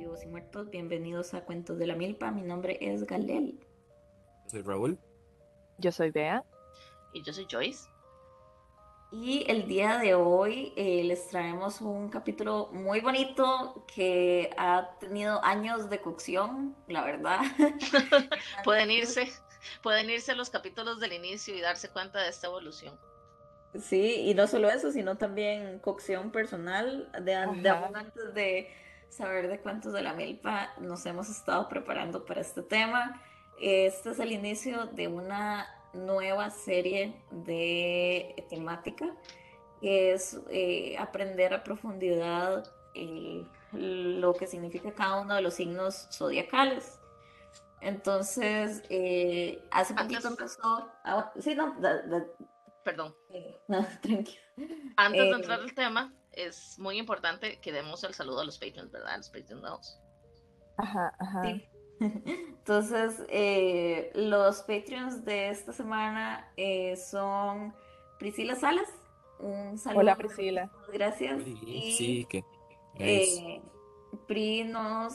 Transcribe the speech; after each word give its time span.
vivos 0.00 0.22
y 0.22 0.28
muertos, 0.28 0.70
bienvenidos 0.70 1.34
a 1.34 1.44
Cuentos 1.44 1.78
de 1.78 1.86
la 1.86 1.94
Milpa. 1.94 2.30
Mi 2.30 2.40
nombre 2.40 2.78
es 2.80 3.04
Galel. 3.04 3.60
Soy 4.46 4.62
Raúl. 4.62 4.98
Yo 5.76 5.92
soy 5.92 6.10
Bea. 6.10 6.42
Y 7.12 7.22
yo 7.22 7.34
soy 7.34 7.46
Joyce. 7.50 7.86
Y 9.12 9.44
el 9.46 9.68
día 9.68 9.98
de 9.98 10.14
hoy 10.14 10.72
eh, 10.76 11.04
les 11.04 11.28
traemos 11.28 11.82
un 11.82 12.08
capítulo 12.08 12.70
muy 12.72 13.00
bonito 13.00 13.84
que 13.94 14.48
ha 14.56 14.96
tenido 15.00 15.44
años 15.44 15.90
de 15.90 16.00
cocción, 16.00 16.74
la 16.88 17.04
verdad. 17.04 17.40
pueden 18.64 18.90
irse, 18.90 19.30
pueden 19.82 20.08
irse 20.08 20.34
los 20.34 20.48
capítulos 20.48 20.98
del 20.98 21.12
inicio 21.12 21.54
y 21.54 21.60
darse 21.60 21.90
cuenta 21.90 22.22
de 22.22 22.30
esta 22.30 22.46
evolución. 22.46 22.98
Sí, 23.78 24.30
y 24.30 24.32
no 24.32 24.46
solo 24.46 24.70
eso, 24.70 24.92
sino 24.92 25.18
también 25.18 25.78
cocción 25.80 26.30
personal 26.30 27.12
de, 27.22 27.32
de 27.60 27.68
antes 27.68 28.32
de 28.32 28.70
saber 29.10 29.48
de 29.48 29.60
cuántos 29.60 29.92
de 29.92 30.02
la 30.02 30.14
milpa 30.14 30.72
nos 30.80 31.04
hemos 31.06 31.28
estado 31.28 31.68
preparando 31.68 32.24
para 32.24 32.40
este 32.40 32.62
tema. 32.62 33.20
Este 33.60 34.10
es 34.10 34.20
el 34.20 34.32
inicio 34.32 34.86
de 34.86 35.08
una 35.08 35.66
nueva 35.92 36.50
serie 36.50 37.14
de 37.30 38.46
temática 38.48 39.06
que 39.80 40.12
es 40.12 40.38
eh, 40.50 40.96
aprender 40.98 41.52
a 41.54 41.64
profundidad 41.64 42.70
eh, 42.94 43.44
lo 43.72 44.34
que 44.34 44.46
significa 44.46 44.92
cada 44.92 45.20
uno 45.20 45.34
de 45.34 45.42
los 45.42 45.54
signos 45.54 46.08
zodiacales. 46.12 46.98
Entonces, 47.80 48.82
eh, 48.90 49.62
hace 49.70 49.94
poquito 49.94 50.28
empezó. 50.28 50.90
Ah, 51.02 51.32
sí, 51.38 51.54
no, 51.54 51.76
perdón. 52.84 53.14
no, 53.68 53.86
tranquilo. 54.02 54.40
Antes 54.96 55.22
de 55.22 55.30
entrar 55.30 55.60
al 55.60 55.74
tema, 55.74 56.12
es 56.32 56.78
muy 56.78 56.98
importante 56.98 57.60
que 57.60 57.72
demos 57.72 58.04
el 58.04 58.14
saludo 58.14 58.40
a 58.40 58.44
los 58.44 58.58
Patreons, 58.58 58.90
¿verdad? 58.90 59.16
Los 59.16 59.30
Patreons 59.30 59.98
Ajá, 60.76 61.14
ajá. 61.18 61.42
Entonces, 62.00 63.22
eh, 63.28 64.10
los 64.14 64.60
Patreons 64.60 65.24
de 65.24 65.50
esta 65.50 65.72
semana 65.72 66.50
eh, 66.56 66.96
son 66.96 67.74
Priscila 68.18 68.54
Salas. 68.54 68.88
Un 69.38 69.78
saludo. 69.78 70.00
Hola, 70.00 70.16
Priscila. 70.16 70.70
Gracias. 70.92 71.42
Sí, 71.42 71.94
sí 71.96 72.26
que. 72.28 72.44
Eh, 72.98 73.60
Pri 74.26 74.64
nos 74.64 75.14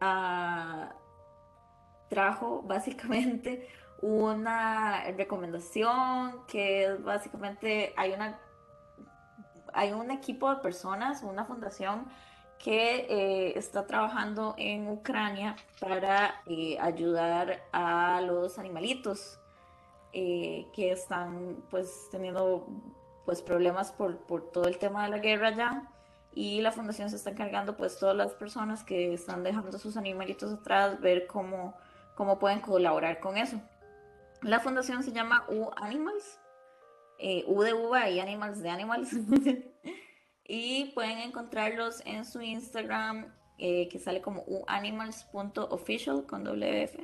ah, 0.00 0.94
trajo 2.08 2.62
básicamente 2.62 3.68
una 4.00 5.04
recomendación 5.12 6.46
que 6.46 6.96
básicamente 7.00 7.92
hay 7.96 8.12
una 8.12 8.38
hay 9.78 9.92
un 9.92 10.10
equipo 10.10 10.50
de 10.50 10.56
personas, 10.56 11.22
una 11.22 11.44
fundación 11.44 12.06
que 12.58 13.06
eh, 13.08 13.56
está 13.56 13.86
trabajando 13.86 14.56
en 14.58 14.88
Ucrania 14.88 15.54
para 15.78 16.42
eh, 16.46 16.76
ayudar 16.80 17.62
a 17.70 18.20
los 18.20 18.58
animalitos 18.58 19.38
eh, 20.12 20.66
que 20.72 20.90
están 20.90 21.62
pues 21.70 22.08
teniendo 22.10 22.66
pues 23.24 23.40
problemas 23.40 23.92
por, 23.92 24.16
por, 24.18 24.50
todo 24.50 24.64
el 24.64 24.78
tema 24.78 25.04
de 25.04 25.10
la 25.10 25.18
guerra 25.18 25.50
ya 25.52 25.88
y 26.34 26.60
la 26.60 26.72
fundación 26.72 27.08
se 27.08 27.14
está 27.14 27.30
encargando 27.30 27.76
pues 27.76 28.00
todas 28.00 28.16
las 28.16 28.32
personas 28.32 28.82
que 28.82 29.14
están 29.14 29.44
dejando 29.44 29.78
sus 29.78 29.96
animalitos 29.96 30.52
atrás 30.52 31.00
ver 31.00 31.28
cómo, 31.28 31.74
cómo 32.16 32.40
pueden 32.40 32.60
colaborar 32.60 33.20
con 33.20 33.36
eso. 33.36 33.60
La 34.42 34.58
fundación 34.58 35.04
se 35.04 35.12
llama 35.12 35.44
U 35.48 35.70
Animals 35.76 36.40
eh, 37.18 37.44
U 37.46 37.62
de 37.62 37.74
uva 37.74 38.08
y 38.08 38.20
Animals 38.20 38.62
de 38.62 38.70
Animals. 38.70 39.10
y 40.44 40.86
pueden 40.94 41.18
encontrarlos 41.18 42.02
en 42.06 42.24
su 42.24 42.40
Instagram, 42.40 43.34
eh, 43.58 43.88
que 43.88 43.98
sale 43.98 44.22
como 44.22 44.42
uanimals.official 44.46 46.26
con 46.26 46.44
WF. 46.44 46.96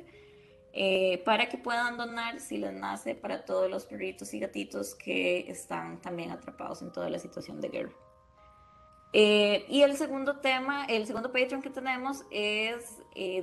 Eh, 0.77 1.21
para 1.23 1.47
que 1.47 1.57
puedan 1.57 1.95
donar 1.95 2.41
si 2.41 2.57
les 2.57 2.73
nace 2.73 3.15
para 3.15 3.45
todos 3.45 3.69
los 3.69 3.85
perritos 3.85 4.33
y 4.33 4.39
gatitos 4.39 4.93
que 4.93 5.49
están 5.49 6.01
también 6.01 6.31
atrapados 6.31 6.81
en 6.81 6.91
toda 6.91 7.09
la 7.09 7.17
situación 7.17 7.61
de 7.61 7.69
guerra. 7.69 7.93
y 9.13 9.81
el 9.81 9.95
segundo 9.95 10.39
tema, 10.39 10.85
el 10.85 11.07
segundo 11.07 11.31
Patreon 11.31 11.61
que 11.61 11.69
tenemos 11.69 12.25
es 12.29 12.97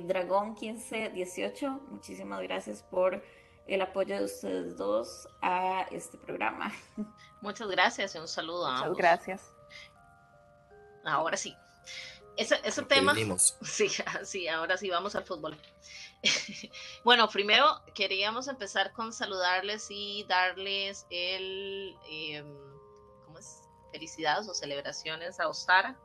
Dragón 0.05 0.55
1518. 0.61 1.81
Muchísimas 1.89 2.41
gracias 2.43 2.83
por 2.83 3.23
el 3.67 3.81
apoyo 3.81 4.17
de 4.17 4.25
ustedes 4.25 4.77
dos 4.77 5.27
a 5.41 5.87
este 5.91 6.17
programa. 6.17 6.71
Muchas 7.41 7.67
gracias 7.69 8.15
y 8.15 8.17
un 8.17 8.27
saludo 8.27 8.65
a 8.67 8.79
Muchas 8.79 8.97
gracias. 8.97 9.53
Ahora 11.03 11.37
sí. 11.37 11.55
Ese, 12.35 12.57
tema. 12.83 13.13
Sí, 13.61 13.89
sí, 14.23 14.47
ahora 14.47 14.77
sí 14.77 14.89
vamos 14.89 15.15
al 15.15 15.23
fútbol. 15.23 15.57
bueno, 17.03 17.27
primero 17.27 17.81
queríamos 17.93 18.47
empezar 18.47 18.91
con 18.93 19.13
saludarles 19.13 19.87
y 19.89 20.25
darles 20.27 21.05
el. 21.09 21.95
Em, 22.09 22.45
¿Cómo 23.25 23.39
es? 23.39 23.61
Felicidades 23.91 24.47
o 24.47 24.53
celebraciones 24.55 25.39
a 25.39 25.47
Ostara, 25.47 25.95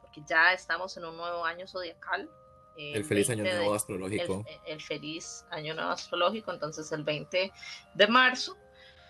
porque 0.00 0.20
ya 0.26 0.52
estamos 0.52 0.96
en 0.96 1.04
un 1.04 1.16
nuevo 1.16 1.44
año 1.44 1.68
zodiacal. 1.68 2.28
El, 2.76 3.04
feliz 3.04 3.30
año 3.30 3.44
nuevo 3.44 3.74
astrológico. 3.74 4.44
El, 4.66 4.80
feliz 4.80 5.44
año 5.50 5.74
nuevo 5.74 5.90
astrológico. 5.90 6.52
Entonces, 6.52 6.92
el 6.92 7.04
20 7.04 7.52
de 7.94 8.06
marzo 8.06 8.56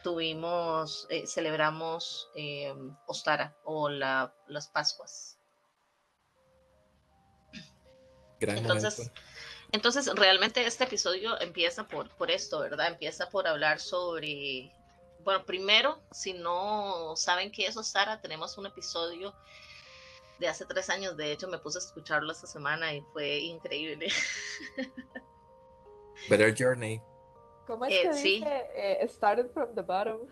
tuvimos, 0.03 1.06
eh, 1.10 1.27
celebramos 1.27 2.31
eh, 2.37 2.72
Ostara 3.06 3.56
o 3.65 3.88
la, 3.88 4.32
las 4.47 4.69
Pascuas. 4.69 5.38
entonces, 8.38 9.10
entonces, 9.72 10.09
realmente 10.15 10.65
este 10.65 10.84
episodio 10.84 11.41
empieza 11.41 11.88
por, 11.88 12.15
por 12.16 12.31
esto, 12.31 12.60
¿verdad? 12.60 12.88
Empieza 12.88 13.28
por 13.31 13.49
hablar 13.49 13.81
sobre. 13.81 14.72
Bueno, 15.25 15.44
primero, 15.44 16.00
si 16.12 16.34
no 16.34 17.16
saben 17.16 17.50
qué 17.50 17.66
es 17.66 17.76
Ostara, 17.76 18.21
tenemos 18.21 18.56
un 18.59 18.66
episodio 18.66 19.34
de 20.38 20.48
hace 20.48 20.64
tres 20.66 20.91
años. 20.91 21.16
De 21.16 21.32
hecho, 21.32 21.48
me 21.48 21.58
puse 21.58 21.78
a 21.78 21.80
escucharlo 21.80 22.32
esta 22.32 22.47
semana 22.47 22.92
y 22.94 23.02
fue 23.12 23.38
increíble. 23.38 24.08
Better 26.30 26.54
Journey. 26.56 27.00
¿Cómo 27.66 27.84
es 27.84 27.92
que 27.92 28.08
eh, 28.08 28.14
sí. 28.14 28.34
dice 28.38 28.66
eh, 28.75 29.08
started 29.08 29.50
from 29.52 29.75
the 29.75 29.82
bottom? 29.82 30.28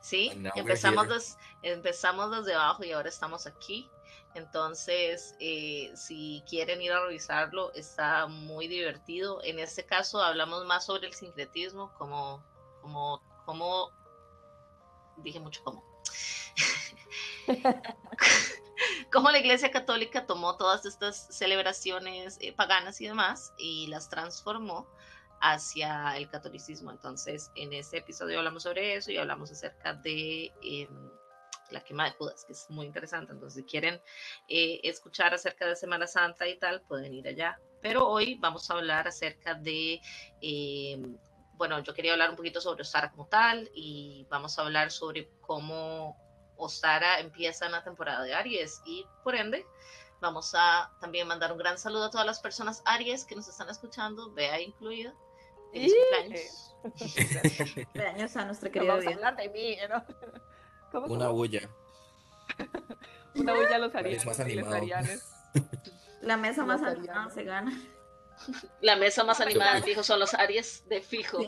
Sí, 0.00 0.30
empezamos, 0.54 1.36
empezamos 1.62 2.30
desde 2.36 2.54
abajo 2.54 2.84
y 2.84 2.92
ahora 2.92 3.08
estamos 3.08 3.46
aquí. 3.46 3.90
Entonces, 4.34 5.34
eh, 5.40 5.90
si 5.96 6.44
quieren 6.48 6.82
ir 6.82 6.92
a 6.92 7.00
revisarlo, 7.00 7.72
está 7.72 8.26
muy 8.26 8.68
divertido. 8.68 9.42
En 9.42 9.58
este 9.58 9.84
caso, 9.84 10.20
hablamos 10.20 10.66
más 10.66 10.84
sobre 10.84 11.08
el 11.08 11.14
sincretismo, 11.14 11.92
como, 11.94 12.44
como, 12.82 13.22
como, 13.46 13.90
dije 15.16 15.40
mucho 15.40 15.64
como. 15.64 15.82
cómo 19.12 19.30
la 19.30 19.38
Iglesia 19.38 19.70
Católica 19.70 20.26
tomó 20.26 20.56
todas 20.56 20.84
estas 20.86 21.28
celebraciones 21.30 22.38
eh, 22.40 22.52
paganas 22.52 23.00
y 23.00 23.06
demás 23.06 23.52
y 23.58 23.86
las 23.88 24.08
transformó 24.08 24.86
hacia 25.40 26.16
el 26.16 26.28
catolicismo. 26.28 26.90
Entonces, 26.90 27.50
en 27.54 27.72
este 27.72 27.98
episodio 27.98 28.38
hablamos 28.38 28.62
sobre 28.62 28.96
eso 28.96 29.10
y 29.10 29.18
hablamos 29.18 29.50
acerca 29.50 29.94
de 29.94 30.52
em, 30.62 31.10
la 31.70 31.80
quema 31.82 32.04
de 32.04 32.12
Judas, 32.12 32.44
que 32.44 32.52
es 32.52 32.70
muy 32.70 32.86
interesante. 32.86 33.32
Entonces, 33.32 33.62
si 33.62 33.68
quieren 33.68 34.00
eh, 34.48 34.80
escuchar 34.82 35.34
acerca 35.34 35.66
de 35.66 35.76
Semana 35.76 36.06
Santa 36.06 36.48
y 36.48 36.58
tal, 36.58 36.82
pueden 36.82 37.14
ir 37.14 37.28
allá. 37.28 37.58
Pero 37.82 38.08
hoy 38.08 38.36
vamos 38.40 38.70
a 38.70 38.74
hablar 38.74 39.06
acerca 39.06 39.54
de 39.54 40.00
em, 40.40 41.18
bueno, 41.56 41.80
yo 41.80 41.94
quería 41.94 42.12
hablar 42.12 42.30
un 42.30 42.36
poquito 42.36 42.60
sobre 42.60 42.82
Ostara 42.82 43.10
como 43.10 43.26
tal 43.26 43.70
y 43.74 44.26
vamos 44.28 44.58
a 44.58 44.62
hablar 44.62 44.90
sobre 44.90 45.30
cómo 45.40 46.16
Ostara 46.56 47.20
empieza 47.20 47.66
en 47.66 47.72
la 47.72 47.84
temporada 47.84 48.22
de 48.22 48.34
Aries 48.34 48.82
y 48.84 49.06
por 49.22 49.34
ende 49.34 49.66
vamos 50.20 50.54
a 50.54 50.90
también 51.00 51.28
mandar 51.28 51.52
un 51.52 51.58
gran 51.58 51.78
saludo 51.78 52.04
a 52.04 52.10
todas 52.10 52.26
las 52.26 52.40
personas 52.40 52.82
Aries 52.84 53.24
que 53.24 53.36
nos 53.36 53.48
están 53.48 53.68
escuchando, 53.68 54.32
vea 54.32 54.60
incluida. 54.60 55.14
Feliz 55.72 55.92
cumpleaños. 56.10 56.74
cumpleaños 57.74 58.36
a 58.36 58.44
nuestra 58.44 58.70
querida 58.70 58.94
Vamos 58.94 59.06
a 59.06 59.10
hablar 59.10 59.36
de 59.36 59.48
mí, 59.50 59.76
¿no? 59.88 60.04
Una 61.06 61.28
bulla. 61.28 61.68
Una 63.34 63.54
bulla 63.54 63.76
a 63.76 63.78
los 63.78 63.94
Aries. 63.94 64.24
Más 64.24 64.40
La 66.22 66.36
mesa 66.36 66.64
más 66.64 66.82
animada 66.82 67.30
se 67.30 67.44
gana. 67.44 67.78
La 68.80 68.96
mesa 68.96 69.24
más 69.24 69.40
animada 69.40 69.82
fijo 69.82 70.02
son 70.02 70.20
los 70.20 70.34
Aries 70.34 70.88
de 70.88 71.00
fijo. 71.00 71.38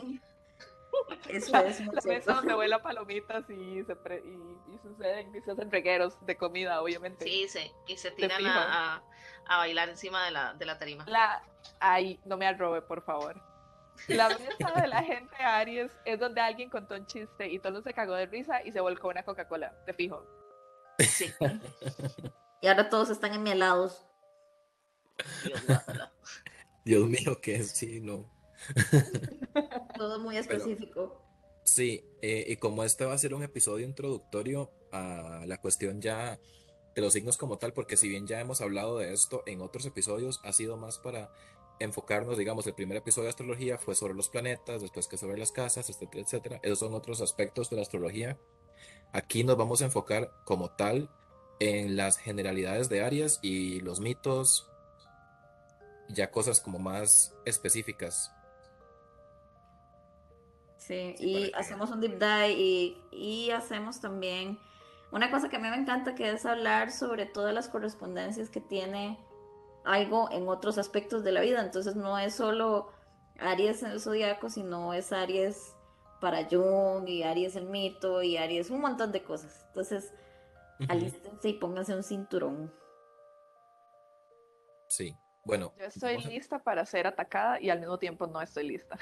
Eso 1.29 1.57
es 1.57 1.79
la 1.81 2.01
mesa 2.05 2.33
donde 2.33 2.53
vuelan 2.53 2.81
palomitas 2.81 3.49
y 3.49 3.83
se, 3.83 3.93
y, 3.93 4.77
suceden 4.81 5.35
y 5.35 5.41
se 5.41 5.51
hacen 5.51 5.71
regueros 5.71 6.17
de 6.25 6.35
comida, 6.35 6.81
obviamente. 6.81 7.25
Sí, 7.25 7.47
sí, 7.47 7.71
y 7.87 7.97
se 7.97 8.11
tiran 8.11 8.45
a, 8.45 9.03
a, 9.47 9.57
bailar 9.57 9.89
encima 9.89 10.25
de 10.25 10.31
la, 10.31 10.53
de 10.53 10.65
la 10.65 10.77
tarima. 10.79 11.05
La, 11.07 11.43
ay, 11.79 12.19
no 12.25 12.37
me 12.37 12.47
arrobe, 12.47 12.81
por 12.81 13.03
favor. 13.03 13.41
La 14.07 14.29
mesa 14.29 14.81
de 14.81 14.87
la 14.87 15.03
gente 15.03 15.35
Aries 15.37 15.91
es 16.05 16.19
donde 16.19 16.41
alguien 16.41 16.69
contó 16.69 16.95
un 16.95 17.05
chiste 17.05 17.47
y 17.47 17.59
todo 17.59 17.81
se 17.81 17.93
cagó 17.93 18.15
de 18.15 18.25
risa 18.25 18.63
y 18.63 18.71
se 18.71 18.79
volcó 18.79 19.09
una 19.09 19.23
Coca-Cola, 19.23 19.75
de 19.85 19.93
fijo. 19.93 20.25
Sí. 20.99 21.31
y 22.61 22.67
ahora 22.67 22.89
todos 22.89 23.09
están 23.09 23.33
enmielados. 23.33 24.05
Dios, 26.85 27.07
mío, 27.07 27.39
que 27.41 27.55
es, 27.55 27.71
sí, 27.71 27.99
no. 27.99 28.38
Todo 29.97 30.19
muy 30.19 30.37
específico. 30.37 31.21
sí, 31.63 32.03
eh, 32.21 32.45
y 32.47 32.57
como 32.57 32.83
este 32.83 33.05
va 33.05 33.13
a 33.13 33.17
ser 33.17 33.33
un 33.33 33.43
episodio 33.43 33.85
introductorio 33.85 34.71
a 34.91 35.43
la 35.45 35.59
cuestión 35.59 36.01
ya 36.01 36.39
de 36.95 37.01
los 37.01 37.13
signos 37.13 37.37
como 37.37 37.57
tal, 37.57 37.73
porque 37.73 37.97
si 37.97 38.07
bien 38.07 38.27
ya 38.27 38.39
hemos 38.39 38.61
hablado 38.61 38.97
de 38.97 39.13
esto 39.13 39.43
en 39.45 39.61
otros 39.61 39.85
episodios, 39.85 40.39
ha 40.43 40.53
sido 40.53 40.77
más 40.77 40.97
para 40.97 41.31
enfocarnos, 41.79 42.37
digamos, 42.37 42.67
el 42.67 42.73
primer 42.73 42.97
episodio 42.97 43.25
de 43.25 43.29
astrología 43.29 43.77
fue 43.77 43.95
sobre 43.95 44.13
los 44.13 44.29
planetas, 44.29 44.81
después 44.81 45.07
que 45.07 45.17
sobre 45.17 45.37
las 45.37 45.51
casas, 45.51 45.89
etcétera, 45.89 46.23
etcétera. 46.23 46.59
Esos 46.63 46.79
son 46.79 46.93
otros 46.93 47.21
aspectos 47.21 47.69
de 47.69 47.77
la 47.77 47.83
astrología. 47.83 48.37
Aquí 49.13 49.43
nos 49.43 49.57
vamos 49.57 49.81
a 49.81 49.85
enfocar 49.85 50.31
como 50.45 50.71
tal 50.71 51.09
en 51.59 51.95
las 51.95 52.17
generalidades 52.17 52.89
de 52.89 53.01
Aries 53.03 53.39
y 53.41 53.79
los 53.81 53.99
mitos, 53.99 54.69
ya 56.09 56.31
cosas 56.31 56.59
como 56.59 56.79
más 56.79 57.33
específicas. 57.45 58.31
Sí, 60.89 61.15
y 61.19 61.51
hacemos 61.53 61.91
un 61.91 62.01
deep 62.01 62.13
dive 62.13 62.51
y, 62.51 62.97
y 63.11 63.51
hacemos 63.51 64.01
también 64.01 64.57
una 65.11 65.29
cosa 65.29 65.47
que 65.47 65.57
a 65.57 65.59
mí 65.59 65.69
me 65.69 65.75
encanta 65.75 66.15
que 66.15 66.31
es 66.31 66.47
hablar 66.47 66.91
sobre 66.91 67.27
todas 67.27 67.53
las 67.53 67.69
correspondencias 67.69 68.49
que 68.49 68.59
tiene 68.59 69.19
algo 69.85 70.31
en 70.31 70.47
otros 70.47 70.79
aspectos 70.79 71.23
de 71.23 71.31
la 71.31 71.41
vida. 71.41 71.61
Entonces 71.61 71.95
no 71.95 72.17
es 72.17 72.33
solo 72.33 72.91
Aries 73.37 73.83
en 73.83 73.91
el 73.91 74.01
zodiaco, 74.01 74.49
sino 74.49 74.95
es 74.95 75.13
Aries 75.13 75.75
para 76.19 76.47
Jung 76.49 77.07
y 77.07 77.21
Aries 77.21 77.55
el 77.55 77.65
mito 77.65 78.23
y 78.23 78.37
Aries 78.37 78.71
un 78.71 78.81
montón 78.81 79.11
de 79.11 79.21
cosas. 79.21 79.65
Entonces, 79.67 80.11
alístense 80.87 81.49
y 81.49 81.53
pónganse 81.53 81.93
un 81.93 82.03
cinturón. 82.03 82.73
Sí, 84.87 85.15
bueno. 85.45 85.71
Yo 85.77 85.85
estoy 85.85 86.17
lista 86.17 86.57
para 86.57 86.83
ser 86.83 87.05
atacada 87.05 87.61
y 87.61 87.69
al 87.69 87.79
mismo 87.79 87.99
tiempo 87.99 88.25
no 88.25 88.41
estoy 88.41 88.69
lista. 88.69 88.97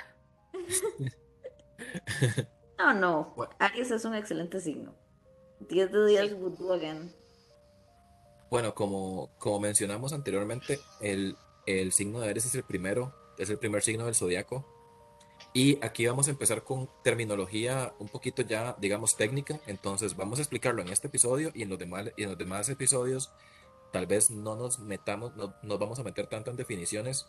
no, 2.78 2.94
no. 2.94 3.36
Aries 3.60 3.92
es 3.92 4.06
un 4.06 4.16
excelente 4.16 4.60
signo. 4.60 4.94
10 5.60 5.92
de 5.92 6.06
10 6.08 6.36
again. 6.72 7.14
Bueno, 8.50 8.74
como, 8.74 9.30
como 9.40 9.60
mencionamos 9.60 10.14
anteriormente, 10.14 10.80
el, 11.02 11.36
el 11.66 11.92
signo 11.92 12.20
de 12.20 12.30
Aries 12.30 12.46
es 12.46 12.56
el 12.56 12.64
primero, 12.64 13.14
es 13.38 13.50
el 13.50 13.58
primer 13.58 13.84
signo 13.84 14.06
del 14.06 14.16
zodiaco. 14.16 14.66
Y 15.54 15.84
aquí 15.84 16.06
vamos 16.06 16.28
a 16.28 16.32
empezar 16.32 16.64
con 16.64 16.90
terminología 17.04 17.94
un 18.00 18.08
poquito 18.10 18.42
ya, 18.42 18.76
digamos, 18.80 19.16
técnica. 19.16 19.60
Entonces 19.66 20.16
vamos 20.16 20.40
a 20.40 20.42
explicarlo 20.44 20.82
en 20.82 20.90
este 20.90 21.08
episodio 21.08 21.52
y 21.54 21.64
en 21.64 21.70
los 21.70 21.80
demás, 21.80 22.12
y 22.16 22.24
en 22.24 22.30
los 22.30 22.38
demás 22.38 22.70
episodios 22.70 23.32
tal 23.92 24.06
vez 24.06 24.30
no 24.30 24.56
nos 24.56 24.80
metamos, 24.80 25.36
no 25.36 25.56
nos 25.64 25.80
vamos 25.80 26.00
a 26.00 26.04
meter 26.04 26.28
tanto 26.28 26.52
en 26.52 26.58
definiciones 26.58 27.28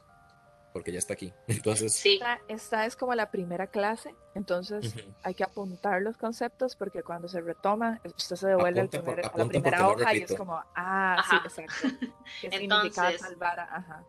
porque 0.73 0.93
ya 0.93 0.99
está 0.99 1.15
aquí. 1.15 1.32
Entonces, 1.47 1.94
sí. 1.94 2.20
esta, 2.49 2.87
es 2.87 2.97
como 2.97 3.15
la 3.15 3.31
primera 3.31 3.67
clase, 3.67 4.15
entonces 4.35 4.94
hay 5.23 5.35
que 5.35 5.44
apuntar 5.44 6.03
los 6.03 6.17
conceptos 6.17 6.76
porque 6.76 7.03
cuando 7.03 7.29
se 7.29 7.41
retoma, 7.41 8.00
usted 8.05 8.37
se 8.37 8.49
devuelve 8.49 8.81
al 8.82 8.88
primer, 8.88 9.26
a 9.26 9.32
la 9.37 9.47
primera 9.47 9.88
hoja 9.88 10.15
y 10.15 10.23
es 10.23 10.35
como, 10.35 10.62
ah, 10.76 11.25
sí, 11.29 11.37
exacto. 11.37 11.88
¿Qué 12.41 12.49
entonces, 12.53 13.20
salvar? 13.20 13.61
Ajá. 13.61 14.05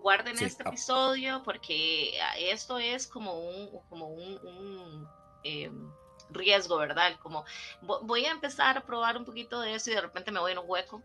Guarden 0.00 0.38
este 0.42 0.62
ah. 0.64 0.68
episodio 0.68 1.42
porque 1.44 2.18
ah, 2.22 2.38
esto 2.38 2.78
es 2.78 3.06
como 3.06 3.38
un, 3.40 3.70
como 3.88 4.08
un, 4.08 5.08
em, 5.42 5.90
riesgo, 6.30 6.78
¿verdad? 6.78 7.12
Como 7.22 7.44
voy 7.82 8.24
a 8.24 8.30
empezar 8.30 8.78
a 8.78 8.84
probar 8.84 9.16
un 9.16 9.24
poquito 9.24 9.60
de 9.60 9.74
eso 9.74 9.90
y 9.90 9.94
de 9.94 10.00
repente 10.00 10.30
me 10.30 10.40
voy 10.40 10.52
en 10.52 10.58
un 10.58 10.64
hueco. 10.66 11.02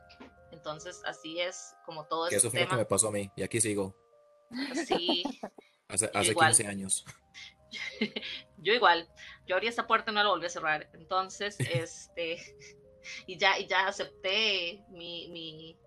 Entonces, 0.51 1.01
así 1.05 1.39
es 1.39 1.75
como 1.85 2.05
todo 2.05 2.27
eso. 2.27 2.37
Eso 2.37 2.51
fue 2.51 2.61
lo 2.61 2.69
que 2.69 2.75
me 2.75 2.85
pasó 2.85 3.09
a 3.09 3.11
mí 3.11 3.31
y 3.35 3.43
aquí 3.43 3.61
sigo. 3.61 3.95
Sí. 4.87 5.23
hace, 5.87 6.09
hace 6.13 6.35
15 6.35 6.67
años. 6.67 7.05
Yo 8.57 8.73
igual. 8.73 9.07
Yo 9.47 9.55
abrí 9.55 9.67
esta 9.67 9.87
puerta 9.87 10.11
y 10.11 10.15
no 10.15 10.23
la 10.23 10.29
volví 10.29 10.45
a 10.45 10.49
cerrar. 10.49 10.89
Entonces, 10.93 11.57
este. 11.59 12.37
Y 13.25 13.37
ya, 13.37 13.57
y 13.57 13.67
ya 13.67 13.87
acepté 13.87 14.83
mi, 14.89 15.29
mi. 15.29 15.77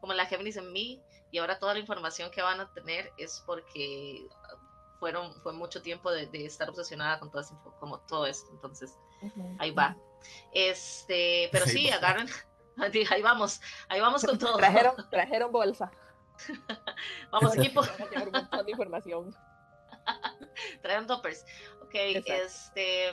Como 0.00 0.14
la 0.14 0.26
Géminis 0.26 0.56
en 0.56 0.72
mí. 0.72 1.02
Y 1.30 1.38
ahora 1.38 1.58
toda 1.58 1.72
la 1.74 1.80
información 1.80 2.30
que 2.30 2.42
van 2.42 2.60
a 2.60 2.72
tener 2.74 3.10
es 3.16 3.42
porque 3.46 4.26
fueron, 5.00 5.34
fue 5.42 5.54
mucho 5.54 5.80
tiempo 5.80 6.10
de, 6.10 6.28
estar 6.44 6.68
obsesionada 6.68 7.18
con 7.18 7.30
todo, 7.30 7.42
como 7.80 8.00
todo 8.00 8.26
esto. 8.26 8.50
Entonces, 8.52 8.94
ahí 9.58 9.70
va. 9.70 9.96
Este, 10.52 11.48
pero 11.50 11.66
sí, 11.66 11.90
agarren. 11.90 12.28
Ahí 13.10 13.20
vamos, 13.20 13.60
ahí 13.90 14.00
vamos 14.00 14.24
con 14.24 14.38
todo. 14.38 14.56
Trajeron, 14.56 14.94
trajeron 15.10 15.52
bolsa. 15.52 15.92
Vamos, 17.30 17.56
equipo. 17.56 17.80
un 17.80 18.32
montón 18.32 18.64
de 18.64 18.70
información. 18.70 19.36
Traen 20.82 21.06
toppers. 21.06 21.44
Ok, 21.82 21.94
este. 21.94 23.10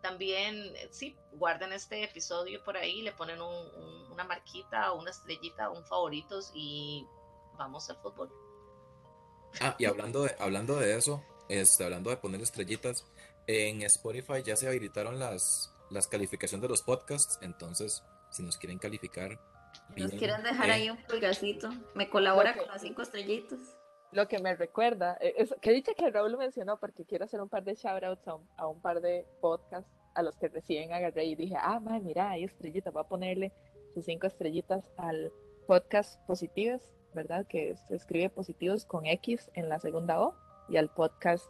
También, 0.00 0.74
sí, 0.90 1.16
guarden 1.30 1.72
este 1.72 2.02
episodio 2.02 2.62
por 2.64 2.76
ahí, 2.76 3.02
le 3.02 3.12
ponen 3.12 3.40
una 3.40 4.24
marquita, 4.24 4.90
una 4.92 5.12
estrellita, 5.12 5.70
un 5.70 5.84
favoritos 5.84 6.50
y 6.54 7.06
vamos 7.56 7.88
al 7.88 7.98
fútbol. 7.98 8.28
Ah, 9.60 9.76
y 9.78 9.84
hablando 9.84 10.24
de, 10.24 10.34
hablando 10.40 10.76
de 10.76 10.96
eso, 10.96 11.22
este, 11.48 11.84
hablando 11.84 12.10
de 12.10 12.16
poner 12.16 12.40
estrellitas, 12.40 13.04
en 13.46 13.82
Spotify 13.82 14.42
ya 14.44 14.56
se 14.56 14.66
habilitaron 14.66 15.20
las, 15.20 15.72
las 15.88 16.08
calificaciones 16.08 16.62
de 16.62 16.68
los 16.68 16.82
podcasts, 16.82 17.38
entonces 17.40 18.02
si 18.30 18.42
nos 18.42 18.56
quieren 18.56 18.78
calificar, 18.78 19.38
nos 19.96 20.12
quieren 20.12 20.42
dejar 20.42 20.70
ahí 20.70 20.90
un 20.90 20.96
pulgacito. 20.96 21.68
Me 21.94 22.08
colabora 22.08 22.56
con 22.56 22.66
las 22.66 22.82
cinco 22.82 23.02
estrellitas. 23.02 23.58
Lo 24.12 24.28
que 24.28 24.38
me 24.38 24.54
recuerda, 24.54 25.16
eh, 25.20 25.34
es, 25.38 25.54
que 25.60 25.72
dice 25.72 25.94
que 25.94 26.10
Raúl 26.10 26.36
mencionó, 26.36 26.78
porque 26.78 27.04
quiero 27.04 27.24
hacer 27.24 27.40
un 27.40 27.48
par 27.48 27.64
de 27.64 27.74
shoutouts 27.74 28.28
a 28.28 28.34
un, 28.34 28.48
a 28.56 28.66
un 28.66 28.80
par 28.80 29.00
de 29.00 29.26
podcasts 29.40 29.90
a 30.14 30.22
los 30.22 30.36
que 30.36 30.48
recién 30.48 30.92
agarré 30.92 31.24
y 31.24 31.34
dije, 31.34 31.54
ah, 31.58 31.80
man, 31.80 32.04
mira, 32.04 32.30
hay 32.30 32.44
estrellitas, 32.44 32.92
voy 32.92 33.02
a 33.02 33.08
ponerle 33.08 33.52
sus 33.94 34.04
cinco 34.04 34.26
estrellitas 34.26 34.84
al 34.98 35.32
podcast 35.66 36.20
Positivas, 36.26 36.82
¿verdad? 37.14 37.46
Que 37.46 37.74
se 37.88 37.94
escribe 37.94 38.28
Positivos 38.28 38.84
con 38.84 39.06
X 39.06 39.50
en 39.54 39.68
la 39.68 39.78
segunda 39.78 40.20
O, 40.20 40.34
y 40.68 40.76
al 40.76 40.90
podcast 40.90 41.46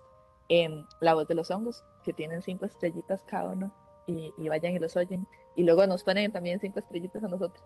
en 0.49 0.87
La 1.01 1.15
Voz 1.15 1.27
de 1.27 1.35
los 1.35 1.51
Hongos, 1.51 1.85
que 2.05 2.13
tienen 2.13 2.43
cinco 2.43 2.67
estrellitas 2.67 3.25
cada 3.25 3.51
uno, 3.51 3.75
y, 4.07 4.33
y 4.39 4.49
vayan 4.49 4.75
y 4.75 4.79
los 4.79 4.97
oyen. 4.97 5.27
Y 5.57 5.65
luego 5.65 5.87
nos 5.87 6.05
ponen 6.05 6.33
también 6.33 6.61
cinco 6.61 6.79
estrellitas 6.79 7.25
a 7.25 7.29
nosotros. 7.29 7.65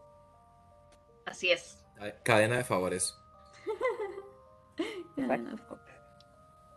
Así 1.36 1.50
es. 1.50 1.76
Cadena 2.22 2.56
de 2.56 2.64
favores. 2.64 3.14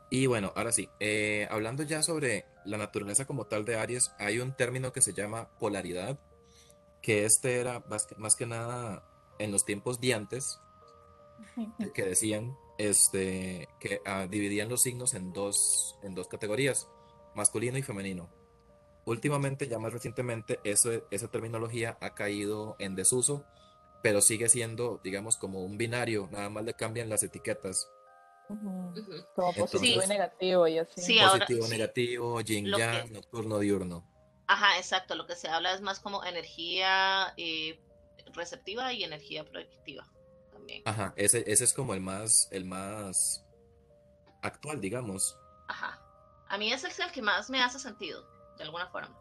y 0.09 0.25
bueno, 0.25 0.51
ahora 0.53 0.73
sí, 0.73 0.89
eh, 0.99 1.47
hablando 1.49 1.83
ya 1.83 2.03
sobre 2.03 2.43
la 2.65 2.77
naturaleza 2.77 3.25
como 3.25 3.45
tal 3.45 3.63
de 3.63 3.77
Aries, 3.77 4.11
hay 4.19 4.39
un 4.39 4.51
término 4.51 4.91
que 4.91 4.99
se 4.99 5.13
llama 5.13 5.47
polaridad, 5.59 6.19
que 7.01 7.23
este 7.23 7.61
era 7.61 7.85
más 8.17 8.35
que, 8.35 8.45
nada 8.45 9.05
en 9.37 9.53
los 9.53 9.63
tiempos 9.63 10.01
de 10.01 10.13
antes, 10.13 10.59
que 11.93 12.03
decían 12.03 12.57
este, 12.77 13.69
que 13.79 14.01
ah, 14.05 14.27
dividían 14.29 14.67
los 14.67 14.81
signos 14.81 15.13
en 15.13 15.31
dos, 15.31 15.97
en 16.03 16.15
dos 16.15 16.27
categorías, 16.27 16.89
masculino 17.33 17.77
y 17.77 17.81
femenino. 17.81 18.29
Últimamente, 19.05 19.69
ya 19.69 19.79
más 19.79 19.93
recientemente, 19.93 20.59
esa 20.65 21.31
terminología 21.31 21.97
ha 22.01 22.13
caído 22.13 22.75
en 22.77 22.95
desuso 22.95 23.45
pero 24.01 24.21
sigue 24.21 24.49
siendo, 24.49 24.99
digamos, 25.03 25.37
como 25.37 25.63
un 25.63 25.77
binario, 25.77 26.29
nada 26.31 26.49
más 26.49 26.63
le 26.63 26.73
cambian 26.73 27.09
las 27.09 27.23
etiquetas. 27.23 27.89
Como 28.47 28.93
positivo 29.55 30.01
y 30.03 30.07
negativo 30.07 30.67
y 30.67 30.79
así. 30.79 31.19
positivo, 31.19 31.67
negativo, 31.67 32.41
yin 32.41 32.65
yang, 32.65 33.11
nocturno, 33.13 33.59
diurno. 33.59 34.03
Ajá, 34.47 34.77
exacto, 34.77 35.13
lo 35.13 35.27
que 35.27 35.35
se 35.35 35.47
habla 35.47 35.73
es 35.73 35.81
más 35.81 35.99
como 35.99 36.23
energía 36.23 37.33
eh, 37.37 37.79
receptiva 38.33 38.91
y 38.93 39.03
energía 39.03 39.45
proyectiva 39.45 40.07
también. 40.51 40.81
Ajá, 40.85 41.13
ese, 41.15 41.43
ese 41.45 41.63
es 41.63 41.73
como 41.73 41.93
el 41.93 42.01
más, 42.01 42.47
el 42.51 42.65
más 42.65 43.45
actual, 44.41 44.81
digamos. 44.81 45.37
Ajá. 45.67 46.01
A 46.47 46.57
mí 46.57 46.73
ese 46.73 46.87
es 46.87 46.99
el 46.99 47.11
que 47.11 47.21
más 47.21 47.51
me 47.51 47.61
hace 47.61 47.77
sentido, 47.77 48.25
de 48.57 48.63
alguna 48.63 48.87
forma. 48.87 49.15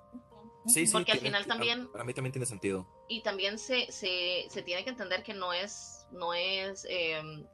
Sí, 0.69 0.87
sí. 0.87 0.93
Porque 0.93 1.13
al 1.13 1.19
final 1.19 1.47
también... 1.47 1.91
Para 1.91 2.05
mí 2.05 2.15
también 2.15 2.33
tiene 2.33 2.47
sentido. 2.47 2.87
Y 3.09 3.23
también 3.23 3.59
se, 3.59 3.91
se, 3.91 4.47
se 4.49 4.63
tiene 4.63 4.85
que 4.85 4.91
entender 4.91 5.23
que 5.23 5.35
no 5.35 5.53
es, 5.53 6.07
no 6.11 6.35
es, 6.35 6.87
em, 6.89 7.45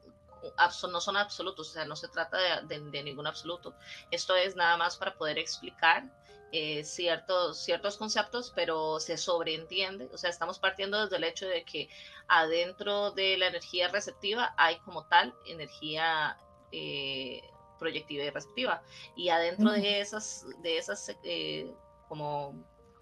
no 0.91 1.01
son 1.01 1.17
absolutos, 1.17 1.69
o 1.69 1.73
sea, 1.73 1.85
no 1.85 1.95
se 1.95 2.07
trata 2.07 2.37
de, 2.61 2.79
de, 2.79 3.03
ningún 3.03 3.27
absoluto. 3.27 3.73
Esto 4.11 4.35
es 4.35 4.55
nada 4.55 4.77
más 4.77 4.97
para 4.97 5.15
poder 5.15 5.37
explicar 5.37 6.03
eh, 6.51 6.83
ciertos, 6.83 7.63
ciertos 7.63 7.97
conceptos, 7.97 8.51
pero 8.55 8.99
se 8.99 9.17
sobreentiende, 9.17 10.07
o 10.13 10.17
sea, 10.17 10.29
estamos 10.29 10.59
partiendo 10.59 11.01
desde 11.01 11.17
el 11.17 11.23
hecho 11.23 11.47
de 11.47 11.63
que 11.65 11.89
adentro 12.27 13.11
de 13.11 13.37
la 13.37 13.47
energía 13.47 13.89
receptiva 13.89 14.53
hay 14.57 14.77
como 14.79 15.05
tal 15.07 15.33
energía 15.47 16.37
eh, 16.71 17.41
proyectiva 17.79 18.23
y 18.23 18.29
receptiva, 18.29 18.83
y 19.15 19.29
adentro 19.29 19.71
de 19.71 19.99
esas, 19.99 20.45
de 20.61 20.77
esas 20.77 21.13
eh, 21.23 21.73
como 22.07 22.53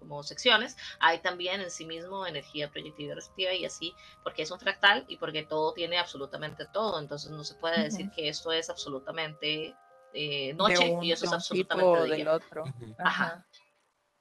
como 0.08 0.22
secciones, 0.22 0.76
hay 1.00 1.20
también 1.20 1.60
en 1.60 1.70
sí 1.70 1.86
mismo 1.86 2.26
energía 2.26 2.70
proyectiva 2.70 3.12
y 3.12 3.14
receptiva 3.14 3.52
y 3.52 3.64
así, 3.64 3.94
porque 4.22 4.42
es 4.42 4.50
un 4.50 4.60
fractal 4.60 5.04
y 5.08 5.16
porque 5.16 5.42
todo 5.42 5.72
tiene 5.72 5.98
absolutamente 5.98 6.66
todo, 6.72 6.98
entonces 7.00 7.30
no 7.30 7.44
se 7.44 7.54
puede 7.54 7.82
decir 7.82 8.10
que 8.10 8.28
esto 8.28 8.52
es 8.52 8.70
absolutamente 8.70 9.74
eh, 10.12 10.54
noche 10.54 10.96
y 11.02 11.12
eso 11.12 11.24
es 11.26 11.32
absolutamente 11.32 12.16
del 12.16 12.28
otro. 12.28 12.64
Ajá. 12.98 13.46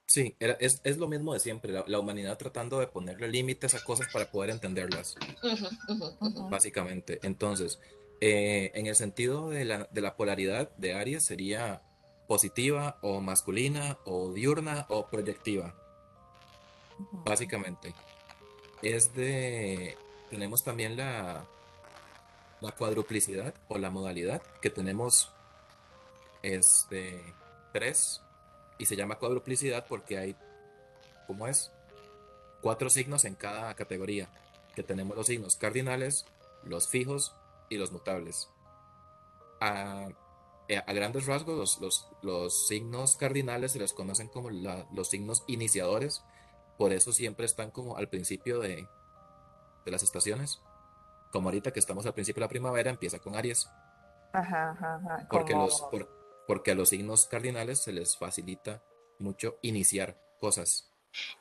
Sí, 0.05 0.35
es, 0.39 0.81
es, 0.83 0.97
lo 0.97 1.07
mismo 1.07 1.33
de 1.33 1.39
siempre, 1.39 1.73
la, 1.87 1.99
humanidad 1.99 2.37
tratando 2.37 2.79
de 2.79 2.87
ponerle 2.87 3.29
límites 3.29 3.73
a 3.73 3.83
cosas 3.83 4.07
para 4.11 4.29
poder 4.29 4.49
entenderlas, 4.49 5.15
básicamente. 6.51 7.19
Entonces, 7.23 7.79
eh, 8.19 8.71
en 8.75 8.87
el 8.87 8.95
sentido 8.95 9.49
de 9.49 9.65
la, 9.65 9.87
de 9.91 10.01
la 10.01 10.15
polaridad 10.15 10.75
de 10.75 10.93
Aries 10.93 11.23
sería 11.23 11.81
positiva 12.27 12.97
o 13.01 13.21
masculina 13.21 13.97
o 14.05 14.31
diurna 14.31 14.85
o 14.89 15.07
proyectiva, 15.07 15.73
básicamente. 17.11 17.93
Es 18.81 19.13
de, 19.13 19.97
tenemos 20.29 20.63
también 20.63 20.97
la, 20.97 21.45
la 22.61 22.71
cuadruplicidad 22.71 23.53
o 23.67 23.77
la 23.77 23.89
modalidad 23.89 24.41
que 24.61 24.69
tenemos 24.69 25.31
este, 26.41 27.33
tres 27.71 28.21
y 28.77 28.85
se 28.85 28.95
llama 28.95 29.15
cuadruplicidad 29.15 29.85
porque 29.87 30.17
hay, 30.17 30.35
¿cómo 31.27 31.47
es? 31.47 31.71
Cuatro 32.61 32.89
signos 32.89 33.25
en 33.25 33.35
cada 33.35 33.73
categoría, 33.73 34.29
que 34.75 34.83
tenemos 34.83 35.17
los 35.17 35.27
signos 35.27 35.55
cardinales, 35.55 36.25
los 36.63 36.87
fijos 36.87 37.35
y 37.69 37.77
los 37.77 37.91
mutables. 37.91 38.49
A, 40.77 40.79
eh, 40.79 40.93
grandes 40.93 41.25
rasgos, 41.25 41.79
los, 41.79 42.07
los, 42.21 42.67
signos 42.67 43.15
cardinales 43.15 43.73
se 43.73 43.79
les 43.79 43.93
conocen 43.93 44.27
como 44.27 44.49
los 44.49 45.09
signos 45.09 45.43
iniciadores, 45.47 46.23
por 46.77 46.93
eso 46.93 47.11
siempre 47.13 47.45
están 47.45 47.71
como 47.71 47.97
al 47.97 48.09
principio 48.09 48.59
de, 48.59 48.87
de 49.85 49.91
las 49.91 50.03
estaciones. 50.03 50.61
Como 51.31 51.49
ahorita 51.49 51.71
que 51.71 51.79
estamos 51.79 52.05
al 52.05 52.13
principio 52.13 52.41
de 52.41 52.45
la 52.45 52.49
primavera, 52.49 52.91
empieza 52.91 53.19
con 53.19 53.35
Aries. 53.35 53.67
Ajá, 54.33 54.71
ajá, 54.71 55.27
Porque, 55.29 55.53
los, 55.53 55.83
porque 56.47 56.71
a 56.71 56.75
los 56.75 56.89
signos 56.89 57.25
cardinales 57.25 57.79
se 57.79 57.91
les 57.91 58.17
facilita 58.17 58.83
mucho 59.19 59.57
iniciar 59.61 60.19
cosas. 60.39 60.92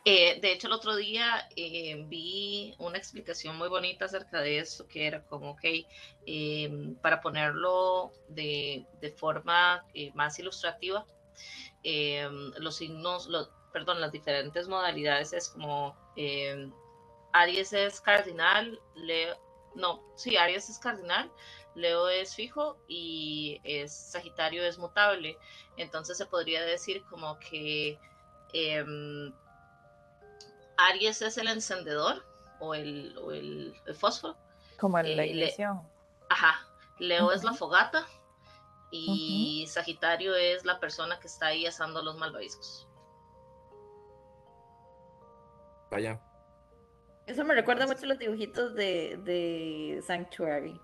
Eh, 0.04 0.40
de 0.40 0.52
hecho, 0.52 0.66
el 0.66 0.72
otro 0.72 0.96
día 0.96 1.48
eh, 1.56 2.04
vi 2.08 2.74
una 2.78 2.98
explicación 2.98 3.56
muy 3.56 3.68
bonita 3.68 4.06
acerca 4.06 4.40
de 4.40 4.58
eso, 4.58 4.86
que 4.88 5.06
era 5.06 5.24
como, 5.24 5.50
ok, 5.52 5.64
em, 6.26 6.94
para 6.96 7.20
ponerlo 7.20 8.12
de, 8.28 8.86
de 9.00 9.10
forma 9.12 9.84
eh, 9.94 10.12
más 10.14 10.38
ilustrativa, 10.38 11.06
em, 11.82 12.52
los 12.58 12.76
signos, 12.76 13.28
perdón, 13.72 14.00
las 14.00 14.12
diferentes 14.12 14.68
modalidades 14.68 15.32
es 15.32 15.48
como 15.48 15.96
em, 16.16 16.72
Aries 17.32 17.72
es 17.72 18.00
cardinal, 18.00 18.80
Leo, 18.94 19.36
no, 19.74 20.02
sí, 20.16 20.36
Aries 20.36 20.68
es 20.68 20.78
cardinal, 20.78 21.32
Leo 21.74 22.08
es 22.08 22.34
fijo 22.34 22.76
y 22.88 23.60
es, 23.64 23.92
Sagitario 23.94 24.62
es 24.64 24.78
mutable. 24.78 25.38
Entonces 25.78 26.18
se 26.18 26.26
podría 26.26 26.62
decir 26.62 27.02
como 27.04 27.38
que 27.38 27.98
Aries 30.76 31.22
es 31.22 31.38
el 31.38 31.48
encendedor 31.48 32.24
o 32.60 32.74
el, 32.74 33.14
el, 33.86 33.94
fósforo. 33.94 34.36
Como 34.78 34.98
en 34.98 35.16
la 35.16 35.24
eh, 35.24 35.28
iglesia. 35.28 35.80
ajá. 36.28 36.66
Leo 36.98 37.32
es 37.32 37.42
la 37.42 37.52
fogata 37.52 38.06
y 38.90 39.66
Sagitario 39.68 40.36
es 40.36 40.64
la 40.64 40.78
persona 40.78 41.18
que 41.18 41.26
está 41.26 41.46
ahí 41.46 41.66
asando 41.66 42.02
los 42.02 42.16
malvaviscos. 42.16 42.86
Vaya. 45.90 46.20
Eso 47.26 47.44
me 47.44 47.54
recuerda 47.54 47.86
mucho 47.86 48.04
a 48.04 48.08
los 48.08 48.18
dibujitos 48.18 48.74
de, 48.74 49.18
de 49.24 50.02
Sanctuary. 50.06 50.80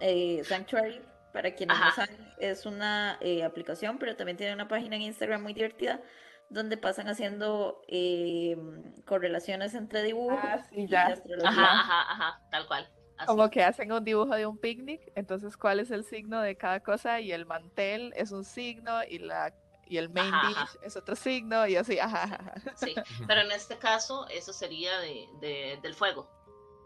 Eh, 0.00 0.42
Sanctuary, 0.44 1.02
para 1.32 1.54
quienes 1.54 1.78
no 1.78 1.90
saben, 1.92 2.34
es 2.38 2.66
una 2.66 3.18
eh, 3.20 3.44
aplicación, 3.44 3.98
pero 3.98 4.16
también 4.16 4.36
tiene 4.36 4.54
una 4.54 4.68
página 4.68 4.96
en 4.96 5.02
Instagram 5.02 5.42
muy 5.42 5.52
divertida 5.54 6.00
donde 6.48 6.76
pasan 6.76 7.08
haciendo 7.08 7.82
eh, 7.88 8.56
correlaciones 9.04 9.74
entre 9.74 10.02
dibujos 10.02 10.38
ah, 10.42 10.66
y 10.70 10.86
ya. 10.86 11.06
Ajá, 11.44 11.80
ajá, 11.80 12.12
ajá, 12.12 12.40
tal 12.50 12.66
cual. 12.66 12.88
Como 13.26 13.48
que 13.48 13.62
hacen 13.62 13.90
un 13.92 14.04
dibujo 14.04 14.34
de 14.34 14.46
un 14.46 14.58
picnic, 14.58 15.00
entonces 15.14 15.56
cuál 15.56 15.80
es 15.80 15.90
el 15.90 16.04
signo 16.04 16.40
de 16.42 16.56
cada 16.56 16.80
cosa 16.80 17.20
y 17.20 17.32
el 17.32 17.46
mantel 17.46 18.12
es 18.14 18.30
un 18.30 18.44
signo 18.44 19.02
y 19.04 19.18
la 19.18 19.54
y 19.88 19.98
el 19.98 20.10
main 20.10 20.32
dish 20.48 20.78
es 20.82 20.96
otro 20.96 21.14
signo 21.14 21.66
y 21.66 21.76
así, 21.76 21.98
ajá, 21.98 22.54
Sí, 22.74 22.94
pero 23.28 23.40
en 23.42 23.52
este 23.52 23.78
caso 23.78 24.26
eso 24.28 24.52
sería 24.52 24.98
de, 24.98 25.28
de 25.40 25.78
del 25.80 25.94
fuego, 25.94 26.28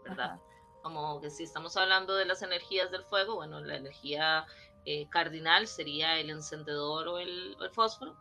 ¿verdad? 0.05 0.39
como 0.81 1.21
que 1.21 1.29
si 1.29 1.43
estamos 1.43 1.77
hablando 1.77 2.15
de 2.15 2.25
las 2.25 2.41
energías 2.41 2.91
del 2.91 3.03
fuego, 3.03 3.35
bueno, 3.35 3.59
la 3.61 3.75
energía 3.75 4.45
eh, 4.85 5.07
cardinal 5.09 5.67
sería 5.67 6.17
el 6.17 6.29
encendedor 6.29 7.07
o 7.07 7.19
el, 7.19 7.55
fósforo, 7.73 8.15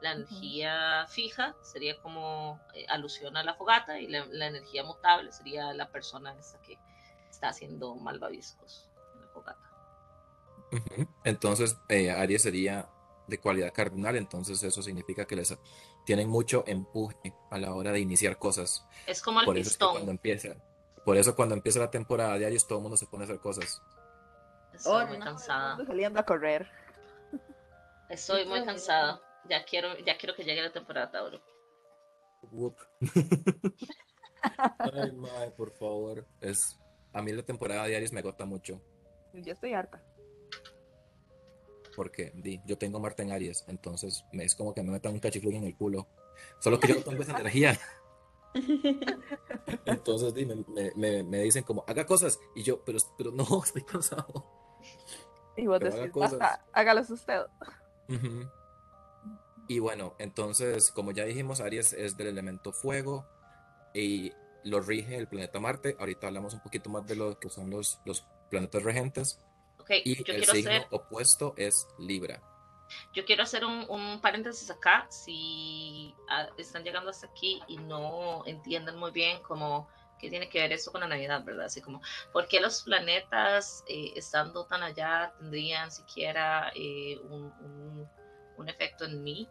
la 0.00 0.12
energía 0.12 1.06
fija 1.08 1.56
sería 1.62 2.00
como 2.00 2.60
eh, 2.74 2.86
alusión 2.88 3.36
a 3.36 3.42
la 3.42 3.54
fogata 3.54 3.98
y 3.98 4.08
la, 4.08 4.24
energía 4.46 4.84
mutable 4.84 5.32
sería 5.32 5.72
la 5.72 5.90
persona 5.90 6.34
esa 6.38 6.60
que 6.60 6.78
está 7.30 7.48
haciendo 7.48 7.94
malvaviscos 7.96 8.88
en 9.14 9.20
la 9.20 9.28
fogata. 9.28 9.70
Entonces, 11.24 11.76
eh, 11.88 12.10
Aries 12.10 12.42
sería 12.42 12.88
de 13.26 13.40
cualidad 13.40 13.72
cardinal, 13.72 14.16
entonces 14.16 14.62
eso 14.62 14.82
significa 14.82 15.26
que 15.26 15.36
les 15.36 15.56
tienen 16.04 16.28
mucho 16.28 16.62
empuje 16.66 17.34
a 17.50 17.58
la 17.58 17.74
hora 17.74 17.92
de 17.92 18.00
iniciar 18.00 18.38
cosas. 18.38 18.86
Es 19.06 19.20
como 19.20 19.40
el 19.40 19.46
Por 19.46 19.56
pistón. 19.56 19.92
cuando 19.92 20.12
empiezan 20.12 20.62
por 21.06 21.16
eso 21.16 21.36
cuando 21.36 21.54
empieza 21.54 21.78
la 21.78 21.88
temporada 21.88 22.36
de 22.36 22.46
Aries 22.46 22.66
todo 22.66 22.78
el 22.78 22.82
mundo 22.82 22.96
se 22.96 23.06
pone 23.06 23.22
a 23.22 23.26
hacer 23.26 23.38
cosas. 23.38 23.80
Estoy 24.74 25.06
muy 25.06 25.20
cansada. 25.20 25.78
Saliendo 25.86 26.18
a 26.18 26.24
correr. 26.24 26.68
Estoy 28.08 28.44
muy 28.44 28.64
cansada. 28.64 29.20
Ya 29.48 29.64
quiero, 29.64 29.96
ya 29.98 30.16
quiero 30.16 30.34
que 30.34 30.44
llegue 30.44 30.62
la 30.62 30.72
temporada 30.72 31.10
Tauro. 31.10 31.40
Ay, 34.78 35.12
madre, 35.12 35.50
por 35.50 35.70
favor. 35.72 36.26
Es, 36.40 36.78
a 37.12 37.22
mí 37.22 37.32
la 37.32 37.42
temporada 37.42 37.86
de 37.86 37.96
Aries 37.96 38.12
me 38.12 38.20
agota 38.20 38.44
mucho. 38.44 38.80
Yo 39.32 39.52
estoy 39.52 39.74
harta. 39.74 40.02
Porque 41.94 42.32
di, 42.34 42.60
yo 42.66 42.76
tengo 42.76 43.00
Marte 43.00 43.22
en 43.22 43.32
Aries, 43.32 43.64
entonces 43.68 44.24
me 44.32 44.44
es 44.44 44.54
como 44.54 44.74
que 44.74 44.82
me 44.82 44.92
metan 44.92 45.14
un 45.14 45.20
cachiflú 45.20 45.50
en 45.50 45.64
el 45.64 45.74
culo. 45.76 46.06
Solo 46.60 46.78
que 46.78 46.88
yo 46.88 46.96
no 46.96 47.02
tengo 47.02 47.22
esa 47.22 47.38
energía. 47.38 47.78
Entonces 49.86 50.34
me, 50.96 51.22
me, 51.22 51.40
dicen 51.40 51.62
como, 51.62 51.84
haga 51.86 52.06
cosas. 52.06 52.38
Y 52.54 52.62
yo, 52.62 52.82
pero, 52.84 52.98
pero 53.16 53.30
no, 53.30 53.44
estoy 53.64 53.82
cansado. 53.82 54.46
Y 55.56 55.66
vos 55.66 55.80
decís, 55.80 56.12
hágalas 56.72 57.10
usted. 57.10 57.40
Y 59.68 59.78
bueno, 59.78 60.14
entonces, 60.18 60.90
como 60.90 61.12
ya 61.12 61.24
dijimos, 61.24 61.60
Aries 61.60 61.92
es 61.92 62.16
del 62.16 62.28
elemento 62.28 62.72
fuego 62.72 63.26
y 63.94 64.32
lo 64.64 64.80
rige 64.80 65.16
el 65.16 65.28
planeta 65.28 65.60
Marte. 65.60 65.96
Ahorita 65.98 66.28
hablamos 66.28 66.54
un 66.54 66.60
poquito 66.60 66.90
más 66.90 67.06
de 67.06 67.16
lo 67.16 67.38
que 67.38 67.48
son 67.48 67.70
los, 67.70 68.00
los 68.04 68.24
planetas 68.50 68.82
regentes. 68.82 69.40
y 69.88 70.30
el 70.30 70.44
signo 70.44 70.86
opuesto 70.90 71.54
es 71.56 71.86
Libra. 71.98 72.40
Yo 73.12 73.24
quiero 73.24 73.42
hacer 73.42 73.64
un, 73.64 74.20
paréntesis 74.20 74.70
acá, 74.70 75.06
si 75.10 76.14
ah, 76.28 76.48
están 76.56 76.84
llegando 76.84 77.10
hasta 77.10 77.26
aquí 77.26 77.60
y 77.66 77.78
no 77.78 78.44
entienden 78.46 78.96
muy 78.96 79.10
bien 79.10 79.42
cómo 79.42 79.88
qué 80.18 80.30
tiene 80.30 80.48
que 80.48 80.60
ver 80.60 80.72
esto 80.72 80.92
con 80.92 81.02
la 81.02 81.08
Navidad, 81.08 81.44
¿verdad? 81.44 81.66
Así 81.66 81.80
como, 81.80 82.00
¿por 82.32 82.48
qué 82.48 82.60
los 82.60 82.82
planetas 82.82 83.84
eh, 83.88 84.12
estando 84.16 84.64
tan 84.66 84.82
allá 84.82 85.32
tendrían 85.38 85.90
siquiera 85.90 86.72
eh, 86.74 87.18
un, 87.18 88.08
efecto 88.66 89.04
en 89.04 89.22
mí 89.22 89.48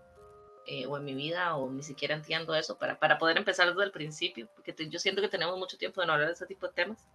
eh, 0.67 0.85
o 0.85 0.97
en 0.97 1.05
mi 1.05 1.13
vida 1.13 1.55
o 1.55 1.71
ni 1.71 1.83
siquiera 1.83 2.15
entiendo 2.15 2.55
eso 2.55 2.77
para, 2.77 2.99
para 2.99 3.17
poder 3.17 3.37
empezar 3.37 3.67
desde 3.69 3.83
el 3.83 3.91
principio? 3.91 4.47
Porque 4.55 4.75
yo 4.89 4.99
siento 4.99 5.21
que 5.21 5.29
tenemos 5.29 5.57
mucho 5.57 5.77
tiempo 5.77 6.01
de 6.01 6.07
no 6.07 6.13
hablar 6.13 6.27
de 6.27 6.33
ese 6.33 6.45
tipo 6.45 6.67
de 6.67 6.73
temas. 6.73 7.07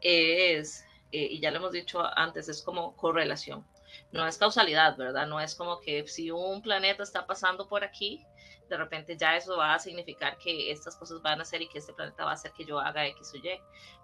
Es, 0.00 0.84
y 1.10 1.40
ya 1.40 1.50
lo 1.50 1.58
hemos 1.58 1.72
dicho 1.72 2.02
antes, 2.16 2.48
es 2.48 2.62
como 2.62 2.94
correlación 2.96 3.64
no 4.12 4.26
es 4.26 4.38
causalidad, 4.38 4.96
¿verdad? 4.96 5.26
No 5.26 5.40
es 5.40 5.54
como 5.54 5.80
que 5.80 6.06
si 6.06 6.30
un 6.30 6.62
planeta 6.62 7.02
está 7.02 7.26
pasando 7.26 7.68
por 7.68 7.84
aquí, 7.84 8.24
de 8.68 8.76
repente 8.76 9.16
ya 9.16 9.36
eso 9.36 9.56
va 9.56 9.74
a 9.74 9.78
significar 9.78 10.38
que 10.38 10.70
estas 10.70 10.96
cosas 10.96 11.22
van 11.22 11.38
a 11.38 11.42
hacer 11.42 11.62
y 11.62 11.68
que 11.68 11.78
este 11.78 11.92
planeta 11.92 12.24
va 12.24 12.32
a 12.32 12.34
hacer 12.34 12.52
que 12.52 12.64
yo 12.64 12.80
haga 12.80 13.06
X 13.06 13.32
o 13.34 13.36
Y. 13.36 13.60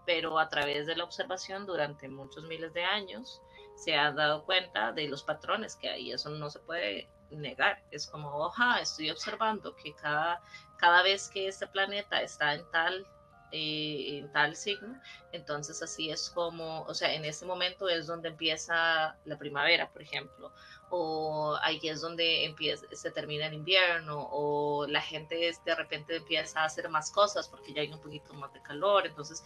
Pero 0.06 0.38
a 0.38 0.48
través 0.48 0.86
de 0.86 0.96
la 0.96 1.04
observación 1.04 1.66
durante 1.66 2.08
muchos 2.08 2.44
miles 2.44 2.72
de 2.72 2.84
años 2.84 3.40
se 3.74 3.96
ha 3.96 4.12
dado 4.12 4.44
cuenta 4.44 4.92
de 4.92 5.08
los 5.08 5.22
patrones 5.22 5.76
que 5.76 5.88
hay. 5.88 6.12
Eso 6.12 6.30
no 6.30 6.50
se 6.50 6.60
puede 6.60 7.08
negar. 7.40 7.82
Es 7.90 8.06
como, 8.06 8.28
oja, 8.36 8.80
estoy 8.80 9.10
observando 9.10 9.74
que 9.76 9.94
cada, 9.94 10.42
cada 10.76 11.02
vez 11.02 11.28
que 11.28 11.48
este 11.48 11.66
planeta 11.66 12.20
está 12.22 12.54
en 12.54 12.64
tal 12.70 13.06
eh, 13.54 14.16
en 14.16 14.32
tal 14.32 14.56
signo, 14.56 14.98
entonces 15.30 15.82
así 15.82 16.08
es 16.08 16.30
como, 16.30 16.84
o 16.84 16.94
sea, 16.94 17.12
en 17.12 17.26
ese 17.26 17.44
momento 17.44 17.86
es 17.86 18.06
donde 18.06 18.30
empieza 18.30 19.18
la 19.26 19.36
primavera, 19.36 19.90
por 19.92 20.00
ejemplo, 20.00 20.54
o 20.88 21.58
ahí 21.60 21.78
es 21.82 22.00
donde 22.00 22.46
empieza, 22.46 22.86
se 22.92 23.10
termina 23.10 23.48
el 23.48 23.52
invierno, 23.52 24.26
o 24.32 24.86
la 24.86 25.02
gente 25.02 25.48
es, 25.48 25.62
de 25.66 25.74
repente 25.74 26.16
empieza 26.16 26.60
a 26.60 26.64
hacer 26.64 26.88
más 26.88 27.10
cosas 27.10 27.46
porque 27.46 27.74
ya 27.74 27.82
hay 27.82 27.92
un 27.92 28.00
poquito 28.00 28.32
más 28.32 28.50
de 28.54 28.62
calor, 28.62 29.06
entonces 29.06 29.44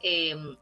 em, 0.00 0.58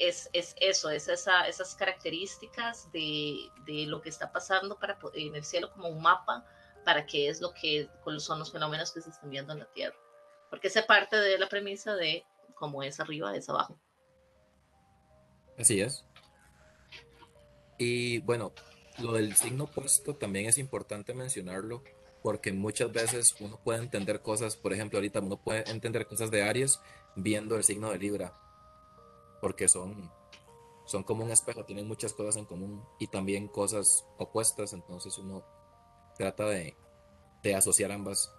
es, 0.00 0.28
es, 0.32 0.54
eso, 0.60 0.90
es 0.90 1.08
esa, 1.08 1.46
esas 1.46 1.74
características 1.74 2.90
de, 2.92 3.50
de, 3.66 3.86
lo 3.86 4.00
que 4.00 4.08
está 4.08 4.32
pasando 4.32 4.78
para, 4.78 4.98
en 5.14 5.36
el 5.36 5.44
cielo 5.44 5.70
como 5.72 5.88
un 5.88 6.02
mapa 6.02 6.44
para 6.84 7.06
qué 7.06 7.28
es 7.28 7.40
lo 7.40 7.52
que 7.54 7.88
son 8.18 8.38
los 8.38 8.50
fenómenos 8.50 8.90
que 8.90 9.00
se 9.00 9.10
están 9.10 9.30
viendo 9.30 9.52
en 9.52 9.60
la 9.60 9.66
Tierra 9.72 9.96
porque 10.50 10.66
esa 10.66 10.84
parte 10.84 11.16
de 11.16 11.38
la 11.38 11.48
premisa 11.48 11.94
de 11.94 12.24
cómo 12.54 12.82
es 12.82 13.00
arriba, 13.00 13.34
es 13.34 13.48
abajo. 13.48 13.78
Así 15.56 15.80
es. 15.80 16.04
Y 17.78 18.18
bueno, 18.18 18.52
lo 18.98 19.12
del 19.12 19.34
signo 19.36 19.64
opuesto 19.64 20.16
también 20.16 20.46
es 20.46 20.58
importante 20.58 21.14
mencionarlo 21.14 21.82
porque 22.22 22.52
muchas 22.52 22.92
veces 22.92 23.34
uno 23.40 23.58
puede 23.62 23.78
entender 23.78 24.20
cosas, 24.20 24.56
por 24.56 24.74
ejemplo, 24.74 24.98
ahorita 24.98 25.20
uno 25.20 25.38
puede 25.38 25.70
entender 25.70 26.06
cosas 26.06 26.30
de 26.30 26.42
Aries 26.42 26.80
viendo 27.16 27.56
el 27.56 27.64
signo 27.64 27.90
de 27.90 27.98
Libra, 27.98 28.34
porque 29.40 29.68
son, 29.68 30.10
son 30.84 31.02
como 31.02 31.24
un 31.24 31.30
espejo, 31.30 31.64
tienen 31.64 31.88
muchas 31.88 32.12
cosas 32.12 32.36
en 32.36 32.44
común 32.44 32.84
y 32.98 33.06
también 33.06 33.48
cosas 33.48 34.06
opuestas, 34.18 34.72
entonces 34.72 35.16
uno 35.18 35.44
trata 36.16 36.46
de, 36.46 36.76
de 37.42 37.54
asociar 37.54 37.92
ambas. 37.92 38.32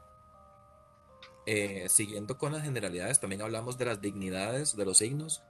Eh, 1.47 1.87
siguiendo 1.89 2.37
con 2.37 2.53
las 2.53 2.63
generalidades, 2.63 3.19
también 3.19 3.41
hablamos 3.41 3.77
de 3.77 3.85
las 3.85 4.01
dignidades 4.01 4.75
de 4.75 4.85
los 4.85 4.99
signos. 4.99 5.43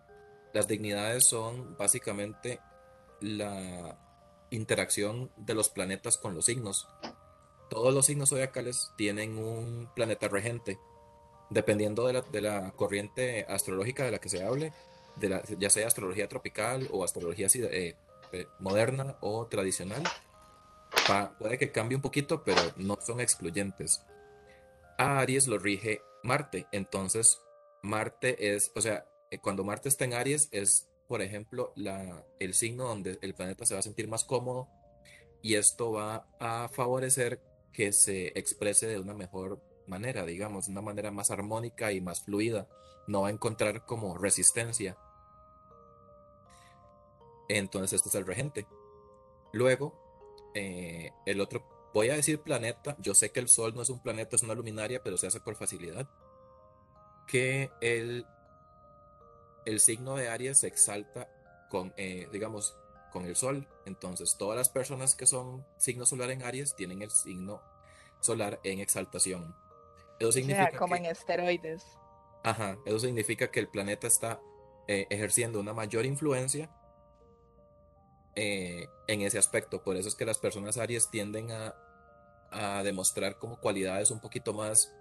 Las 0.53 0.67
dignidades 0.67 1.27
son 1.27 1.75
básicamente 1.77 2.59
la 3.19 3.97
interacción 4.49 5.31
de 5.37 5.53
los 5.53 5.69
planetas 5.69 6.17
con 6.17 6.33
los 6.33 6.45
signos. 6.45 6.87
Todos 7.69 7.93
los 7.93 8.05
signos 8.05 8.29
zodiacales 8.29 8.91
tienen 8.97 9.37
un 9.37 9.89
planeta 9.95 10.27
regente, 10.27 10.79
dependiendo 11.49 12.05
de 12.05 12.13
la, 12.13 12.21
de 12.21 12.41
la 12.41 12.71
corriente 12.71 13.45
astrológica 13.47 14.03
de 14.03 14.11
la 14.11 14.19
que 14.19 14.29
se 14.29 14.43
hable, 14.43 14.73
de 15.15 15.29
la, 15.29 15.43
ya 15.59 15.69
sea 15.69 15.87
astrología 15.87 16.27
tropical 16.27 16.87
o 16.91 17.03
astrología 17.03 17.47
eh, 17.53 17.95
moderna 18.59 19.17
o 19.21 19.47
tradicional. 19.47 20.03
puede 21.39 21.57
que 21.57 21.71
cambie 21.71 21.95
un 21.95 22.01
poquito, 22.01 22.43
pero 22.43 22.61
no 22.77 22.97
son 23.01 23.19
excluyentes 23.21 24.01
a 25.01 25.19
Aries 25.19 25.47
lo 25.47 25.57
rige 25.57 26.01
Marte. 26.23 26.67
Entonces, 26.71 27.41
Marte 27.81 28.55
es, 28.55 28.71
o 28.75 28.81
sea, 28.81 29.05
eh, 29.31 29.39
cuando 29.39 29.63
Marte 29.63 29.89
está 29.89 30.05
en 30.05 30.13
Aries 30.13 30.47
es, 30.51 30.87
por 31.07 31.21
ejemplo, 31.21 31.73
el 32.39 32.53
signo 32.53 32.85
donde 32.85 33.17
el 33.21 33.33
planeta 33.33 33.65
se 33.65 33.73
va 33.73 33.79
a 33.79 33.83
sentir 33.83 34.07
más 34.07 34.23
cómodo 34.23 34.69
y 35.41 35.55
esto 35.55 35.91
va 35.91 36.27
a 36.39 36.69
favorecer 36.69 37.41
que 37.73 37.91
se 37.93 38.27
exprese 38.39 38.85
de 38.87 38.99
una 38.99 39.13
mejor 39.13 39.59
manera, 39.87 40.25
digamos, 40.25 40.67
una 40.67 40.81
manera 40.81 41.11
más 41.11 41.31
armónica 41.31 41.91
y 41.91 42.01
más 42.01 42.21
fluida. 42.21 42.67
No 43.07 43.21
va 43.21 43.29
a 43.29 43.31
encontrar 43.31 43.85
como 43.85 44.17
resistencia. 44.17 44.97
Entonces, 47.49 47.93
este 47.93 48.09
es 48.09 48.15
el 48.15 48.25
regente. 48.25 48.67
Luego, 49.53 49.93
eh, 50.53 51.11
el 51.25 51.41
otro 51.41 51.65
Voy 51.93 52.09
a 52.09 52.15
decir 52.15 52.39
planeta, 52.39 52.95
yo 52.99 53.13
sé 53.13 53.31
que 53.31 53.41
el 53.41 53.49
Sol 53.49 53.75
no 53.75 53.81
es 53.81 53.89
un 53.89 53.99
planeta, 53.99 54.35
es 54.35 54.43
una 54.43 54.55
luminaria, 54.55 55.03
pero 55.03 55.17
se 55.17 55.27
hace 55.27 55.41
por 55.41 55.55
facilidad. 55.55 56.07
Que 57.27 57.69
el, 57.81 58.25
el 59.65 59.79
signo 59.81 60.15
de 60.15 60.29
Aries 60.29 60.59
se 60.59 60.67
exalta 60.67 61.29
con, 61.69 61.93
eh, 61.97 62.29
digamos, 62.31 62.77
con 63.11 63.25
el 63.25 63.35
Sol. 63.35 63.67
Entonces, 63.85 64.37
todas 64.37 64.57
las 64.57 64.69
personas 64.69 65.15
que 65.15 65.25
son 65.25 65.65
signo 65.77 66.05
solar 66.05 66.31
en 66.31 66.43
Aries 66.43 66.75
tienen 66.75 67.01
el 67.01 67.11
signo 67.11 67.61
solar 68.21 68.61
en 68.63 68.79
exaltación. 68.79 69.53
Eso 70.21 70.31
significa 70.31 70.77
como 70.77 70.95
en 70.95 71.05
esteroides. 71.05 71.85
Ajá, 72.43 72.77
eso 72.85 72.99
significa 72.99 73.49
que 73.49 73.59
el 73.59 73.67
planeta 73.67 74.07
está 74.07 74.39
eh, 74.87 75.07
ejerciendo 75.09 75.59
una 75.59 75.73
mayor 75.73 76.05
influencia 76.05 76.69
eh, 78.35 78.87
en 79.07 79.21
ese 79.21 79.37
aspecto. 79.37 79.83
Por 79.83 79.97
eso 79.97 80.07
es 80.07 80.15
que 80.15 80.25
las 80.25 80.37
personas 80.37 80.77
Aries 80.77 81.09
tienden 81.09 81.51
a, 81.51 81.75
a 82.51 82.83
demostrar 82.83 83.37
como 83.37 83.59
cualidades 83.59 84.11
un 84.11 84.19
poquito 84.19 84.53
más 84.53 84.93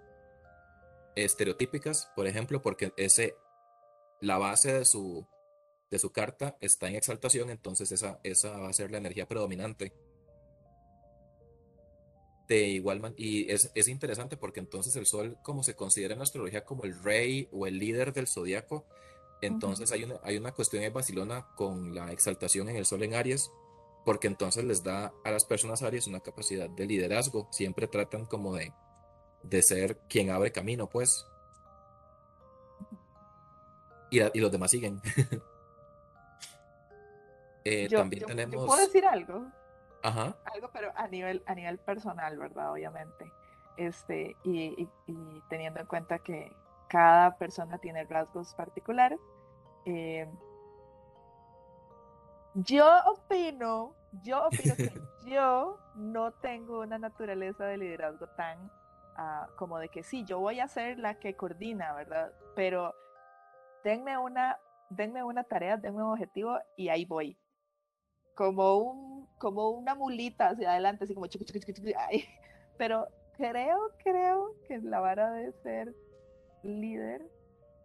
estereotípicas, 1.16 2.10
por 2.16 2.26
ejemplo, 2.26 2.62
porque 2.62 2.92
ese, 2.96 3.36
la 4.20 4.38
base 4.38 4.72
de 4.72 4.84
su, 4.84 5.26
de 5.90 5.98
su 5.98 6.12
carta 6.12 6.56
está 6.60 6.88
en 6.88 6.96
exaltación, 6.96 7.50
entonces 7.50 7.92
esa, 7.92 8.20
esa 8.22 8.58
va 8.58 8.68
a 8.68 8.72
ser 8.72 8.90
la 8.90 8.98
energía 8.98 9.28
predominante. 9.28 9.92
De 12.50 12.66
igual 12.66 13.14
y 13.16 13.48
es, 13.48 13.70
es, 13.76 13.86
interesante 13.86 14.36
porque 14.36 14.58
entonces 14.58 14.96
el 14.96 15.06
sol, 15.06 15.38
como 15.40 15.62
se 15.62 15.76
considera 15.76 16.14
en 16.14 16.18
la 16.18 16.24
astrología 16.24 16.64
como 16.64 16.82
el 16.82 17.00
rey 17.00 17.48
o 17.52 17.68
el 17.68 17.78
líder 17.78 18.12
del 18.12 18.26
zodiaco, 18.26 18.84
entonces 19.40 19.92
hay, 19.92 20.02
una, 20.02 20.16
hay 20.24 20.36
una 20.36 20.50
cuestión 20.50 20.82
en 20.82 20.92
Barcelona 20.92 21.46
con 21.54 21.94
la 21.94 22.10
exaltación 22.10 22.68
en 22.68 22.74
el 22.74 22.86
Sol 22.86 23.04
en 23.04 23.14
Aries, 23.14 23.52
porque 24.04 24.26
entonces 24.26 24.64
les 24.64 24.82
da 24.82 25.12
a 25.22 25.30
las 25.30 25.44
personas 25.44 25.82
Aries 25.82 26.08
una 26.08 26.18
capacidad 26.18 26.68
de 26.68 26.86
liderazgo. 26.86 27.46
Siempre 27.52 27.86
tratan 27.86 28.26
como 28.26 28.56
de, 28.56 28.74
de 29.44 29.62
ser 29.62 29.98
quien 30.08 30.30
abre 30.30 30.50
camino, 30.50 30.88
pues. 30.88 31.24
Y, 34.10 34.20
y 34.20 34.40
los 34.40 34.50
demás 34.50 34.72
siguen. 34.72 35.00
eh, 37.64 37.88
también 37.88 38.26
tenemos. 38.26 38.66
¿Puedo 38.66 38.84
decir 38.84 39.06
algo? 39.06 39.59
Ajá. 40.02 40.36
Algo, 40.54 40.70
pero 40.72 40.92
a 40.96 41.06
nivel, 41.08 41.42
a 41.46 41.54
nivel 41.54 41.78
personal, 41.78 42.38
¿verdad? 42.38 42.72
Obviamente. 42.72 43.30
Este, 43.76 44.36
y, 44.44 44.88
y 45.06 45.42
teniendo 45.48 45.80
en 45.80 45.86
cuenta 45.86 46.18
que 46.18 46.52
cada 46.90 47.36
persona 47.38 47.78
tiene 47.78 48.04
rasgos 48.04 48.54
particulares. 48.54 49.18
Eh, 49.86 50.28
yo 52.54 52.86
opino, 53.06 53.94
yo 54.24 54.46
opino 54.46 54.74
que 54.76 54.92
yo 55.26 55.78
no 55.94 56.32
tengo 56.32 56.80
una 56.80 56.98
naturaleza 56.98 57.64
de 57.64 57.78
liderazgo 57.78 58.26
tan 58.30 58.70
ah, 59.16 59.48
como 59.56 59.78
de 59.78 59.88
que 59.88 60.02
sí, 60.02 60.24
yo 60.24 60.40
voy 60.40 60.58
a 60.58 60.66
ser 60.66 60.98
la 60.98 61.20
que 61.20 61.36
coordina, 61.36 61.94
¿verdad? 61.94 62.32
Pero 62.56 62.92
denme 63.84 64.18
una, 64.18 64.58
denme 64.90 65.22
una 65.22 65.44
tarea, 65.44 65.76
denme 65.76 66.02
un 66.02 66.10
objetivo 66.10 66.58
y 66.76 66.88
ahí 66.88 67.04
voy. 67.04 67.38
Como 68.34 68.78
un, 68.78 69.09
como 69.40 69.70
una 69.70 69.94
mulita 69.94 70.50
hacia 70.50 70.70
adelante, 70.70 71.04
así 71.04 71.14
como 71.14 71.26
chiqui, 71.26 71.46
chiqui, 71.46 71.72
chiqui, 71.72 71.94
Pero 72.78 73.08
creo, 73.36 73.90
creo 74.04 74.54
que 74.68 74.78
la 74.78 75.00
vara 75.00 75.32
de 75.32 75.50
ser 75.62 75.92
líder 76.62 77.26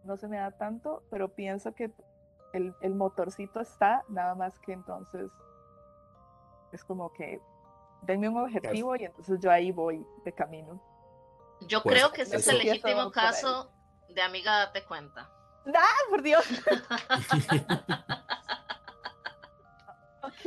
no 0.04 0.18
se 0.18 0.28
me 0.28 0.38
da 0.38 0.52
tanto, 0.52 1.02
pero 1.10 1.30
pienso 1.30 1.74
que 1.74 1.92
el, 2.54 2.76
el, 2.82 2.94
motorcito 2.94 3.62
está, 3.62 4.04
nada 4.10 4.36
más 4.36 4.60
que 4.60 4.74
entonces 4.74 5.32
es 6.72 6.84
como 6.84 7.12
que 7.14 7.42
denme 8.04 8.30
un 8.30 8.38
objetivo 8.38 8.96
y 8.98 9.06
entonces 9.06 9.40
yo 9.40 9.50
ahí 9.50 9.72
voy 9.72 10.06
de 10.26 10.34
camino. 10.34 10.80
Yo 11.62 11.82
pues, 11.82 11.96
creo 11.96 12.12
que 12.12 12.22
ese 12.24 12.36
es 12.36 12.48
el 12.48 12.58
legítimo 12.60 13.10
caso 13.12 13.72
de 14.10 14.22
amiga 14.22 14.60
date 14.60 14.84
cuenta. 14.84 15.32
¡Ah, 15.74 15.98
por 16.10 16.22
Dios! 16.22 16.46
ok. 20.22 20.46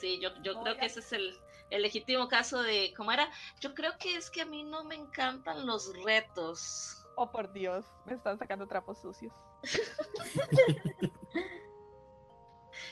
Sí, 0.00 0.18
yo, 0.20 0.30
yo 0.42 0.62
creo 0.62 0.76
que 0.78 0.86
ese 0.86 1.00
es 1.00 1.12
el, 1.12 1.38
el 1.68 1.82
legítimo 1.82 2.28
caso 2.28 2.62
de, 2.62 2.94
¿cómo 2.96 3.12
era? 3.12 3.30
Yo 3.60 3.74
creo 3.74 3.92
que 3.98 4.16
es 4.16 4.30
que 4.30 4.42
a 4.42 4.46
mí 4.46 4.64
no 4.64 4.84
me 4.84 4.94
encantan 4.94 5.66
los 5.66 5.92
retos. 6.04 7.06
Oh, 7.16 7.30
por 7.30 7.52
Dios, 7.52 7.84
me 8.06 8.14
están 8.14 8.38
sacando 8.38 8.66
trapos 8.66 8.98
sucios. 9.00 9.32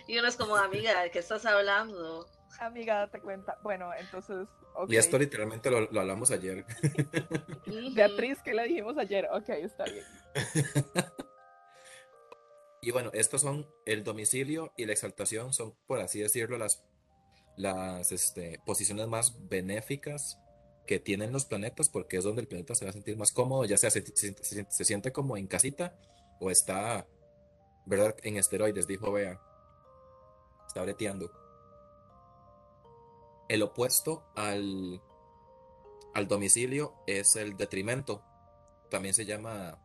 y 0.06 0.18
uno 0.18 0.28
es 0.28 0.36
como, 0.36 0.56
amiga, 0.56 1.02
¿de 1.02 1.10
qué 1.10 1.20
estás 1.20 1.46
hablando? 1.46 2.26
Amiga, 2.60 2.98
date 2.98 3.20
cuenta. 3.20 3.58
Bueno, 3.62 3.90
entonces. 3.98 4.48
Y 4.88 4.96
esto 4.96 5.18
literalmente 5.18 5.70
lo, 5.70 5.90
lo 5.90 6.00
hablamos 6.00 6.30
ayer. 6.30 6.64
Beatriz, 7.94 8.38
¿qué 8.42 8.54
le 8.54 8.64
dijimos 8.64 8.96
ayer? 8.98 9.28
Ok, 9.32 9.48
está 9.48 9.84
bien. 9.84 10.04
y 12.80 12.90
bueno, 12.90 13.10
estos 13.12 13.42
son 13.42 13.66
el 13.86 14.04
domicilio 14.04 14.72
y 14.76 14.86
la 14.86 14.92
exaltación, 14.92 15.52
son, 15.52 15.74
por 15.86 16.00
así 16.00 16.20
decirlo, 16.20 16.58
las 16.58 16.84
las 17.58 18.12
este, 18.12 18.60
posiciones 18.64 19.08
más 19.08 19.48
benéficas 19.48 20.38
que 20.86 21.00
tienen 21.00 21.32
los 21.32 21.44
planetas, 21.44 21.88
porque 21.90 22.16
es 22.16 22.24
donde 22.24 22.40
el 22.40 22.48
planeta 22.48 22.74
se 22.74 22.84
va 22.84 22.90
a 22.90 22.92
sentir 22.92 23.16
más 23.16 23.32
cómodo, 23.32 23.64
ya 23.64 23.76
sea 23.76 23.90
se, 23.90 24.04
se, 24.06 24.84
siente 24.84 25.12
como 25.12 25.36
en 25.36 25.48
casita 25.48 25.98
o 26.40 26.50
está, 26.50 27.06
¿verdad? 27.84 28.16
En 28.22 28.36
esteroides, 28.36 28.86
dijo 28.86 29.12
Bea. 29.12 29.40
Está 30.66 30.82
breteando. 30.82 31.30
El 33.48 33.62
opuesto 33.62 34.24
al, 34.36 35.02
al 36.14 36.28
domicilio 36.28 36.94
es 37.06 37.36
el 37.36 37.56
detrimento. 37.56 38.22
También 38.88 39.14
se 39.14 39.26
llama 39.26 39.78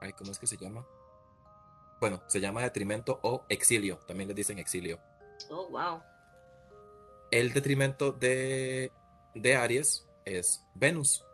ay, 0.00 0.12
¿cómo 0.12 0.30
es 0.30 0.38
que 0.38 0.46
se 0.46 0.56
llama? 0.56 0.86
Bueno, 2.00 2.22
se 2.26 2.40
llama 2.40 2.62
detrimento 2.62 3.20
o 3.22 3.44
exilio, 3.48 3.98
también 4.06 4.28
les 4.28 4.36
dicen 4.36 4.58
exilio. 4.58 5.00
Oh, 5.50 5.68
wow. 5.68 6.02
El 7.30 7.52
detrimento 7.52 8.12
de, 8.12 8.92
de 9.34 9.56
Aries 9.56 10.06
es 10.24 10.64
Venus, 10.74 11.24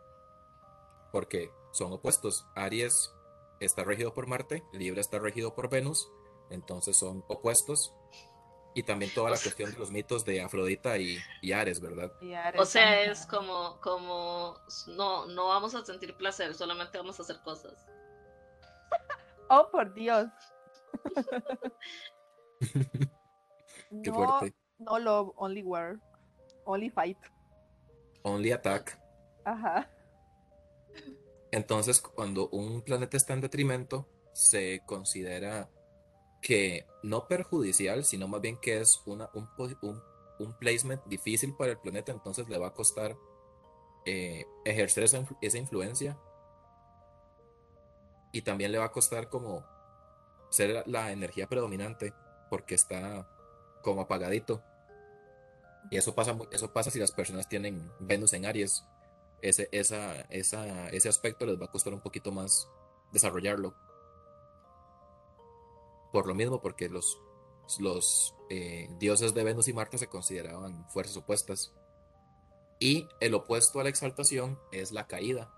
porque 1.11 1.51
son 1.71 1.93
opuestos. 1.93 2.45
Aries 2.55 3.13
está 3.59 3.83
regido 3.83 4.13
por 4.13 4.27
Marte, 4.27 4.63
Libra 4.73 5.01
está 5.01 5.19
regido 5.19 5.53
por 5.53 5.69
Venus, 5.69 6.09
entonces 6.49 6.97
son 6.97 7.23
opuestos. 7.27 7.93
Y 8.73 8.83
también 8.83 9.13
toda 9.13 9.29
la 9.29 9.37
cuestión 9.43 9.71
de 9.71 9.77
los 9.77 9.91
mitos 9.91 10.23
de 10.23 10.41
Afrodita 10.41 10.97
y, 10.97 11.19
y 11.41 11.51
Ares, 11.51 11.81
¿verdad? 11.81 12.11
Y 12.21 12.33
Ares, 12.33 12.59
O 12.59 12.65
sea, 12.65 13.01
es 13.03 13.25
como, 13.25 13.79
como, 13.81 14.57
no, 14.87 15.27
no 15.27 15.47
vamos 15.49 15.75
a 15.75 15.85
sentir 15.85 16.15
placer, 16.15 16.55
solamente 16.55 16.97
vamos 16.97 17.19
a 17.19 17.23
hacer 17.23 17.41
cosas. 17.43 17.85
Oh, 19.53 19.69
por 19.69 19.93
Dios. 19.93 20.29
Qué 22.61 24.09
no, 24.09 24.13
fuerte. 24.13 24.55
no 24.79 24.97
love, 24.97 25.33
only 25.35 25.61
war. 25.63 25.99
Only 26.65 26.89
fight. 26.89 27.17
Only 28.23 28.51
attack. 28.51 28.97
Ajá. 29.43 29.89
Entonces, 31.51 31.99
cuando 31.99 32.47
un 32.49 32.81
planeta 32.81 33.17
está 33.17 33.33
en 33.33 33.41
detrimento, 33.41 34.07
se 34.33 34.81
considera 34.85 35.69
que 36.41 36.87
no 37.03 37.27
perjudicial, 37.27 38.05
sino 38.05 38.27
más 38.27 38.39
bien 38.41 38.57
que 38.61 38.79
es 38.79 39.01
una, 39.05 39.29
un, 39.33 39.47
po- 39.55 39.67
un- 39.81 40.01
un 40.39 40.57
placement 40.59 41.03
difícil 41.05 41.53
para 41.57 41.71
el 41.73 41.77
planeta, 41.79 42.11
entonces 42.11 42.47
le 42.47 42.57
va 42.57 42.67
a 42.67 42.73
costar 42.73 43.17
eh, 44.05 44.45
ejercer 44.65 45.03
esa 45.03 45.57
influencia. 45.57 46.17
Y 48.31 48.41
también 48.43 48.71
le 48.71 48.77
va 48.77 48.85
a 48.85 48.91
costar 48.91 49.29
como 49.29 49.65
ser 50.49 50.83
la, 50.87 51.11
energía 51.11 51.47
predominante, 51.47 52.13
porque 52.49 52.75
está 52.75 53.27
como 53.81 54.01
apagadito. 54.01 54.63
Y 55.89 55.97
eso 55.97 56.13
pasa, 56.15 56.37
eso 56.51 56.71
pasa 56.71 56.91
si 56.91 56.99
las 56.99 57.11
personas 57.11 57.49
tienen 57.49 57.91
Venus 57.99 58.33
en 58.33 58.45
Aries 58.45 58.85
ese, 59.41 59.69
esa, 59.71 60.21
esa, 60.29 60.89
ese 60.89 61.09
aspecto 61.09 61.45
les 61.45 61.59
va 61.59 61.65
a 61.65 61.71
costar 61.71 61.93
un 61.93 62.01
poquito 62.01 62.31
más 62.31 62.69
desarrollarlo. 63.11 63.75
Por 66.11 66.27
lo 66.27 66.35
mismo, 66.35 66.61
porque 66.61 66.89
los, 66.89 67.19
los 67.79 68.35
eh, 68.49 68.89
dioses 68.99 69.33
de 69.33 69.43
Venus 69.43 69.67
y 69.67 69.73
Marte 69.73 69.97
se 69.97 70.07
consideraban 70.07 70.87
fuerzas 70.89 71.17
opuestas. 71.17 71.73
Y 72.79 73.07
el 73.19 73.33
opuesto 73.33 73.79
a 73.79 73.83
la 73.83 73.89
exaltación 73.89 74.59
es 74.71 74.91
la 74.91 75.07
caída. 75.07 75.53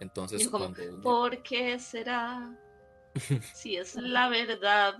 Entonces, 0.00 0.48
como, 0.48 0.64
cuando 0.64 0.82
uno- 0.94 1.02
¿Por 1.02 1.42
qué 1.42 1.78
será? 1.78 2.58
Si 3.54 3.76
es 3.76 3.94
la 3.94 4.28
verdad 4.28 4.96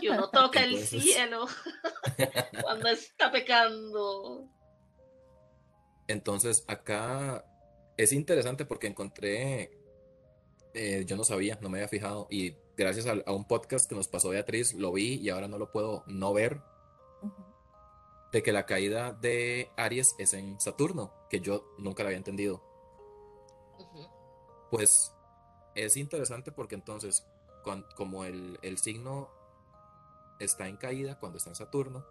que 0.00 0.10
uno 0.10 0.28
toca 0.30 0.62
el 0.62 0.78
cielo 0.78 1.46
cuando 2.62 2.88
está 2.88 3.30
pecando. 3.30 4.48
Entonces, 6.06 6.64
acá 6.66 7.44
es 7.96 8.12
interesante 8.12 8.64
porque 8.64 8.86
encontré, 8.86 9.70
eh, 10.74 11.04
yo 11.06 11.16
no 11.16 11.24
sabía, 11.24 11.58
no 11.60 11.68
me 11.68 11.78
había 11.78 11.88
fijado, 11.88 12.26
y 12.30 12.56
gracias 12.76 13.06
a, 13.06 13.32
un 13.32 13.46
podcast 13.46 13.88
que 13.88 13.94
nos 13.94 14.08
pasó 14.08 14.30
Beatriz, 14.30 14.74
lo 14.74 14.92
vi 14.92 15.14
y 15.14 15.28
ahora 15.28 15.48
no 15.48 15.58
lo 15.58 15.70
puedo 15.70 16.04
no 16.06 16.32
ver, 16.32 16.62
de 18.32 18.42
que 18.42 18.52
la 18.52 18.66
caída 18.66 19.12
de 19.12 19.70
Aries 19.76 20.14
es 20.18 20.34
en 20.34 20.60
Saturno, 20.60 21.12
que 21.28 21.40
yo 21.40 21.74
nunca 21.78 22.02
la 22.02 22.08
había 22.08 22.18
entendido. 22.18 22.69
Pues 24.70 25.12
es 25.74 25.96
interesante 25.96 26.52
porque 26.52 26.74
entonces, 26.74 27.26
como 27.96 28.24
el, 28.24 28.58
el 28.62 28.78
signo 28.78 29.28
está 30.38 30.68
en 30.68 30.76
caída 30.76 31.18
cuando 31.18 31.38
está 31.38 31.50
en 31.50 31.56
Saturno, 31.56 32.04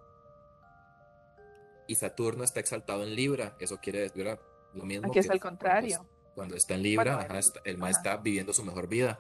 y 1.88 1.95
Saturno 1.95 2.43
está 2.43 2.60
exaltado 2.60 3.04
en 3.04 3.15
Libra, 3.15 3.56
eso 3.60 3.80
quiere 3.82 4.02
decir 4.02 4.24
¿verdad? 4.24 4.39
lo 4.74 4.86
mismo 4.86 5.08
Aquí 5.10 5.19
es 5.19 5.26
que 5.26 5.34
al 5.34 5.39
cuando 5.39 5.58
contrario. 5.60 6.06
Cuando 6.36 6.56
está 6.56 6.76
en 6.76 6.84
Libra, 6.84 7.15
Bueno, 7.15 7.30
ajá, 7.30 7.39
está- 7.39 7.62
el 7.63 7.82
ajá. 7.82 7.89
está 7.89 8.17
viviendo 8.17 8.54
su 8.54 8.63
mejor 8.63 8.88
vida. 8.88 9.19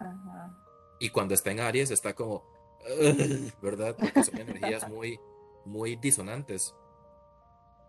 Ajá. 0.00 0.52
Y 0.98 1.10
cuando 1.10 1.34
está 1.34 1.52
en 1.52 1.60
Aries 1.60 1.90
está 1.92 2.14
como, 2.14 2.44
¿verdad? 3.62 3.94
Porque 3.96 4.24
son 4.24 4.38
energías 4.38 4.88
muy, 4.88 5.20
muy 5.64 5.94
disonantes. 5.96 6.74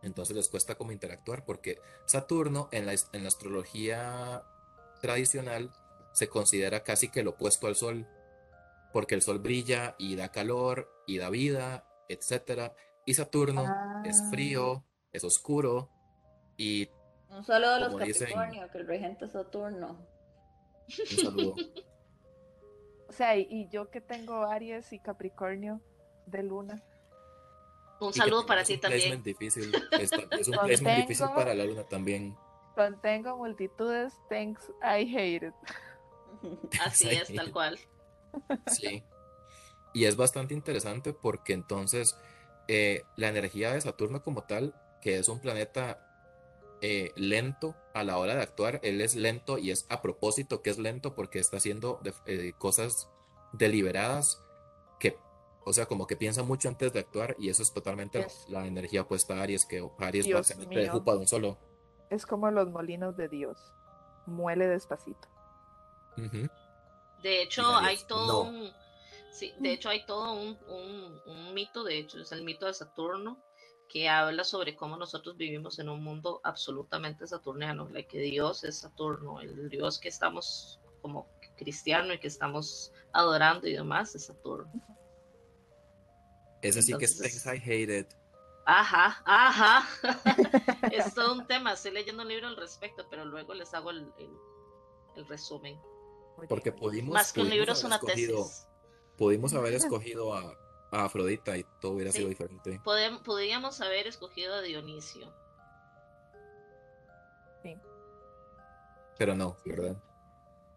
Entonces 0.03 0.35
les 0.35 0.47
cuesta 0.47 0.75
como 0.75 0.91
interactuar 0.91 1.43
porque 1.43 1.79
Saturno 2.05 2.69
en 2.71 2.85
la, 2.85 2.93
en 2.93 3.23
la 3.23 3.27
astrología 3.27 4.43
tradicional 4.99 5.71
se 6.13 6.27
considera 6.27 6.83
casi 6.83 7.09
que 7.09 7.21
el 7.21 7.27
opuesto 7.29 7.67
al 7.67 7.75
Sol, 7.75 8.07
porque 8.93 9.15
el 9.15 9.21
Sol 9.21 9.39
brilla 9.39 9.95
y 9.97 10.15
da 10.15 10.29
calor 10.31 10.89
y 11.07 11.17
da 11.17 11.29
vida, 11.29 11.85
etcétera. 12.09 12.73
Y 13.05 13.13
Saturno 13.15 13.63
es 14.05 14.21
Ah. 14.21 14.29
frío, 14.31 14.83
es 15.11 15.23
oscuro 15.23 15.89
y 16.57 16.89
Un 17.29 17.43
saludo 17.43 17.75
a 17.75 17.79
los 17.79 17.89
Como 17.93 18.05
dicen- 18.05 18.27
Capricornio, 18.27 18.71
que 18.71 18.77
el 18.79 18.87
regente 18.87 19.25
es 19.25 19.31
Saturno. 19.31 20.07
un 20.87 21.05
saludo. 21.23 21.55
O 23.07 23.11
sea, 23.11 23.35
y, 23.35 23.47
y 23.49 23.67
yo 23.69 23.89
que 23.89 24.01
tengo 24.01 24.43
Aries 24.45 24.93
y 24.93 24.99
Capricornio 24.99 25.81
de 26.27 26.43
luna. 26.43 26.83
Un 27.99 28.09
Y 28.09 28.13
saludo 28.13 28.45
también 28.45 28.47
para 28.47 28.61
es 28.61 28.69
un 28.69 28.79
también. 28.81 29.01
placement 29.01 29.25
difícil. 29.25 29.71
Es, 29.99 30.11
es 30.11 30.47
un 30.47 30.53
placement 30.63 30.97
difícil 31.01 31.25
para 31.35 31.53
la 31.55 31.65
luna 31.65 31.83
también. 31.85 32.37
Contengo 32.79 33.35
multitudes, 33.35 34.13
thanks, 34.29 34.71
I 34.81 35.03
hate 35.03 35.47
it. 35.47 35.53
Así 36.85 37.09
Sí. 37.09 37.15
es, 37.15 37.33
tal 37.35 37.51
cual. 37.51 37.77
Sí. 38.67 39.03
Y 39.93 40.05
es 40.05 40.15
bastante 40.15 40.53
interesante 40.53 41.11
porque 41.11 41.51
entonces 41.51 42.15
eh, 42.69 43.03
la 43.17 43.27
energía 43.27 43.73
de 43.73 43.81
Saturno 43.81 44.23
como 44.23 44.43
tal, 44.43 44.73
que 45.01 45.17
es 45.17 45.27
un 45.27 45.41
planeta 45.41 46.05
eh, 46.81 47.11
lento 47.17 47.75
a 47.93 48.05
la 48.05 48.17
hora 48.17 48.35
de 48.35 48.43
actuar, 48.43 48.79
él 48.83 49.01
es 49.01 49.15
lento 49.15 49.57
y 49.57 49.71
es 49.71 49.85
a 49.89 50.01
propósito 50.01 50.61
que 50.61 50.69
es 50.69 50.77
lento 50.77 51.15
porque 51.15 51.39
está 51.39 51.57
haciendo 51.57 51.99
de- 52.01 52.13
eh, 52.27 52.53
cosas 52.57 53.09
deliberadas 53.51 54.41
que, 55.01 55.17
o 55.65 55.73
sea, 55.73 55.85
como 55.87 56.07
que 56.07 56.15
piensa 56.15 56.43
mucho 56.43 56.69
antes 56.69 56.93
de 56.93 56.99
actuar 57.01 57.35
y 57.39 57.49
eso 57.49 57.61
es 57.61 57.73
totalmente 57.73 58.25
la 58.47 58.65
energía 58.65 59.01
opuesta 59.01 59.33
a 59.37 59.41
Aries, 59.41 59.65
que 59.65 59.85
Aries 59.97 60.25
Dios 60.27 60.39
básicamente 60.39 60.87
jupa 60.87 61.11
de 61.11 61.17
un 61.17 61.27
solo. 61.27 61.57
Es 62.09 62.25
como 62.25 62.49
los 62.51 62.69
molinos 62.69 63.15
de 63.17 63.27
Dios. 63.29 63.57
Muele 64.25 64.67
despacito. 64.67 65.27
De 67.23 67.41
hecho, 67.41 67.75
hay 67.77 67.97
todo 68.07 68.43
no. 68.45 68.49
un. 68.49 68.71
Sí, 69.31 69.53
de 69.59 69.73
hecho, 69.73 69.89
hay 69.89 70.05
todo 70.05 70.33
un, 70.33 70.57
un- 70.67 71.21
un 71.25 71.53
mito, 71.53 71.83
de 71.83 71.97
hecho, 71.99 72.19
es 72.19 72.31
el 72.31 72.43
mito 72.43 72.65
de 72.65 72.73
Saturno, 72.73 73.37
que 73.87 74.09
habla 74.09 74.43
sobre 74.43 74.75
cómo 74.75 74.97
nosotros 74.97 75.37
vivimos 75.37 75.79
en 75.79 75.87
un 75.89 76.03
mundo 76.03 76.41
absolutamente 76.43 77.25
saturniano, 77.27 77.87
la 77.89 78.03
que 78.03 78.19
Dios 78.19 78.63
es 78.63 78.79
Saturno, 78.79 79.39
el 79.39 79.69
Dios 79.69 79.99
que 79.99 80.09
estamos 80.09 80.79
como 81.01 81.27
cristiano 81.57 82.13
y 82.13 82.19
que 82.19 82.27
estamos 82.27 82.91
adorando 83.13 83.67
y 83.67 83.73
demás 83.73 84.13
es 84.15 84.25
Saturno. 84.25 84.71
Ese 86.61 86.81
sí 86.81 86.93
que 86.97 87.05
es 87.05 87.11
Entonces- 87.13 87.43
Things 87.43 87.55
I 87.55 87.83
Hated. 87.83 88.07
Ajá, 88.71 89.21
ajá. 89.25 89.87
es 90.91 91.13
todo 91.15 91.33
un 91.33 91.47
tema, 91.47 91.73
estoy 91.73 91.91
leyendo 91.91 92.21
un 92.21 92.29
libro 92.29 92.47
al 92.47 92.55
respecto, 92.55 93.07
pero 93.09 93.25
luego 93.25 93.53
les 93.55 93.73
hago 93.73 93.89
el, 93.89 94.13
el- 94.19 94.37
el 95.15 95.27
resumen. 95.27 95.79
Porque 96.47 96.71
pudimos, 96.71 97.13
Más 97.13 97.33
que 97.33 97.41
un 97.41 97.47
pudimos 97.47 97.57
libro 97.59 97.73
es 97.73 97.79
haber 97.83 97.87
una 97.87 97.95
escogido- 98.13 98.43
tesis. 98.43 98.67
Pudimos 99.17 99.53
haber 99.55 99.73
escogido 99.73 100.33
a, 100.35 100.53
a 100.91 101.03
Afrodita 101.05 101.57
y 101.57 101.65
todo 101.81 101.93
hubiera 101.93 102.11
Sí. 102.11 102.17
sido 102.19 102.29
diferente. 102.29 102.79
Podem- 102.83 103.21
podríamos 103.23 103.81
haber 103.81 104.05
escogido 104.07 104.53
a 104.55 104.61
Dionisio. 104.61 105.33
Pero 109.17 109.35
no, 109.35 109.57
Sí, 109.63 109.63
sí. 109.63 109.69
¿verdad? 109.71 109.97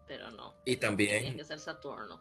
pero 0.05 0.31
no. 0.31 0.53
Y 0.65 0.75
también- 0.77 1.21
Tiene 1.21 1.37
que 1.37 1.45
ser 1.45 1.59
Saturno. 1.59 2.19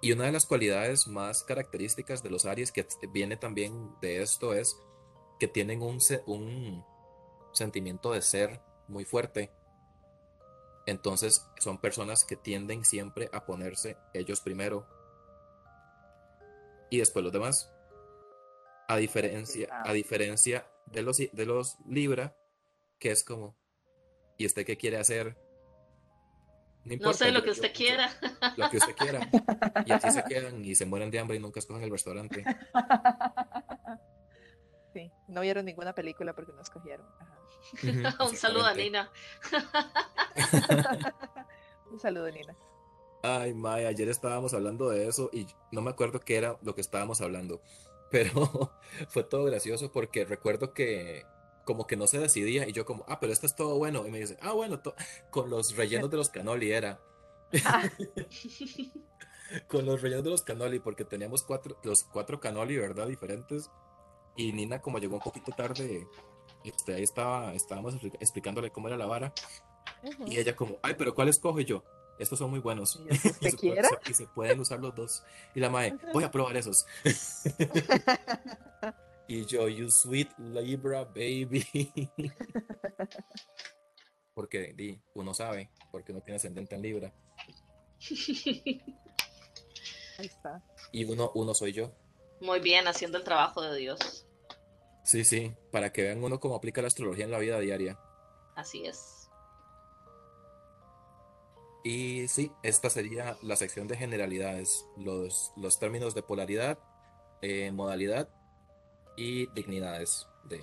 Y 0.00 0.12
una 0.12 0.24
de 0.24 0.32
las 0.32 0.46
cualidades 0.46 1.06
más 1.08 1.42
características 1.42 2.22
de 2.22 2.30
los 2.30 2.44
Aries 2.44 2.70
que 2.70 2.86
viene 3.12 3.36
también 3.36 3.94
de 4.00 4.22
esto 4.22 4.54
es 4.54 4.76
que 5.38 5.48
tienen 5.48 5.82
un, 5.82 5.98
un 6.26 6.84
sentimiento 7.52 8.12
de 8.12 8.22
ser 8.22 8.60
muy 8.88 9.04
fuerte. 9.04 9.50
Entonces 10.86 11.46
son 11.58 11.78
personas 11.78 12.24
que 12.24 12.36
tienden 12.36 12.84
siempre 12.84 13.28
a 13.32 13.44
ponerse 13.46 13.96
ellos 14.14 14.40
primero 14.40 14.86
y 16.90 16.98
después 16.98 17.24
los 17.24 17.32
demás. 17.32 17.72
A 18.88 18.96
diferencia, 18.96 19.68
a 19.84 19.92
diferencia 19.92 20.70
de 20.86 21.02
los, 21.02 21.16
de 21.16 21.46
los 21.46 21.76
Libra, 21.88 22.36
que 23.00 23.10
es 23.10 23.24
como, 23.24 23.56
¿y 24.38 24.46
usted 24.46 24.64
qué 24.64 24.76
quiere 24.76 24.98
hacer? 24.98 25.36
No 26.86 26.94
importa, 26.94 27.18
sé 27.18 27.30
lo 27.32 27.40
yo- 27.40 27.44
que 27.44 27.50
usted 27.50 27.68
yo- 27.68 27.74
quiera. 27.74 28.10
lo 28.56 28.70
que 28.70 28.78
usted 28.78 28.96
quiera. 28.96 29.28
Y 29.84 29.92
así 29.92 30.10
se 30.10 30.24
quedan 30.28 30.64
y 30.64 30.74
se 30.74 30.86
mueren 30.86 31.10
de 31.10 31.18
hambre 31.18 31.36
y 31.36 31.40
nunca 31.40 31.58
escogen 31.60 31.82
el 31.82 31.90
restaurante. 31.90 32.42
Sí, 34.92 35.12
no 35.28 35.42
vieron 35.42 35.66
ninguna 35.66 35.94
película 35.94 36.32
porque 36.34 36.52
no 36.54 36.62
escogieron. 36.62 37.06
Ajá. 38.02 38.24
Un 38.24 38.34
saludo 38.34 38.64
a. 38.64 38.72
Nina. 38.72 39.10
Un 41.90 42.00
saludo, 42.00 42.30
Nina. 42.30 42.56
Ay, 43.22 43.52
Mae, 43.52 43.86
ayer 43.86 44.08
estábamos 44.08 44.54
hablando 44.54 44.88
de 44.88 45.06
eso 45.06 45.28
y 45.34 45.48
no 45.70 45.82
me 45.82 45.90
acuerdo 45.90 46.20
qué 46.20 46.36
era 46.36 46.56
lo 46.62 46.74
que 46.74 46.80
estábamos 46.80 47.20
hablando, 47.20 47.60
pero 48.10 48.72
fue 49.08 49.22
todo 49.24 49.44
gracioso 49.44 49.92
porque 49.92 50.24
recuerdo 50.24 50.72
que 50.72 51.26
como 51.66 51.86
que 51.86 51.96
no 51.96 52.06
se 52.06 52.18
decidía 52.18 52.66
y 52.66 52.72
yo 52.72 52.86
como, 52.86 53.04
ah, 53.08 53.20
pero 53.20 53.34
esto 53.34 53.44
es 53.44 53.54
todo 53.54 53.76
bueno. 53.76 54.06
Y 54.06 54.10
me 54.10 54.20
dice, 54.20 54.38
ah, 54.40 54.52
bueno, 54.52 54.80
con 55.30 55.50
los 55.50 55.76
rellenos 55.76 56.10
de 56.10 56.16
los 56.16 56.30
canoli 56.30 56.72
era. 56.72 56.98
Con 59.68 59.86
los 59.86 60.02
rellenos 60.02 60.24
de 60.24 60.30
los 60.30 60.42
canoli, 60.42 60.80
porque 60.80 61.04
teníamos 61.04 61.44
cuatro, 61.44 61.78
los 61.84 62.02
cuatro 62.02 62.40
canoli, 62.40 62.76
¿verdad? 62.78 63.06
Diferentes. 63.06 63.70
Y 64.36 64.52
Nina, 64.52 64.80
como 64.80 64.98
llegó 64.98 65.14
un 65.16 65.22
poquito 65.22 65.52
tarde, 65.52 66.06
este, 66.64 66.94
ahí 66.94 67.04
estaba, 67.04 67.54
estábamos 67.54 67.94
expli- 67.94 68.16
explicándole 68.20 68.70
cómo 68.72 68.88
era 68.88 68.96
la 68.96 69.06
vara. 69.06 69.32
Ujú. 70.02 70.24
Y 70.26 70.38
ella 70.38 70.56
como, 70.56 70.78
ay, 70.82 70.94
pero 70.98 71.14
¿cuál 71.14 71.28
escojo? 71.28 71.60
Yo, 71.60 71.84
estos 72.18 72.40
son 72.40 72.50
muy 72.50 72.58
buenos. 72.58 73.00
Y 73.08 73.14
eso, 73.14 73.28
¿usted 73.40 73.46
Y 73.46 73.50
se, 73.52 73.56
puede- 73.68 73.82
se- 73.84 74.10
y 74.10 74.14
se 74.14 74.26
pueden 74.26 74.58
usar 74.60 74.80
los 74.80 74.94
dos. 74.96 75.22
Y 75.54 75.60
la 75.60 75.70
mae, 75.70 75.94
voy 76.12 76.24
a 76.24 76.30
probar 76.32 76.56
esos. 76.56 76.84
Y 79.28 79.44
yo, 79.44 79.68
you 79.68 79.90
sweet 79.90 80.28
Libra 80.38 81.04
baby. 81.04 81.66
Porque 84.34 84.74
di, 84.74 85.00
uno 85.14 85.32
sabe, 85.32 85.70
porque 85.90 86.12
uno 86.12 86.20
tiene 86.20 86.36
ascendente 86.36 86.74
en 86.74 86.82
Libra. 86.82 87.10
Ahí 90.18 90.26
está. 90.26 90.62
Y 90.92 91.04
uno, 91.04 91.32
uno 91.34 91.54
soy 91.54 91.72
yo. 91.72 91.90
Muy 92.42 92.60
bien, 92.60 92.86
haciendo 92.86 93.16
el 93.16 93.24
trabajo 93.24 93.62
de 93.62 93.74
Dios. 93.78 94.26
Sí, 95.04 95.24
sí, 95.24 95.54
para 95.72 95.90
que 95.90 96.02
vean 96.02 96.22
uno 96.22 96.38
cómo 96.38 96.54
aplica 96.54 96.82
la 96.82 96.88
astrología 96.88 97.24
en 97.24 97.30
la 97.30 97.38
vida 97.38 97.58
diaria. 97.60 97.98
Así 98.56 98.84
es. 98.84 99.30
Y 101.82 102.28
sí, 102.28 102.52
esta 102.62 102.90
sería 102.90 103.38
la 103.40 103.56
sección 103.56 103.88
de 103.88 103.96
generalidades, 103.96 104.84
los, 104.98 105.54
los 105.56 105.78
términos 105.78 106.14
de 106.14 106.22
polaridad, 106.22 106.78
eh, 107.40 107.72
modalidad 107.72 108.28
y 109.16 109.46
dignidades 109.48 110.28
de, 110.44 110.62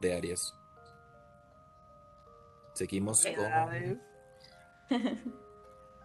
de 0.00 0.14
Aries. 0.16 0.54
Seguimos 2.74 3.22
con... 3.22 3.30
Dignidades. 3.32 3.98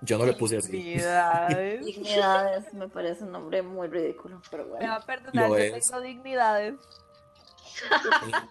Yo 0.04 0.18
no 0.18 0.26
le 0.26 0.34
puse 0.34 0.58
así. 0.58 0.72
Dignidades. 0.72 1.86
Dignidades 1.86 2.74
me 2.74 2.88
parece 2.90 3.24
un 3.24 3.32
nombre 3.34 3.62
muy 3.62 3.88
ridículo, 3.88 4.42
pero 4.50 4.64
Me 4.66 4.70
bueno. 4.72 4.88
va 4.90 4.96
a 4.96 5.06
perdonar, 5.06 5.50
Lo 5.50 5.58
yo 5.58 5.64
es. 5.64 5.88
tengo 5.88 6.02
dignidades. 6.02 6.76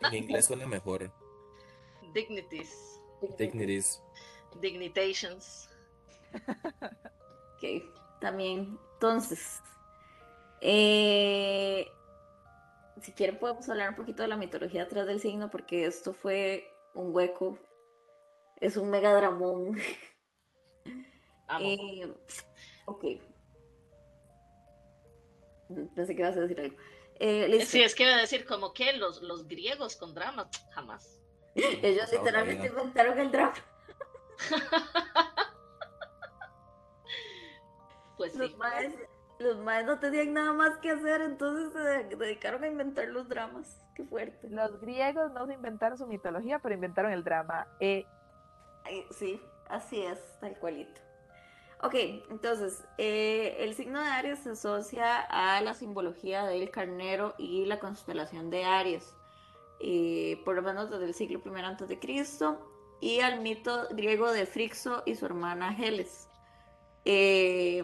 En, 0.03 0.07
en 0.07 0.15
inglés 0.25 0.47
suena 0.47 0.67
mejor. 0.67 1.11
Dignities. 2.15 2.71
Dignities. 3.39 4.01
Dignitations. 4.61 5.69
Ok, 7.57 7.85
también. 8.21 8.79
Entonces, 8.95 9.61
eh, 10.61 11.91
si 13.01 13.13
quieren 13.13 13.39
podemos 13.39 13.69
hablar 13.69 13.91
un 13.91 13.97
poquito 13.97 14.23
de 14.23 14.29
la 14.29 14.37
mitología 14.37 14.83
atrás 14.83 15.07
del 15.07 15.21
signo, 15.21 15.51
porque 15.51 15.87
esto 15.87 16.13
fue 16.13 16.67
un 16.95 17.15
hueco, 17.15 17.59
es 18.61 18.77
un 18.77 18.91
mega 18.91 19.13
dramón. 19.15 19.79
Eh, 21.59 22.07
ok. 22.85 23.05
Pensé 25.97 26.15
que 26.15 26.23
ibas 26.23 26.37
a 26.37 26.43
decir 26.43 26.61
algo. 26.61 26.77
Eh. 27.19 27.67
Sí, 27.67 27.83
es 27.83 27.97
que 27.97 28.05
iba 28.05 28.15
a 28.15 28.21
decir 28.21 28.45
como 28.45 28.73
que 28.73 28.93
los, 28.93 29.21
los 29.21 29.49
griegos 29.49 29.97
con 29.97 30.15
dramas, 30.15 30.47
jamás. 30.71 31.21
Ellos 31.57 32.13
literalmente 32.13 32.69
inventaron 32.69 33.19
el 33.19 33.33
drama. 33.33 33.55
Pues 38.17 38.35
Los 38.35 38.51
sí. 38.51 38.57
maes, 38.59 38.93
los 39.41 39.59
maes 39.59 39.87
no 39.87 39.99
tenían 39.99 40.33
nada 40.35 40.53
más 40.53 40.77
que 40.79 40.91
hacer, 40.91 41.23
entonces 41.23 41.73
se 41.73 41.79
de- 41.81 42.17
dedicaron 42.17 42.63
a 42.63 42.69
inventar 42.69 43.09
los 43.09 43.29
dramas. 43.29 43.81
Qué 43.95 44.05
fuerte. 44.05 44.49
Los 44.49 44.81
griegos 44.81 45.33
no 45.33 45.51
inventaron 45.51 45.99
su 45.99 46.07
mitología, 46.07 46.59
pero 46.59 46.75
inventaron 46.75 47.13
el 47.13 47.25
drama. 47.25 47.67
Eh, 47.81 48.07
Ay, 48.85 49.05
sí, 49.11 49.41
así 49.69 50.03
es, 50.03 50.19
tal 50.41 50.57
cualito. 50.59 51.01
Ok, 51.83 51.95
entonces, 52.31 52.85
eh, 52.99 53.57
el 53.61 53.75
signo 53.75 54.01
de 54.03 54.09
Aries 54.09 54.41
se 54.41 54.51
asocia 54.51 55.21
a 55.21 55.61
la 55.63 55.73
simbología 55.75 56.45
del 56.45 56.71
carnero 56.71 57.35
y 57.39 57.65
la 57.65 57.79
constelación 57.79 58.51
de 58.51 58.65
Aries, 58.65 59.15
eh, 59.81 60.41
por 60.45 60.57
lo 60.57 60.63
menos 60.63 60.91
desde 60.91 61.07
el 61.07 61.15
siglo 61.15 61.41
I 61.45 61.61
antes 61.61 61.89
de 61.89 61.99
Cristo, 61.99 62.67
y 63.01 63.21
al 63.21 63.41
mito 63.41 63.89
griego 63.93 64.31
de 64.31 64.45
Frixo 64.45 65.03
y 65.07 65.15
su 65.15 65.25
hermana 65.25 65.75
Heles. 65.75 66.29
Eh, 67.07 67.83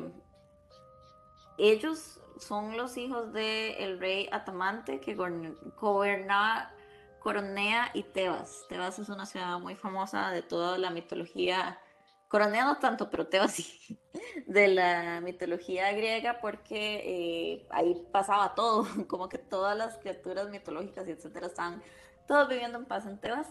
ellos 1.59 2.21
son 2.39 2.77
los 2.77 2.97
hijos 2.97 3.33
del 3.33 3.99
rey 3.99 4.29
Atamante 4.31 5.01
que 5.01 5.15
gobernaba 5.15 6.73
Coronea 7.21 7.91
y 7.95 8.03
Tebas. 8.05 8.67
Tebas 8.69 8.99
es 8.99 9.09
una 9.09 9.27
ciudad 9.27 9.59
muy 9.59 9.75
famosa 9.75 10.31
de 10.31 10.43
toda 10.43 10.79
la 10.79 10.91
mitología, 10.91 11.81
Coronea 12.29 12.65
no 12.65 12.79
tanto, 12.79 13.11
pero 13.11 13.27
Tebas 13.27 13.55
sí, 13.55 13.99
de 14.47 14.69
la 14.69 15.21
mitología 15.21 15.93
griega 15.93 16.39
porque 16.41 17.03
eh, 17.05 17.67
ahí 17.71 18.01
pasaba 18.13 18.55
todo, 18.55 18.87
como 19.09 19.29
que 19.29 19.39
todas 19.39 19.77
las 19.77 19.99
criaturas 19.99 20.51
mitológicas 20.51 21.09
y 21.09 21.13
etcétera 21.13 21.47
estaban 21.47 21.83
todos 22.27 22.49
viviendo 22.49 22.79
en 22.79 22.85
paz 22.85 23.07
en 23.07 23.19
Tebas. 23.19 23.49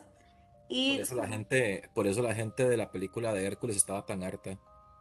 Y 0.68 0.94
Por 0.94 1.02
eso 1.02 1.16
la 1.16 1.28
gente, 1.28 1.90
por 1.94 2.08
eso 2.08 2.22
la 2.22 2.34
gente 2.34 2.68
de 2.68 2.78
la 2.78 2.92
película 2.92 3.34
de 3.34 3.46
Hércules 3.46 3.76
estaba 3.76 4.06
tan 4.06 4.24
harta. 4.24 4.58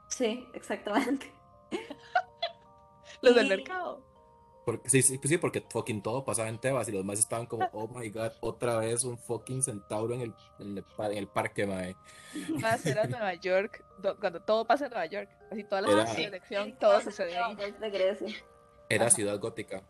sí, 0.09 0.47
exactamente. 0.53 1.33
los 3.25 3.35
del 3.35 3.49
mercado. 3.49 4.03
Porque, 4.65 4.89
sí, 4.89 5.03
sí, 5.03 5.19
pues 5.19 5.29
sí, 5.29 5.37
porque 5.37 5.61
fucking 5.69 6.03
todo 6.03 6.25
pasaba 6.25 6.49
en 6.49 6.59
Tebas 6.59 6.89
y 6.89 6.93
los 6.93 7.03
demás 7.03 7.19
estaban 7.19 7.45
como, 7.45 7.69
oh 7.75 7.87
my 7.89 8.09
god, 8.09 8.33
otra 8.41 8.79
vez 8.79 9.05
un 9.05 9.19
fucking 9.19 9.63
centauro 9.63 10.15
en 10.15 10.23
el, 10.23 10.35
en 10.59 10.79
el, 10.79 10.83
pa- 10.85 11.09
en 11.11 11.19
el 11.19 11.29
parque, 11.29 11.67
mae. 11.67 11.95
Más 12.63 12.85
era 12.87 13.05
Nueva 13.07 13.35
York, 13.35 13.85
do- 13.99 14.19
cuando 14.19 14.41
todo 14.41 14.65
pasa 14.67 14.87
en 14.87 14.93
Nueva 14.93 15.05
York. 15.07 15.29
Así 15.53 15.65
toda 15.65 15.83
la 15.83 15.93
Era- 15.93 16.07
selección, 16.07 16.79
todo 16.79 16.99
sucede 17.03 17.37
ahí. 17.37 17.55
Es 17.61 17.79
de 17.79 17.91
Grecia. 17.91 18.35
Era 18.89 19.07
Ajá. 19.07 19.15
ciudad 19.15 19.39
gótica. 19.39 19.83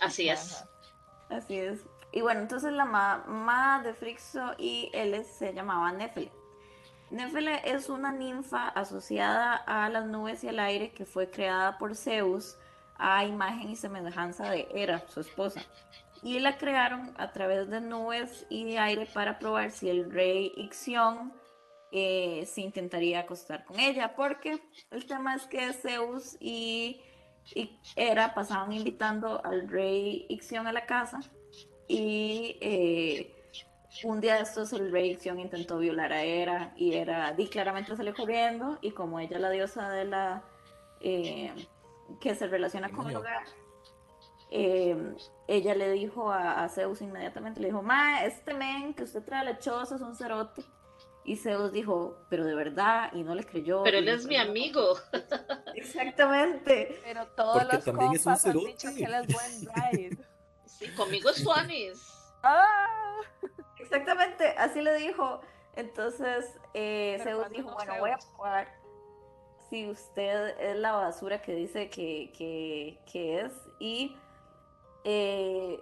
Así 0.00 0.28
es. 0.28 0.56
Ajá. 0.56 0.68
Así 1.30 1.58
es. 1.58 1.80
Y 2.12 2.20
bueno, 2.20 2.40
entonces 2.40 2.72
la 2.72 2.84
mamá 2.84 3.82
de 3.82 3.94
Frixo 3.94 4.52
y 4.58 4.90
él 4.92 5.24
se 5.24 5.52
llamaba 5.54 5.92
Néfele. 5.92 6.30
Néfele 7.10 7.60
es 7.64 7.88
una 7.88 8.10
ninfa 8.10 8.68
asociada 8.68 9.54
a 9.54 9.88
las 9.88 10.06
nubes 10.06 10.42
y 10.42 10.48
al 10.48 10.58
aire 10.58 10.90
que 10.90 11.04
fue 11.04 11.30
creada 11.30 11.78
por 11.78 11.94
Zeus 11.94 12.56
a 12.98 13.24
imagen 13.24 13.70
y 13.70 13.76
semejanza 13.76 14.50
de 14.50 14.66
Hera, 14.74 15.04
su 15.08 15.20
esposa. 15.20 15.60
Y 16.22 16.40
la 16.40 16.56
crearon 16.58 17.14
a 17.18 17.30
través 17.30 17.68
de 17.70 17.80
nubes 17.80 18.46
y 18.48 18.64
de 18.64 18.78
aire 18.78 19.06
para 19.06 19.38
probar 19.38 19.70
si 19.70 19.88
el 19.88 20.10
rey 20.10 20.52
Ixión 20.56 21.32
eh, 21.92 22.44
se 22.46 22.62
intentaría 22.62 23.20
acostar 23.20 23.64
con 23.64 23.78
ella, 23.78 24.14
porque 24.16 24.60
el 24.90 25.06
tema 25.06 25.36
es 25.36 25.46
que 25.46 25.72
Zeus 25.72 26.36
y, 26.40 27.00
Hera 27.94 28.34
pasaban 28.34 28.72
invitando 28.72 29.40
al 29.44 29.68
rey 29.68 30.26
Ixión 30.28 30.66
a 30.66 30.72
la 30.72 30.84
casa 30.84 31.20
y 31.86 32.58
eh, 32.60 33.35
un 34.04 34.20
día 34.20 34.34
de 34.36 34.42
estos 34.42 34.72
el 34.72 34.90
rey 34.90 35.10
Ixión 35.10 35.38
intentó 35.38 35.78
violar 35.78 36.12
a 36.12 36.22
Hera 36.22 36.72
y 36.76 36.94
Hera 36.94 37.32
di 37.32 37.48
claramente 37.48 37.96
salió 37.96 38.14
corriendo 38.14 38.78
y 38.80 38.90
como 38.90 39.20
ella 39.20 39.38
la 39.38 39.50
diosa 39.50 39.88
de 39.90 40.04
la 40.04 40.42
eh, 41.00 41.52
que 42.20 42.34
se 42.34 42.46
relaciona 42.46 42.90
con 42.90 43.08
el 43.08 43.16
hogar 43.16 43.44
eh, 44.50 44.96
ella 45.48 45.74
le 45.74 45.90
dijo 45.90 46.30
a, 46.30 46.64
a 46.64 46.68
Zeus 46.68 47.00
inmediatamente, 47.00 47.60
le 47.60 47.68
dijo, 47.68 47.82
ma, 47.82 48.24
este 48.24 48.54
men 48.54 48.94
que 48.94 49.02
usted 49.02 49.22
trae 49.22 49.44
la 49.44 49.58
choza 49.58 49.96
es 49.96 50.00
un 50.00 50.14
cerote. 50.14 50.62
Y 51.24 51.36
Zeus 51.36 51.72
dijo, 51.72 52.16
pero 52.30 52.44
de 52.44 52.54
verdad, 52.54 53.12
y 53.12 53.24
no 53.24 53.34
le 53.34 53.44
creyó. 53.44 53.82
Pero 53.82 53.98
y 53.98 54.00
él 54.00 54.08
es 54.08 54.26
mi 54.26 54.36
amigo. 54.36 54.96
Exactamente. 55.74 57.00
Pero 57.02 57.26
todos 57.36 57.58
Porque 57.58 57.76
los 57.76 57.84
también 57.84 58.12
es 58.12 58.24
un 58.24 58.32
compas 58.32 58.46
han 58.46 58.58
dicho 58.58 58.88
que 58.96 59.04
él 59.04 59.14
es 59.14 59.26
buen 59.26 59.74
ride. 59.92 60.18
Sí, 60.66 60.86
conmigo 60.96 61.30
es 61.30 61.36
Suanis. 61.38 62.15
¡Ah! 62.46 63.20
Exactamente, 63.78 64.48
así 64.58 64.80
le 64.82 64.94
dijo. 64.96 65.40
Entonces 65.74 66.58
eh, 66.74 67.18
Zeus 67.22 67.38
¿cuándo 67.40 67.56
dijo, 67.56 67.70
no 67.70 67.74
bueno, 67.74 67.92
Zeus? 67.92 68.00
voy 68.00 68.10
a 68.10 68.18
probar 68.18 68.68
si 69.68 69.88
usted 69.90 70.58
es 70.60 70.76
la 70.76 70.92
basura 70.92 71.42
que 71.42 71.54
dice 71.54 71.90
que, 71.90 72.32
que- 72.36 72.98
que 73.10 73.40
es. 73.40 73.52
Y 73.78 74.16
eh, 75.04 75.80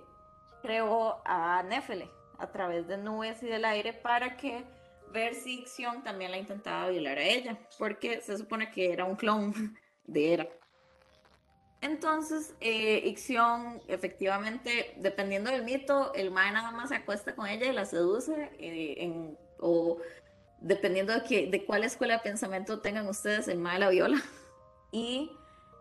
creó 0.62 1.20
a 1.24 1.62
Néfele 1.62 2.10
a 2.38 2.50
través 2.50 2.86
de 2.88 2.96
nubes 2.96 3.42
y 3.42 3.46
del 3.46 3.64
aire 3.64 3.92
para 3.92 4.36
que 4.36 4.64
ver 5.12 5.34
si 5.34 5.64
también 6.02 6.30
la 6.32 6.38
intentaba 6.38 6.88
violar 6.88 7.18
a 7.18 7.22
ella, 7.22 7.58
porque 7.78 8.20
se 8.20 8.36
supone 8.36 8.70
que 8.70 8.92
era 8.92 9.04
un 9.04 9.14
clon 9.16 9.52
de 10.04 10.32
Hera. 10.32 10.48
Entonces, 11.84 12.54
eh, 12.60 13.02
Ixión, 13.04 13.82
efectivamente, 13.88 14.94
dependiendo 14.96 15.50
del 15.50 15.64
mito, 15.64 16.14
el 16.14 16.30
mae 16.30 16.50
nada 16.50 16.70
más 16.70 16.88
se 16.88 16.94
acuesta 16.94 17.34
con 17.34 17.46
ella 17.46 17.66
y 17.66 17.74
la 17.74 17.84
seduce, 17.84 18.50
eh, 18.58 19.36
o 19.60 19.98
dependiendo 20.62 21.12
de, 21.12 21.22
que, 21.24 21.46
de 21.46 21.66
cuál 21.66 21.84
escuela 21.84 22.14
de 22.14 22.20
pensamiento 22.20 22.80
tengan 22.80 23.06
ustedes, 23.06 23.48
el 23.48 23.58
mal 23.58 23.74
de 23.74 23.80
la 23.80 23.90
viola. 23.90 24.16
Y 24.92 25.30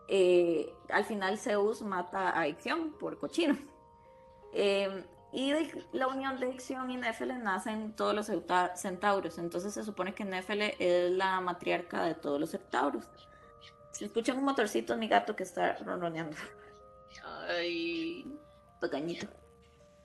eh, 0.08 0.74
al 0.90 1.06
final 1.06 1.38
Zeus 1.38 1.80
mata 1.80 2.38
a 2.38 2.48
Ixión 2.48 2.92
por 3.00 3.18
cochino. 3.18 3.56
Eh, 4.52 5.04
y 5.32 5.52
de 5.52 5.86
la 5.92 6.08
unión 6.08 6.38
de 6.38 6.50
Ixión 6.50 6.90
y 6.90 6.98
Néfele 6.98 7.38
nacen 7.38 7.96
todos 7.96 8.14
los 8.14 8.30
centauros. 8.74 9.38
Entonces 9.38 9.72
se 9.72 9.82
supone 9.82 10.14
que 10.14 10.26
Néfele 10.26 10.76
es 10.78 11.12
la 11.12 11.40
matriarca 11.40 12.04
de 12.04 12.14
todos 12.14 12.38
los 12.38 12.50
centauros. 12.50 13.08
Si 13.94 14.04
escuchan 14.04 14.38
un 14.38 14.44
motorcito, 14.44 14.96
mi 14.96 15.06
gato 15.06 15.36
que 15.36 15.44
está 15.44 15.76
ronroneando. 15.76 16.36
Ay, 17.48 18.26
pequeñito. 18.80 19.28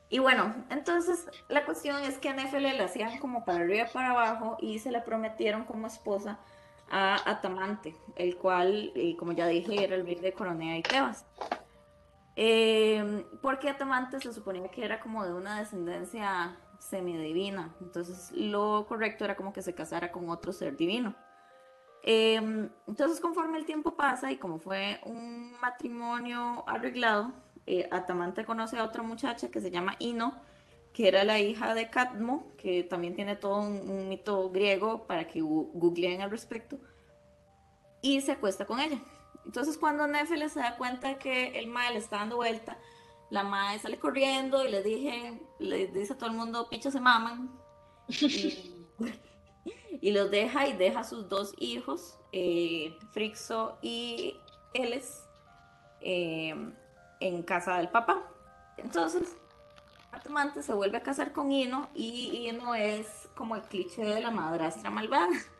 Y 0.09 0.19
bueno, 0.19 0.53
entonces 0.69 1.27
la 1.47 1.65
cuestión 1.65 2.03
es 2.03 2.19
que 2.19 2.29
a 2.29 2.33
Néfele 2.33 2.73
le 2.73 2.83
hacían 2.83 3.17
como 3.17 3.45
para 3.45 3.63
arriba 3.63 3.87
para 3.91 4.11
abajo 4.11 4.57
y 4.59 4.77
se 4.77 4.91
le 4.91 5.01
prometieron 5.01 5.65
como 5.65 5.87
esposa 5.87 6.39
a 6.91 7.17
Atamante, 7.29 7.95
el 8.15 8.37
cual, 8.37 8.91
eh, 8.93 9.15
como 9.17 9.31
ya 9.31 9.47
dije, 9.47 9.83
era 9.83 9.95
el 9.95 10.05
rey 10.05 10.15
de 10.15 10.33
Coronea 10.33 10.77
y 10.77 10.83
Tebas. 10.83 11.25
Eh, 12.35 13.25
porque 13.41 13.69
Atamante 13.69 14.19
se 14.19 14.33
suponía 14.33 14.69
que 14.69 14.85
era 14.85 14.99
como 14.99 15.25
de 15.25 15.33
una 15.33 15.59
descendencia 15.59 16.55
semidivina, 16.79 17.75
entonces 17.81 18.31
lo 18.31 18.85
correcto 18.87 19.25
era 19.25 19.35
como 19.35 19.51
que 19.51 19.63
se 19.63 19.73
casara 19.73 20.11
con 20.11 20.29
otro 20.29 20.53
ser 20.53 20.77
divino. 20.77 21.15
Eh, 22.03 22.35
entonces 22.87 23.19
conforme 23.19 23.57
el 23.57 23.65
tiempo 23.65 23.95
pasa 23.95 24.31
y 24.31 24.37
como 24.37 24.59
fue 24.59 24.99
un 25.05 25.51
matrimonio 25.59 26.63
arreglado, 26.67 27.33
eh, 27.65 27.87
Atamante 27.91 28.45
conoce 28.45 28.77
a 28.77 28.83
otra 28.83 29.03
muchacha 29.03 29.51
que 29.51 29.61
se 29.61 29.69
llama 29.69 29.95
Ino, 29.99 30.33
que 30.93 31.07
era 31.07 31.23
la 31.23 31.39
hija 31.39 31.75
de 31.75 31.89
Cadmo, 31.89 32.51
que 32.57 32.83
también 32.83 33.15
tiene 33.15 33.35
todo 33.35 33.59
un, 33.59 34.09
mito 34.09 34.49
griego 34.49 35.05
para 35.05 35.27
que 35.27 35.41
googleen 35.41 36.21
al 36.21 36.31
respecto, 36.31 36.79
y 38.01 38.21
se 38.21 38.31
acuesta 38.31 38.65
con 38.65 38.79
ella. 38.79 38.99
Entonces 39.45 39.77
cuando 39.77 40.07
Néfele 40.07 40.49
se 40.49 40.59
da 40.59 40.77
cuenta 40.77 41.19
que 41.19 41.59
el 41.59 41.67
mae 41.67 41.93
le 41.93 41.99
está 41.99 42.17
dando 42.17 42.37
vuelta, 42.37 42.77
la 43.29 43.43
mae 43.43 43.77
sale 43.77 43.99
corriendo 43.99 44.65
y 44.65 44.71
le, 44.71 44.81
dije, 44.81 45.39
le 45.59 45.87
dice 45.87 46.13
a 46.13 46.17
todo 46.17 46.29
el 46.29 46.35
mundo, 46.35 46.67
pichos 46.69 46.93
se 46.93 46.99
maman. 46.99 47.51
Y, 49.01 49.28
los 50.01 50.31
deja 50.31 50.67
y 50.67 50.73
deja 50.73 51.01
a 51.01 51.03
sus 51.03 51.29
dos 51.29 51.53
hijos, 51.57 52.17
eh, 52.31 52.97
Frixo 53.11 53.77
y 53.81 54.39
Eles, 54.73 55.27
eh, 56.01 56.55
en 57.19 57.43
casa 57.43 57.77
del 57.77 57.89
papá. 57.89 58.23
Entonces, 58.77 59.35
Atamante 60.11 60.63
se 60.63 60.73
vuelve 60.73 60.97
a 60.97 61.03
casar 61.03 61.33
con 61.33 61.51
Ino 61.51 61.89
y 61.93 62.47
Ino 62.47 62.73
es 62.75 63.29
como 63.35 63.55
el 63.55 63.61
cliché 63.63 64.03
de 64.03 64.21
la 64.21 64.31
madrastra 64.31 64.89
malvada. 64.89 65.29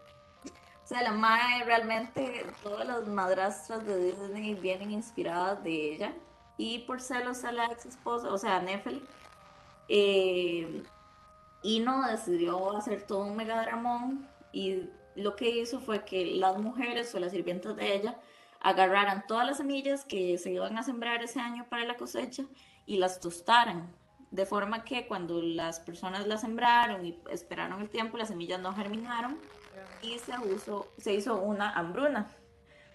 O 0.82 0.92
sea, 0.92 1.04
la 1.04 1.12
madre 1.12 1.66
realmente, 1.66 2.48
todas 2.64 2.88
las 2.88 3.06
madrastras 3.06 3.86
de 3.86 4.06
Disney 4.06 4.56
vienen 4.56 4.90
inspiradas 4.90 5.64
de 5.64 5.94
ella. 5.94 6.14
Y 6.58 6.80
por 6.80 7.00
celos 7.00 7.44
a 7.44 7.52
la 7.52 7.66
ex 7.68 7.86
esposa, 7.86 8.34
o 8.34 8.40
sea, 8.40 8.60
Nefel, 8.60 9.08
eh, 9.88 10.82
Ino 11.62 12.08
decidió 12.08 12.76
hacer 12.78 13.04
todo 13.04 13.20
un 13.20 13.36
megadramón 13.36 14.28
y 14.52 14.90
lo 15.16 15.36
que 15.36 15.50
hizo 15.50 15.80
fue 15.80 16.06
que 16.06 16.26
las 16.26 16.58
mujeres 16.58 17.14
o 17.14 17.20
las 17.20 17.32
sirvientas 17.32 17.76
de 17.76 17.96
ella 17.96 18.18
agarraran 18.62 19.26
todas 19.28 19.46
las 19.46 19.58
semillas 19.58 20.06
que 20.06 20.38
se 20.38 20.52
iban 20.52 20.78
a 20.78 20.84
sembrar 20.84 21.24
ese 21.24 21.40
año 21.40 21.66
para 21.70 21.86
la 21.86 21.98
cosecha 21.98 22.44
y 22.86 22.98
las 22.98 23.20
tostaran. 23.20 23.94
De 24.32 24.46
forma 24.46 24.84
que 24.84 25.08
cuando 25.08 25.42
las 25.42 25.80
personas 25.80 26.28
las 26.28 26.42
sembraron 26.42 27.06
y 27.06 27.20
esperaron 27.32 27.82
el 27.82 27.90
tiempo, 27.90 28.18
las 28.18 28.28
semillas 28.28 28.60
no 28.60 28.74
germinaron 28.74 29.40
y 30.02 30.20
se, 30.20 30.34
se 30.98 31.14
hizo 31.14 31.38
una 31.38 31.74
hambruna. 31.74 32.30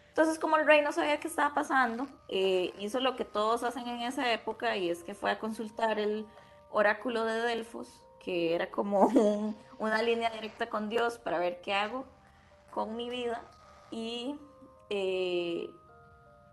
Entonces, 0.08 0.38
como 0.38 0.56
el 0.58 0.66
rey 0.66 0.80
no 0.80 0.92
sabía 0.92 1.18
qué 1.18 1.26
estaba 1.26 1.54
pasando, 1.54 2.06
eh, 2.28 2.72
hizo 2.78 3.00
lo 3.00 3.16
que 3.16 3.24
todos 3.24 3.64
hacen 3.64 3.88
en 3.88 4.02
esa 4.02 4.32
época 4.32 4.76
y 4.76 4.88
es 4.88 5.02
que 5.02 5.12
fue 5.12 5.32
a 5.32 5.40
consultar 5.40 5.98
el 5.98 6.24
oráculo 6.70 7.24
de 7.24 7.40
Delfos, 7.40 8.03
que 8.24 8.54
era 8.54 8.70
como 8.70 9.08
una 9.78 10.02
línea 10.02 10.30
directa 10.30 10.68
con 10.68 10.88
Dios 10.88 11.18
para 11.18 11.38
ver 11.38 11.60
qué 11.60 11.74
hago 11.74 12.04
con 12.70 12.96
mi 12.96 13.10
vida. 13.10 13.42
Y 13.90 14.36
eh, 14.90 15.70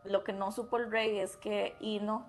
lo 0.04 0.24
que 0.24 0.34
no 0.34 0.52
supo 0.52 0.78
el 0.78 0.92
rey 0.92 1.18
es 1.20 1.38
que 1.38 1.76
Ino 1.80 2.26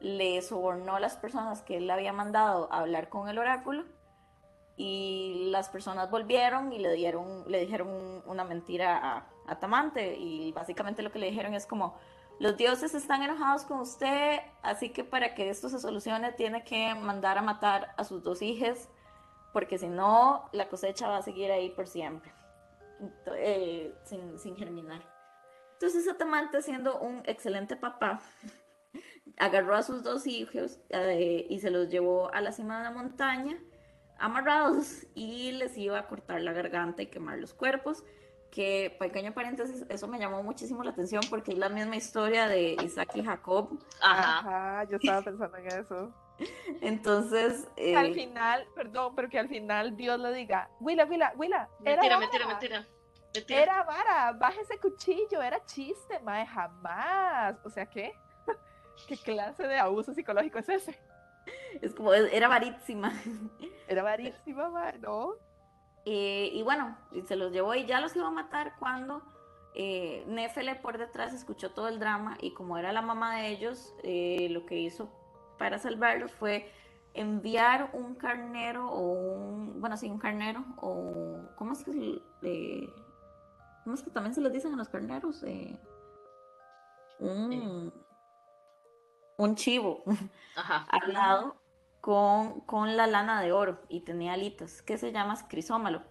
le 0.00 0.40
sobornó 0.42 0.96
a 0.96 1.00
las 1.00 1.16
personas 1.16 1.62
que 1.62 1.78
él 1.78 1.90
había 1.90 2.12
mandado 2.12 2.68
a 2.72 2.80
hablar 2.80 3.08
con 3.08 3.28
el 3.28 3.38
oráculo 3.38 3.84
y 4.76 5.48
las 5.50 5.70
personas 5.70 6.10
volvieron 6.10 6.72
y 6.72 6.78
le 6.78 6.92
dieron, 6.92 7.44
le 7.50 7.60
dijeron 7.60 8.22
una 8.26 8.44
mentira 8.44 8.98
a, 8.98 9.26
a, 9.46 9.58
Tamante 9.58 10.16
y 10.16 10.52
básicamente 10.52 11.02
lo 11.02 11.10
que 11.10 11.18
le 11.18 11.30
dijeron 11.30 11.54
es 11.54 11.66
como 11.66 11.94
los 12.38 12.56
dioses 12.56 12.94
están 12.94 13.22
enojados 13.22 13.64
con 13.64 13.80
usted, 13.80 14.40
así 14.62 14.90
que 14.90 15.04
para 15.04 15.34
que 15.34 15.48
esto 15.48 15.68
se 15.68 15.78
solucione 15.78 16.32
tiene 16.32 16.64
que 16.64 16.94
mandar 16.94 17.38
a 17.38 17.42
matar 17.42 17.94
a 17.96 18.04
sus 18.04 18.22
dos 18.22 18.42
hijas, 18.42 18.88
porque 19.52 19.78
si 19.78 19.88
no 19.88 20.48
la 20.52 20.68
cosecha 20.68 21.08
va 21.08 21.18
a 21.18 21.22
seguir 21.22 21.50
ahí 21.50 21.70
por 21.70 21.86
siempre, 21.86 22.32
eh, 23.36 23.94
sin, 24.04 24.38
sin 24.38 24.56
germinar. 24.56 25.02
Entonces 25.74 26.08
Atamante 26.08 26.62
siendo 26.62 26.98
un 26.98 27.22
excelente 27.24 27.76
papá, 27.76 28.20
agarró 29.38 29.74
a 29.74 29.82
sus 29.82 30.02
dos 30.02 30.26
hijos 30.26 30.78
eh, 30.90 31.46
y 31.48 31.60
se 31.60 31.70
los 31.70 31.88
llevó 31.88 32.32
a 32.34 32.40
la 32.40 32.52
cima 32.52 32.78
de 32.78 32.84
la 32.84 32.90
montaña 32.90 33.58
amarrados 34.18 35.06
y 35.14 35.52
les 35.52 35.76
iba 35.76 35.98
a 35.98 36.06
cortar 36.06 36.40
la 36.40 36.52
garganta 36.52 37.02
y 37.02 37.06
quemar 37.06 37.38
los 37.38 37.54
cuerpos. 37.54 38.04
Que, 38.50 38.96
pequeño 38.98 39.34
paréntesis, 39.34 39.84
eso 39.88 40.08
me 40.08 40.18
llamó 40.18 40.42
muchísimo 40.42 40.82
la 40.82 40.90
atención 40.90 41.22
porque 41.28 41.52
es 41.52 41.58
la 41.58 41.68
misma 41.68 41.96
historia 41.96 42.48
de 42.48 42.76
Isaac 42.82 43.10
y 43.14 43.22
Jacob. 43.22 43.78
Ajá, 44.00 44.84
yo 44.84 44.96
estaba 44.96 45.22
pensando 45.22 45.56
en 45.58 45.66
eso. 45.66 46.12
Entonces. 46.80 47.66
Al 47.76 48.06
eh, 48.06 48.14
final, 48.14 48.66
perdón, 48.74 49.14
pero 49.14 49.28
que 49.28 49.38
al 49.38 49.48
final 49.48 49.96
Dios 49.96 50.18
le 50.20 50.32
diga: 50.32 50.70
Willa, 50.80 51.04
Willa, 51.04 51.32
Willa. 51.36 51.68
Mentira, 51.80 52.18
mentira, 52.18 52.46
mentira, 52.46 52.86
mentira. 53.34 53.62
Era 53.62 53.82
vara, 53.82 54.32
baja 54.32 54.60
ese 54.60 54.78
cuchillo, 54.78 55.42
era 55.42 55.62
chiste, 55.64 56.18
mae, 56.20 56.46
jamás. 56.46 57.56
O 57.64 57.70
sea, 57.70 57.86
¿qué? 57.86 58.12
¿Qué 59.08 59.16
clase 59.16 59.66
de 59.66 59.78
abuso 59.78 60.14
psicológico 60.14 60.58
es 60.58 60.68
ese? 60.68 60.98
Es 61.80 61.94
como, 61.94 62.12
era 62.12 62.48
varísima. 62.48 63.12
Era 63.86 64.02
varísima, 64.02 64.92
¿no? 65.00 65.34
Eh, 66.08 66.50
y 66.52 66.62
bueno, 66.62 66.96
se 67.26 67.34
los 67.34 67.50
llevó 67.50 67.74
y 67.74 67.84
ya 67.84 68.00
los 68.00 68.14
iba 68.14 68.28
a 68.28 68.30
matar 68.30 68.76
cuando 68.78 69.22
eh, 69.74 70.24
Nefele 70.28 70.76
por 70.76 70.98
detrás 70.98 71.34
escuchó 71.34 71.72
todo 71.72 71.88
el 71.88 71.98
drama 71.98 72.38
y 72.40 72.52
como 72.54 72.78
era 72.78 72.92
la 72.92 73.02
mamá 73.02 73.34
de 73.34 73.48
ellos, 73.48 73.92
eh, 74.04 74.46
lo 74.50 74.64
que 74.66 74.78
hizo 74.78 75.10
para 75.58 75.80
salvarlos 75.80 76.30
fue 76.30 76.72
enviar 77.12 77.90
un 77.92 78.14
carnero 78.14 78.88
o 78.88 79.00
un, 79.00 79.80
bueno, 79.80 79.96
sí, 79.96 80.08
un 80.08 80.18
carnero 80.18 80.64
o, 80.76 81.40
¿cómo 81.56 81.72
es 81.72 81.82
que, 81.82 82.22
¿cómo 83.82 83.96
es 83.96 84.02
que 84.04 84.10
también 84.10 84.32
se 84.32 84.40
les 84.42 84.52
dicen 84.52 84.74
a 84.74 84.76
los 84.76 84.88
carneros? 84.88 85.44
un, 87.18 87.92
un 89.38 89.54
chivo 89.56 90.04
al 90.54 91.12
lado 91.12 91.56
con, 92.06 92.60
con, 92.60 92.96
la 92.96 93.08
lana 93.08 93.42
de 93.42 93.50
oro 93.50 93.80
y 93.88 94.02
tenía 94.02 94.34
alitas, 94.34 94.80
que 94.80 94.96
se 94.96 95.10
llama 95.10 95.34
crisómalo. 95.48 96.04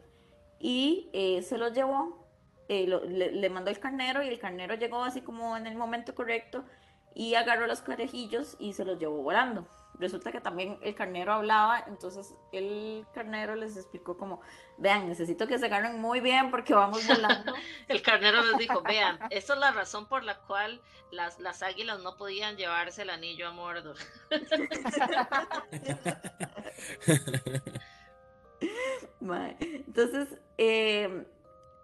Y 0.60 1.10
eh, 1.14 1.42
se 1.42 1.58
los 1.58 1.72
llevó, 1.72 2.28
eh, 2.68 2.86
le, 2.86 3.50
mandó 3.50 3.72
el 3.72 3.80
carnero 3.80 4.22
y 4.22 4.28
el 4.28 4.38
carnero 4.38 4.76
llegó 4.76 5.06
así 5.06 5.22
como 5.22 5.56
en 5.56 5.68
el 5.68 5.78
momento 5.78 6.14
correcto 6.14 6.66
y 7.14 7.36
agarró 7.36 7.66
los 7.66 7.80
carejillos 7.80 8.58
y 8.60 8.74
se 8.74 8.84
los 8.84 9.00
llevó 9.00 9.24
volando 9.24 9.70
resulta 10.00 10.32
que 10.32 10.42
también 10.42 10.78
el 10.82 10.96
carnero 10.96 11.34
hablaba, 11.34 11.84
entonces 11.88 12.36
el 12.52 13.06
carnero 13.14 13.56
les 13.56 13.78
explicó 13.78 14.18
como, 14.18 14.42
vean, 14.78 15.08
necesito 15.08 15.48
que 15.48 15.58
se 15.58 15.66
agarren 15.66 16.00
muy 16.00 16.20
bien 16.20 16.52
porque 16.52 16.74
vamos 16.74 17.08
volando. 17.20 17.54
el 17.88 18.02
carnero 18.02 18.44
les 18.44 18.58
dijo, 18.58 18.82
vean, 18.82 19.20
esa 19.30 19.54
es 19.54 19.60
la 19.60 19.72
razón 19.72 20.08
por 20.08 20.24
la 20.24 20.40
cual 20.42 20.82
las, 21.12 21.40
las 21.40 21.64
águilas 21.64 22.02
no 22.02 22.18
podían 22.18 22.58
llevarse 22.58 23.04
el 23.04 23.10
anillo 23.10 23.48
a 23.48 23.52
Mordor. 23.52 23.96
entonces, 29.60 30.38
eh, 30.58 31.26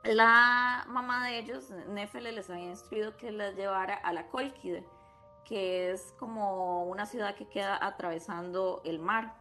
la 0.03 0.85
mamá 0.87 1.27
de 1.27 1.39
ellos, 1.39 1.69
Nefele, 1.89 2.31
les 2.31 2.49
había 2.49 2.69
instruido 2.69 3.17
que 3.17 3.31
las 3.31 3.55
llevara 3.55 3.95
a 3.95 4.13
la 4.13 4.27
Colquide 4.27 4.85
que 5.51 5.91
es 5.91 6.13
como 6.17 6.85
una 6.85 7.05
ciudad 7.05 7.35
que 7.35 7.45
queda 7.45 7.77
atravesando 7.85 8.81
el 8.85 8.99
mar 8.99 9.35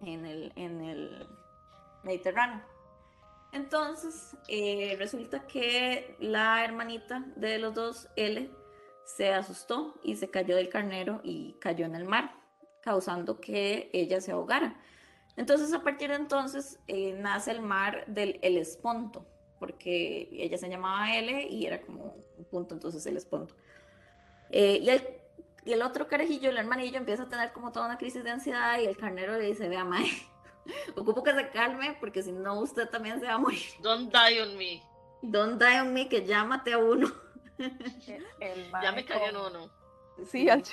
en 0.00 0.24
el, 0.24 0.50
en 0.56 0.80
el 0.80 1.28
Mediterráneo. 2.04 2.62
Entonces, 3.52 4.34
eh, 4.48 4.96
resulta 4.98 5.46
que 5.46 6.16
la 6.20 6.64
hermanita 6.64 7.22
de 7.36 7.58
los 7.58 7.74
dos, 7.74 8.08
L, 8.16 8.50
se 9.04 9.34
asustó 9.34 9.94
y 10.02 10.16
se 10.16 10.30
cayó 10.30 10.56
del 10.56 10.70
carnero 10.70 11.20
y 11.22 11.56
cayó 11.60 11.84
en 11.84 11.94
el 11.94 12.06
mar, 12.06 12.34
causando 12.80 13.42
que 13.42 13.90
ella 13.92 14.22
se 14.22 14.32
ahogara. 14.32 14.80
Entonces, 15.36 15.70
a 15.74 15.82
partir 15.82 16.08
de 16.08 16.16
entonces, 16.16 16.80
eh, 16.86 17.12
nace 17.12 17.50
el 17.50 17.60
mar 17.60 18.06
del 18.06 18.38
Helesponto, 18.40 19.26
porque 19.58 20.30
ella 20.32 20.56
se 20.56 20.70
llamaba 20.70 21.14
L 21.14 21.46
y 21.46 21.66
era 21.66 21.82
como 21.82 22.16
un 22.38 22.44
punto, 22.46 22.74
entonces 22.74 23.04
el 23.04 23.18
Esponto. 23.18 23.54
Eh, 24.50 24.78
y, 24.82 24.88
el, 24.90 25.08
y 25.64 25.72
el 25.72 25.82
otro 25.82 26.08
carajillo, 26.08 26.50
el 26.50 26.58
hermanillo, 26.58 26.98
empieza 26.98 27.24
a 27.24 27.28
tener 27.28 27.52
como 27.52 27.72
toda 27.72 27.86
una 27.86 27.98
crisis 27.98 28.24
de 28.24 28.30
ansiedad 28.30 28.78
y 28.78 28.86
el 28.86 28.96
carnero 28.96 29.34
le 29.34 29.46
dice, 29.46 29.68
vea, 29.68 29.84
mae, 29.84 30.10
ocupo 30.96 31.22
que 31.22 31.34
se 31.34 31.50
calme 31.50 31.96
porque 32.00 32.22
si 32.22 32.32
no 32.32 32.60
usted 32.60 32.88
también 32.88 33.20
se 33.20 33.26
va 33.26 33.34
a 33.34 33.38
morir. 33.38 33.66
Don't 33.80 34.12
die 34.12 34.40
on 34.42 34.56
me. 34.56 34.82
Don't 35.22 35.60
die 35.60 35.80
on 35.80 35.92
me, 35.92 36.08
que 36.08 36.24
llámate 36.24 36.72
a 36.72 36.78
uno. 36.78 37.12
El, 37.58 38.26
el 38.40 38.70
Ya 38.82 38.92
me 38.92 39.04
cagué 39.04 39.26
en 39.26 39.36
uno. 39.36 39.70
Sí, 40.26 40.48
al. 40.48 40.62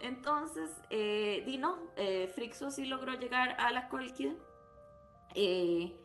Entonces, 0.00 0.70
eh, 0.90 1.42
di 1.46 1.58
no, 1.58 1.78
eh, 1.96 2.30
Frixo 2.34 2.70
sí 2.70 2.84
logró 2.84 3.14
llegar 3.14 3.56
a 3.58 3.72
la 3.72 3.88
Colquida 3.88 4.34
eh, 5.34 5.98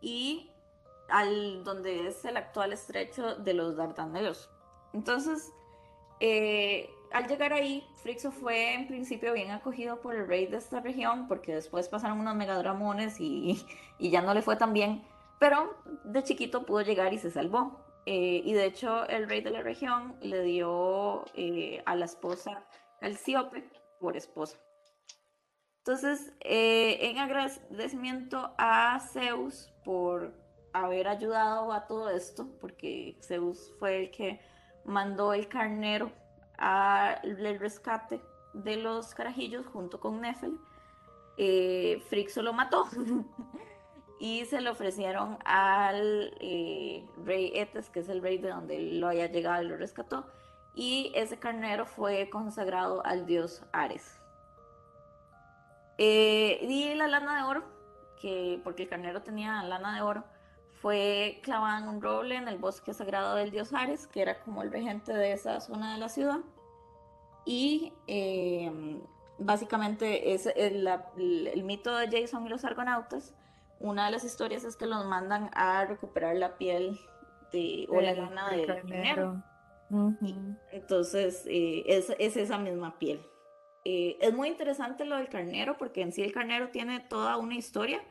y 0.00 0.50
al 1.08 1.62
donde 1.64 2.06
es 2.06 2.24
el 2.24 2.36
actual 2.36 2.72
estrecho 2.72 3.34
de 3.36 3.52
los 3.54 3.76
Dardanelos. 3.76 4.48
Entonces, 4.92 5.52
eh, 6.20 6.90
al 7.12 7.26
llegar 7.26 7.52
ahí, 7.52 7.86
Frixo 7.96 8.30
fue 8.30 8.74
en 8.74 8.86
principio 8.86 9.32
bien 9.32 9.50
acogido 9.50 10.00
por 10.00 10.14
el 10.14 10.26
rey 10.26 10.46
de 10.46 10.58
esta 10.58 10.80
región, 10.80 11.28
porque 11.28 11.54
después 11.54 11.88
pasaron 11.88 12.20
unos 12.20 12.36
megadramones 12.36 13.16
y, 13.20 13.64
ya 13.98 14.22
no 14.22 14.34
le 14.34 14.42
fue 14.42 14.56
tan 14.56 14.72
bien, 14.72 15.02
pero 15.38 15.76
de 16.04 16.22
chiquito 16.22 16.64
pudo 16.64 16.82
llegar 16.82 17.12
y 17.12 17.18
se 17.18 17.30
salvó. 17.30 17.80
Eh, 18.06 18.42
y 18.44 18.52
de 18.52 18.64
hecho, 18.66 19.06
el 19.08 19.28
rey 19.28 19.42
de 19.42 19.50
la 19.50 19.62
región 19.62 20.16
le 20.20 20.42
dio 20.42 21.24
eh, 21.34 21.82
a 21.86 21.94
la 21.94 22.04
esposa 22.04 22.64
Calcíope 23.00 23.64
por 24.00 24.16
esposa. 24.16 24.58
Entonces, 25.78 26.32
en 26.40 27.18
agradecimiento 27.18 28.54
a 28.56 29.00
Zeus 29.00 29.72
por 29.84 30.32
haber 30.72 31.08
ayudado 31.08 31.72
a 31.72 31.86
todo 31.86 32.10
esto, 32.10 32.48
porque 32.60 33.16
Zeus 33.20 33.72
fue 33.78 34.04
el 34.04 34.10
que 34.10 34.40
mandó 34.84 35.32
el 35.32 35.48
carnero 35.48 36.10
al 36.58 37.58
rescate 37.58 38.20
de 38.52 38.76
los 38.76 39.14
carajillos 39.14 39.66
junto 39.66 40.00
con 40.00 40.20
Nefel, 40.20 40.58
eh, 41.36 42.02
lo 42.36 42.52
mató 42.52 42.86
y 44.20 44.44
se 44.44 44.60
lo 44.60 44.72
ofrecieron 44.72 45.38
al 45.44 46.34
eh, 46.40 47.06
rey 47.24 47.52
Etes, 47.54 47.90
que 47.90 48.00
es 48.00 48.08
el 48.08 48.22
rey 48.22 48.38
de 48.38 48.50
donde 48.50 48.78
lo 48.80 49.08
haya 49.08 49.26
llegado 49.26 49.62
y 49.62 49.66
lo 49.66 49.76
rescató, 49.76 50.26
y 50.74 51.12
ese 51.14 51.38
carnero 51.38 51.86
fue 51.86 52.28
consagrado 52.30 53.04
al 53.04 53.26
dios 53.26 53.64
Ares. 53.72 54.20
Eh, 55.98 56.58
y 56.62 56.94
la 56.94 57.06
lana 57.06 57.36
de 57.36 57.42
oro, 57.42 57.64
que 58.20 58.60
porque 58.64 58.84
el 58.84 58.88
carnero 58.88 59.22
tenía 59.22 59.62
lana 59.62 59.94
de 59.94 60.02
oro, 60.02 60.24
fue 60.82 61.38
clavada 61.42 61.78
en 61.78 61.88
un 61.88 62.02
roble 62.02 62.34
en 62.34 62.48
el 62.48 62.58
bosque 62.58 62.92
sagrado 62.92 63.36
del 63.36 63.52
dios 63.52 63.72
Ares, 63.72 64.08
que 64.08 64.20
era 64.20 64.40
como 64.40 64.62
el 64.62 64.72
regente 64.72 65.14
de 65.14 65.32
esa 65.32 65.60
zona 65.60 65.94
de 65.94 66.00
la 66.00 66.08
ciudad. 66.08 66.40
Y 67.44 67.92
eh, 68.08 69.00
básicamente 69.38 70.34
es 70.34 70.46
el, 70.56 70.88
mito 71.62 71.96
de 71.96 72.08
Jason 72.10 72.44
y 72.46 72.48
los 72.48 72.64
argonautas. 72.64 73.32
Una 73.78 74.06
de 74.06 74.10
las 74.10 74.24
historias 74.24 74.64
es 74.64 74.76
que 74.76 74.86
los 74.86 75.04
mandan 75.06 75.50
a 75.54 75.84
recuperar 75.84 76.34
la 76.34 76.58
piel 76.58 76.98
de, 77.52 77.86
o 77.88 78.00
la 78.00 78.14
lana 78.14 78.50
del 78.50 78.66
carnero. 78.66 79.40
Entonces, 80.72 81.44
eh, 81.46 81.84
es, 81.86 82.12
es 82.18 82.36
esa 82.36 82.58
misma 82.58 82.98
piel. 82.98 83.24
Eh, 83.84 84.18
es 84.20 84.34
muy 84.34 84.48
interesante 84.48 85.04
lo 85.04 85.16
del 85.16 85.28
carnero 85.28 85.76
porque 85.78 86.02
en 86.02 86.10
sí 86.10 86.22
el 86.22 86.32
carnero 86.32 86.70
tiene 86.70 86.98
toda 86.98 87.36
una 87.36 87.54
historia 87.54 88.02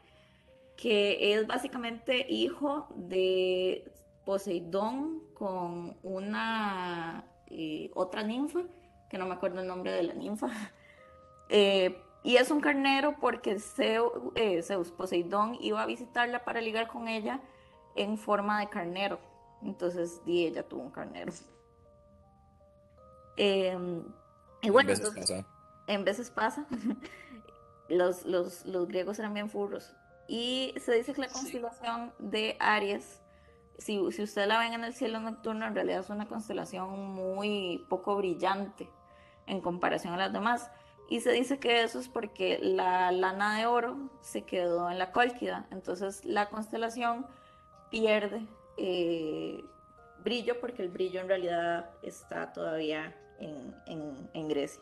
que 0.75 1.33
es 1.33 1.47
básicamente 1.47 2.25
hijo 2.29 2.87
de 2.95 3.91
Poseidón 4.25 5.21
con 5.33 5.97
una 6.03 7.25
eh, 7.47 7.91
otra 7.93 8.23
ninfa, 8.23 8.61
que 9.09 9.17
no 9.17 9.25
me 9.25 9.33
acuerdo 9.33 9.61
el 9.61 9.67
nombre 9.67 9.91
de 9.91 10.03
la 10.03 10.13
ninfa. 10.13 10.47
Eh, 11.53 12.01
y 12.23 12.37
es 12.37 12.49
un 12.49 12.61
carnero 12.61 13.17
porque 13.19 13.57
eh, 14.37 14.61
Zeus, 14.63 14.91
Poseidón, 14.91 15.57
iba 15.59 15.81
a 15.81 15.85
visitarla 15.85 16.45
para 16.45 16.61
ligar 16.61 16.87
con 16.87 17.09
ella 17.09 17.41
en 17.95 18.17
forma 18.17 18.61
de 18.61 18.69
carnero. 18.69 19.19
Entonces, 19.63 20.23
di 20.23 20.45
ella 20.45 20.63
tuvo 20.63 20.83
un 20.83 20.91
carnero. 20.91 21.33
Eh, 23.37 23.77
y 24.61 24.69
bueno, 24.69 24.89
veces 24.89 25.07
entonces, 25.07 25.43
pasa. 25.43 25.47
en 25.87 26.05
veces 26.05 26.29
pasa. 26.29 26.67
los, 27.89 28.25
los, 28.25 28.65
los 28.65 28.87
griegos 28.87 29.19
eran 29.19 29.33
bien 29.33 29.49
furros. 29.49 29.95
Y 30.33 30.73
se 30.79 30.93
dice 30.93 31.13
que 31.13 31.19
la 31.19 31.27
Sí. 31.27 31.33
constelación 31.33 32.13
de 32.17 32.55
Aries, 32.61 33.21
si, 33.77 33.99
si 34.13 34.23
usted 34.23 34.47
la 34.47 34.59
ven 34.59 34.71
en 34.71 34.85
el 34.85 34.93
cielo 34.93 35.19
nocturno, 35.19 35.65
en 35.67 35.75
realidad 35.75 35.99
es 35.99 36.09
una 36.09 36.25
constelación 36.29 36.89
muy 37.13 37.85
poco 37.89 38.15
brillante 38.15 38.89
en 39.45 39.59
comparación 39.59 40.13
a 40.13 40.17
las 40.17 40.31
demás. 40.31 40.71
Y 41.09 41.19
se 41.19 41.33
dice 41.33 41.59
que 41.59 41.83
eso 41.83 41.99
es 41.99 42.07
porque 42.07 42.59
la 42.61 43.11
lana 43.11 43.57
de 43.57 43.65
oro 43.65 44.09
se 44.21 44.43
quedó 44.43 44.89
en 44.89 44.99
la 44.99 45.11
Cólquida. 45.11 45.67
Entonces 45.69 46.23
la 46.23 46.47
constelación 46.49 47.27
pierde 47.89 48.47
eh, 48.77 49.65
brillo 50.23 50.61
porque 50.61 50.81
el 50.81 50.87
brillo 50.89 51.19
en 51.19 51.27
realidad 51.27 51.89
está 52.03 52.53
todavía 52.53 53.13
en, 53.39 53.75
en- 53.87 54.29
en 54.33 54.47
Grecia. 54.47 54.81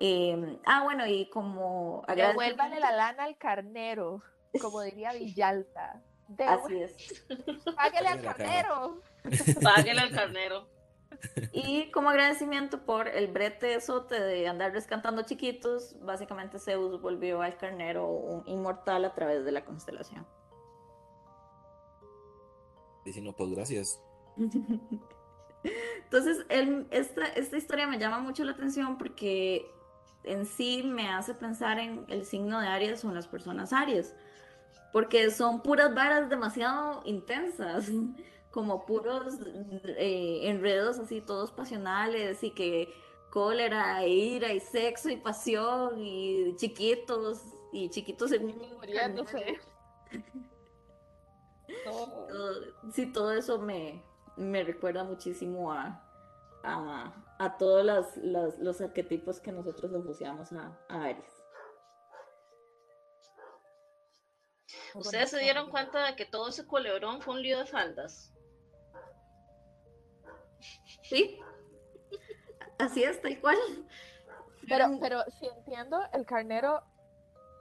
Eh, 0.00 0.58
ah, 0.66 0.82
bueno, 0.82 1.06
y 1.06 1.28
como 1.30 2.04
Devuélvale 2.14 2.80
la 2.80 2.92
lana 2.92 3.24
al 3.24 3.38
carnero, 3.38 4.22
como 4.60 4.80
diría 4.82 5.12
Villalta. 5.14 6.02
Así 6.46 6.80
es. 6.82 7.24
Páguele 7.76 8.08
al 8.08 8.22
carnero. 8.22 9.00
Páguele 9.62 10.00
al 10.00 10.10
carnero. 10.10 10.68
Y 11.52 11.90
como 11.92 12.10
agradecimiento 12.10 12.84
por 12.84 13.08
el 13.08 13.28
brete 13.28 13.80
sote 13.80 14.20
de 14.20 14.48
andar 14.48 14.72
rescatando 14.72 15.22
chiquitos, 15.22 15.96
básicamente 16.00 16.58
Zeus 16.58 17.00
volvió 17.00 17.40
al 17.40 17.56
carnero 17.56 18.08
un 18.08 18.42
inmortal 18.48 19.04
a 19.04 19.14
través 19.14 19.44
de 19.44 19.52
la 19.52 19.64
constelación. 19.64 20.26
Diciendo, 23.04 23.32
pues 23.34 23.50
gracias. 23.50 24.00
Entonces, 26.04 26.44
el- 26.48 26.86
esta, 26.90 27.26
esta 27.26 27.56
historia 27.56 27.86
me 27.86 27.98
llama 27.98 28.18
mucho 28.18 28.44
la 28.44 28.52
atención 28.52 28.98
porque 28.98 29.70
en 30.24 30.46
sí 30.46 30.82
me 30.84 31.08
hace 31.08 31.34
pensar 31.34 31.78
en 31.78 32.04
el 32.08 32.24
signo 32.24 32.60
de 32.60 32.66
Aries 32.66 33.04
o 33.04 33.08
en 33.08 33.14
las 33.14 33.26
personas 33.26 33.72
Aries, 33.72 34.14
porque 34.92 35.30
son 35.30 35.62
puras 35.62 35.94
varas 35.94 36.28
demasiado 36.28 37.02
intensas, 37.04 37.90
como 38.50 38.86
puros 38.86 39.34
eh, 39.84 40.40
enredos 40.44 40.98
así, 40.98 41.20
todos 41.20 41.50
pasionales 41.50 42.42
y 42.44 42.50
que 42.50 42.94
cólera, 43.30 44.02
e 44.04 44.08
ira 44.10 44.52
y 44.52 44.60
sexo 44.60 45.10
y 45.10 45.16
pasión 45.16 45.98
y 45.98 46.54
chiquitos 46.54 47.42
y 47.72 47.90
chiquitos 47.90 48.30
en 48.30 48.46
Muriéndose. 48.76 49.58
No. 51.84 51.84
todo, 51.84 52.52
sí, 52.92 53.06
todo 53.12 53.32
eso 53.32 53.58
me, 53.58 54.02
me 54.36 54.62
recuerda 54.62 55.02
muchísimo 55.02 55.72
a, 55.72 56.00
a, 56.62 57.12
a 57.38 57.56
todos 57.56 57.84
las- 57.84 58.16
las- 58.18 58.58
los 58.58 58.80
arquetipos 58.80 59.40
que 59.40 59.52
nosotros 59.52 59.92
asociamos 59.92 60.52
a, 60.52 60.78
a 60.88 61.04
Aries. 61.04 61.44
¿Ustedes 64.94 65.30
se 65.30 65.38
dieron 65.40 65.70
cuenta 65.70 66.06
de 66.06 66.16
que 66.16 66.24
todo 66.24 66.48
ese 66.48 66.66
culebrón 66.66 67.20
fue 67.20 67.34
un 67.34 67.42
lío 67.42 67.58
de 67.58 67.66
faldas? 67.66 68.32
¿Sí? 71.02 71.38
Así 72.78 73.02
es, 73.02 73.20
tal 73.20 73.40
cual. 73.40 73.56
Pero, 74.68 74.86
pero 75.00 75.22
si 75.38 75.46
entiendo, 75.46 75.98
el 76.12 76.24
carnero 76.24 76.82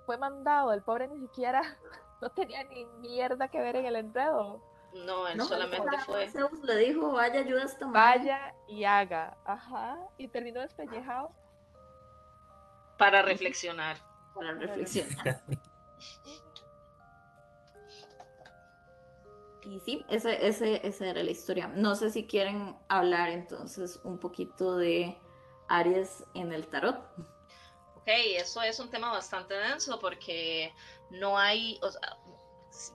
fue 0.05 0.17
mandado, 0.17 0.71
el 0.73 0.83
pobre 0.83 1.07
ni 1.07 1.19
siquiera 1.27 1.61
no 2.21 2.29
tenía 2.31 2.63
ni 2.65 2.85
mierda 3.01 3.49
que 3.49 3.59
ver 3.59 3.75
en 3.75 3.85
el 3.85 3.95
enredo. 3.95 4.63
No, 4.93 5.27
él 5.27 5.37
No, 5.37 5.45
solamente 5.45 5.97
fue. 6.05 6.29
Zeus 6.29 6.59
le 6.63 6.75
dijo, 6.77 7.11
vaya, 7.11 7.39
ayuda 7.39 7.63
a 7.63 7.65
esta 7.65 7.87
madre". 7.87 8.19
Vaya 8.19 8.55
y 8.67 8.83
haga. 8.83 9.37
Ajá. 9.45 9.97
Y 10.17 10.27
terminó 10.27 10.61
despellejado. 10.61 11.31
para 12.97 13.21
reflexionar. 13.21 13.97
para 14.33 14.53
reflexionar. 14.53 15.41
Y 19.65 19.79
sí, 19.79 20.05
ese, 20.09 20.45
ese, 20.45 20.85
esa 20.85 21.07
era 21.07 21.23
la 21.23 21.31
historia. 21.31 21.67
No 21.67 21.95
sé 21.95 22.09
si 22.09 22.27
quieren 22.27 22.75
hablar 22.89 23.29
entonces 23.29 23.99
un 24.03 24.17
poquito 24.19 24.75
de 24.75 25.17
Aries 25.69 26.23
en 26.33 26.51
el 26.51 26.67
tarot. 26.67 26.97
Ok, 27.95 28.07
eso 28.07 28.61
es 28.61 28.79
un 28.79 28.89
tema 28.89 29.11
bastante 29.11 29.53
denso 29.53 29.99
porque 29.99 30.73
no 31.09 31.37
hay, 31.37 31.79
o 31.81 31.89
sea, 31.89 32.17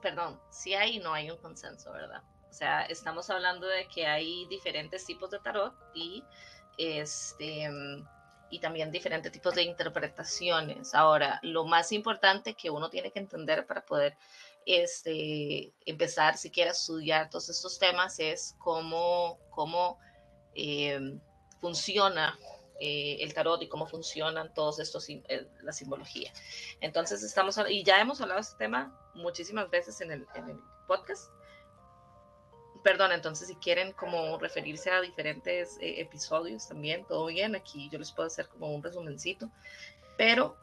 perdón, 0.01 0.39
sí 0.49 0.73
hay 0.73 0.99
no 0.99 1.13
hay 1.13 1.29
un 1.31 1.37
consenso, 1.37 1.91
¿verdad? 1.91 2.23
O 2.49 2.53
sea, 2.53 2.81
estamos 2.83 3.29
hablando 3.29 3.67
de 3.67 3.87
que 3.87 4.05
hay 4.07 4.45
diferentes 4.47 5.05
tipos 5.05 5.29
de 5.29 5.39
tarot 5.39 5.73
y 5.93 6.23
este, 6.77 7.69
y 8.49 8.59
también 8.59 8.91
diferentes 8.91 9.31
tipos 9.31 9.53
de 9.53 9.63
interpretaciones. 9.63 10.95
Ahora, 10.95 11.39
lo 11.43 11.65
más 11.65 11.91
importante 11.91 12.55
que 12.55 12.69
uno 12.69 12.89
tiene 12.89 13.11
que 13.11 13.19
entender 13.19 13.65
para 13.67 13.85
poder 13.85 14.17
este, 14.65 15.73
empezar 15.85 16.37
siquiera 16.37 16.71
a 16.71 16.73
estudiar 16.73 17.29
todos 17.29 17.49
estos 17.49 17.77
temas 17.79 18.19
es 18.19 18.55
cómo, 18.57 19.39
cómo 19.49 19.99
eh, 20.55 21.17
funciona 21.61 22.37
eh, 22.79 23.17
el 23.21 23.33
tarot 23.33 23.61
y 23.61 23.67
cómo 23.67 23.85
funcionan 23.87 24.53
todos 24.53 24.79
estos, 24.79 25.09
eh, 25.09 25.47
la 25.61 25.73
simbología. 25.73 26.31
Entonces 26.81 27.23
estamos, 27.23 27.59
y 27.69 27.83
ya 27.83 27.99
hemos 27.99 28.21
hablado 28.21 28.39
de 28.39 28.43
este 28.43 28.57
tema 28.57 28.97
muchísimas 29.13 29.69
veces 29.69 29.99
en 30.01 30.11
el, 30.11 30.27
podcast. 30.87 31.31
Perdón, 32.83 33.11
entonces 33.11 33.47
si 33.47 33.55
quieren 33.57 33.91
como 33.91 34.39
referirse 34.39 34.89
a 34.89 35.01
diferentes 35.01 35.77
eh, 35.81 36.01
episodios 36.01 36.67
también, 36.67 37.05
todo 37.05 37.27
bien, 37.27 37.55
aquí 37.55 37.89
yo 37.91 37.99
les 37.99 38.11
puedo 38.11 38.27
hacer 38.27 38.47
como 38.47 38.73
un 38.73 38.81
resumencito, 38.81 39.51
pero 40.17 40.57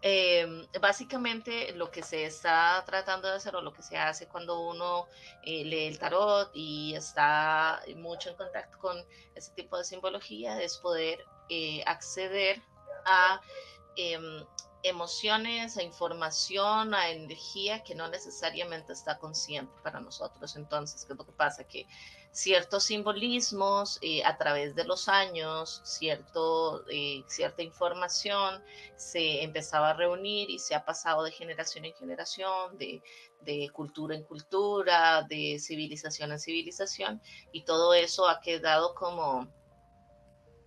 eh, 0.00 0.46
básicamente 0.80 1.72
lo 1.72 1.90
que 1.90 2.04
se 2.04 2.24
está 2.24 2.84
tratando 2.86 3.28
de 3.28 3.34
hacer 3.34 3.56
o 3.56 3.62
lo 3.62 3.72
que 3.72 3.82
se 3.82 3.96
hace 3.96 4.28
cuando 4.28 4.60
uno 4.60 5.06
eh, 5.42 5.64
lee 5.64 5.86
el 5.86 5.98
tarot 5.98 6.50
y 6.54 6.94
está 6.94 7.82
mucho 7.96 8.30
en 8.30 8.36
contacto 8.36 8.78
con 8.78 8.96
ese 9.34 9.52
tipo 9.52 9.76
de 9.76 9.84
simbología 9.84 10.62
es 10.62 10.78
poder 10.78 11.24
eh, 11.48 11.82
acceder 11.84 12.62
a 13.06 13.40
em, 13.96 14.44
emociones, 14.84 15.76
a 15.76 15.82
información, 15.82 16.94
a 16.94 17.10
energía 17.10 17.82
que 17.82 17.96
no 17.96 18.08
necesariamente 18.08 18.92
está 18.92 19.18
consciente 19.18 19.72
para 19.82 20.00
nosotros. 20.00 20.54
Entonces, 20.56 21.04
¿qué 21.04 21.12
es 21.14 21.18
lo 21.18 21.26
que 21.26 21.32
pasa? 21.32 21.64
Que 21.64 21.86
ciertos 22.30 22.84
simbolismos 22.84 23.98
eh, 24.02 24.22
a 24.24 24.36
través 24.36 24.74
de 24.74 24.84
los 24.84 25.08
años, 25.08 25.80
cierto, 25.84 26.84
eh, 26.90 27.24
cierta 27.26 27.62
información 27.62 28.62
se 28.96 29.42
empezaba 29.42 29.90
a 29.90 29.94
reunir 29.94 30.50
y 30.50 30.58
se 30.58 30.74
ha 30.74 30.84
pasado 30.84 31.24
de 31.24 31.32
generación 31.32 31.84
en 31.84 31.94
generación, 31.94 32.76
de, 32.78 33.02
de 33.40 33.68
cultura 33.70 34.14
en 34.14 34.24
cultura, 34.24 35.22
de 35.28 35.58
civilización 35.58 36.32
en 36.32 36.38
civilización, 36.38 37.22
y 37.52 37.64
todo 37.64 37.94
eso 37.94 38.28
ha 38.28 38.40
quedado 38.40 38.94
como 38.94 39.48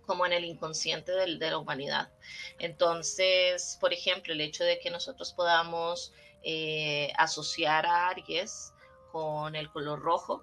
como 0.04 0.26
en 0.26 0.32
el 0.32 0.44
inconsciente 0.44 1.12
de, 1.12 1.36
de, 1.38 1.50
la 1.50 1.58
humanidad. 1.58 2.10
Entonces, 2.58 3.78
por 3.80 3.92
ejemplo, 3.92 4.32
el 4.32 4.40
hecho 4.40 4.64
de 4.64 4.80
que 4.80 4.90
nosotros 4.90 5.32
podamos 5.32 6.12
eh, 6.42 7.12
asociar 7.16 7.86
a 7.86 8.08
Aries 8.08 8.74
con 9.12 9.54
el 9.54 9.70
color 9.70 10.00
rojo, 10.00 10.42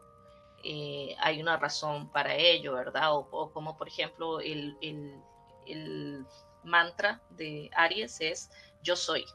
eh, 0.64 1.16
hay 1.20 1.42
una 1.42 1.58
razón 1.58 2.10
para 2.12 2.36
ello, 2.36 2.74
¿verdad? 2.74 3.14
O, 3.14 3.52
como 3.52 3.78
por 3.78 3.88
ejemplo 3.88 4.40
el, 4.40 4.78
el, 4.82 5.22
el, 5.68 6.26
mantra 6.64 7.22
de 7.30 7.70
Aries 7.76 8.20
es 8.22 8.50
yo 8.82 8.96
soy. 8.96 9.26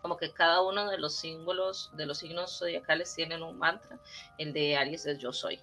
Como 0.00 0.16
que 0.16 0.32
cada 0.32 0.62
uno 0.62 0.90
de 0.90 0.98
los 0.98 1.16
símbolos, 1.16 1.90
de 1.94 2.06
los 2.06 2.18
signos 2.18 2.58
zodiacales 2.58 3.14
tienen 3.14 3.42
un 3.42 3.58
mantra. 3.58 3.98
El 4.38 4.52
de 4.52 4.76
Aries 4.76 5.06
es 5.06 5.18
yo 5.18 5.32
soy. 5.32 5.60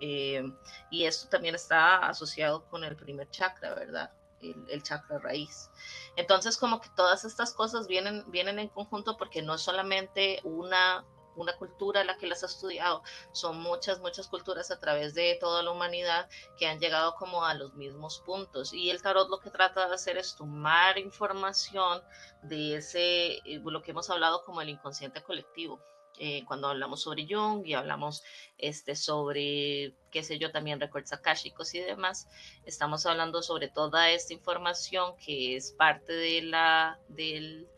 Eh, 0.00 0.42
y 0.90 1.04
esto 1.04 1.28
también 1.28 1.54
está 1.54 1.98
asociado 2.06 2.64
con 2.66 2.84
el 2.84 2.96
primer 2.96 3.30
chakra, 3.30 3.74
¿verdad? 3.74 4.10
El, 4.40 4.66
el, 4.68 4.82
chakra 4.82 5.18
raíz. 5.18 5.70
Entonces, 6.16 6.58
como 6.58 6.80
que 6.80 6.88
todas 6.96 7.24
estas 7.24 7.54
cosas 7.54 7.86
vienen, 7.86 8.24
vienen 8.30 8.58
en 8.58 8.68
conjunto 8.68 9.16
porque 9.16 9.40
no 9.40 9.54
es 9.54 9.62
solamente 9.62 10.40
una, 10.42 11.04
una 11.36 11.56
cultura 11.56 12.04
la 12.04 12.16
que 12.16 12.26
las 12.26 12.42
ha 12.42 12.46
estudiado, 12.46 13.02
son 13.32 13.60
muchas, 13.60 14.00
muchas 14.00 14.28
culturas 14.28 14.70
a 14.70 14.80
través 14.80 15.14
de 15.14 15.36
toda 15.40 15.62
la 15.62 15.70
humanidad 15.70 16.28
que 16.58 16.66
han 16.66 16.80
llegado 16.80 17.14
como 17.14 17.44
a 17.44 17.54
los 17.54 17.74
mismos 17.74 18.20
puntos. 18.20 18.72
Y 18.72 18.90
el 18.90 19.02
tarot 19.02 19.28
lo 19.28 19.40
que 19.40 19.50
trata 19.50 19.88
de 19.88 19.94
hacer 19.94 20.16
es 20.18 20.36
tomar 20.36 20.98
información 20.98 22.02
de 22.42 22.76
ese, 22.76 23.38
eh, 23.44 23.60
lo 23.64 23.82
que 23.82 23.92
hemos 23.92 24.10
hablado 24.10 24.42
como 24.44 24.60
el 24.60 24.68
inconsciente 24.68 25.22
colectivo 25.22 25.80
eh, 26.18 26.44
cuando 26.46 26.68
hablamos 26.68 27.02
sobre 27.02 27.26
Jung 27.28 27.66
y 27.66 27.74
hablamos 27.74 28.22
este, 28.58 28.94
sobre, 28.94 29.94
qué 30.12 30.22
sé 30.22 30.38
yo, 30.38 30.52
también 30.52 30.78
recuerdos 30.78 31.12
akáshicos 31.12 31.74
y 31.74 31.80
demás, 31.80 32.28
estamos 32.64 33.04
hablando 33.06 33.42
sobre 33.42 33.68
toda 33.68 34.10
esta 34.10 34.32
información 34.32 35.16
que 35.16 35.56
es 35.56 35.72
parte 35.72 36.12
de 36.12 36.42
la, 36.42 37.00
del, 37.08 37.68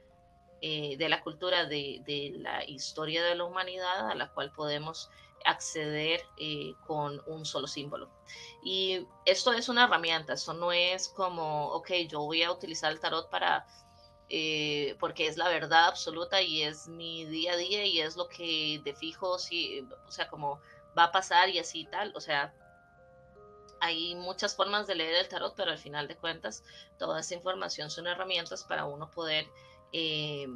eh, 0.69 0.97
de 0.97 1.09
la 1.09 1.23
cultura, 1.23 1.65
de, 1.65 2.03
de, 2.05 2.33
la 2.39 2.65
historia 2.65 3.23
de 3.23 3.37
la 3.37 3.45
humanidad 3.45 4.11
a 4.11 4.17
la 4.17 4.33
cual 4.33 4.51
podemos 4.51 5.09
acceder 5.45 6.27
eh, 6.39 6.75
con 6.89 7.23
un 7.29 7.45
solo 7.45 7.69
símbolo. 7.69 8.11
Y 8.65 9.07
esto 9.27 9.53
es 9.53 9.69
una 9.69 9.85
herramienta, 9.85 10.33
esto 10.33 10.55
no 10.55 10.73
es 10.73 11.09
como, 11.09 11.69
ok, 11.69 11.93
yo 12.09 12.25
voy 12.25 12.43
a 12.43 12.51
utilizar 12.51 12.91
el 12.91 12.99
tarot 12.99 13.31
para 13.31 13.65
eh, 14.29 14.97
porque 14.99 15.29
es 15.29 15.37
la 15.37 15.49
verdad 15.49 15.87
absoluta 15.87 16.43
y 16.43 16.65
es 16.65 16.89
mi 16.89 17.27
día 17.27 17.53
a 17.53 17.57
día 17.57 17.85
y 17.85 18.01
es 18.01 18.17
lo 18.17 18.27
que 18.27 18.81
de 18.85 18.93
fijo, 18.93 19.39
sí, 19.39 19.87
o 20.09 20.11
sea, 20.11 20.27
como 20.27 20.61
va 20.99 21.05
a 21.05 21.13
pasar 21.13 21.49
y 21.49 21.61
así 21.61 21.83
y 21.83 21.87
tal, 21.87 22.13
o 22.17 22.21
sea, 22.21 22.53
hay 23.79 24.17
muchas 24.17 24.57
formas 24.57 24.89
de 24.89 24.97
leer 24.97 25.15
el 25.15 25.29
tarot, 25.29 25.55
pero 25.55 25.71
al 25.71 25.79
final 25.79 26.09
de 26.09 26.17
cuentas, 26.17 26.65
toda 26.99 27.21
esa 27.21 27.35
información 27.35 27.89
son 27.89 28.09
herramientas 28.09 28.65
para 28.65 28.85
uno 28.85 29.09
poder 29.13 29.47
eh, 29.93 30.47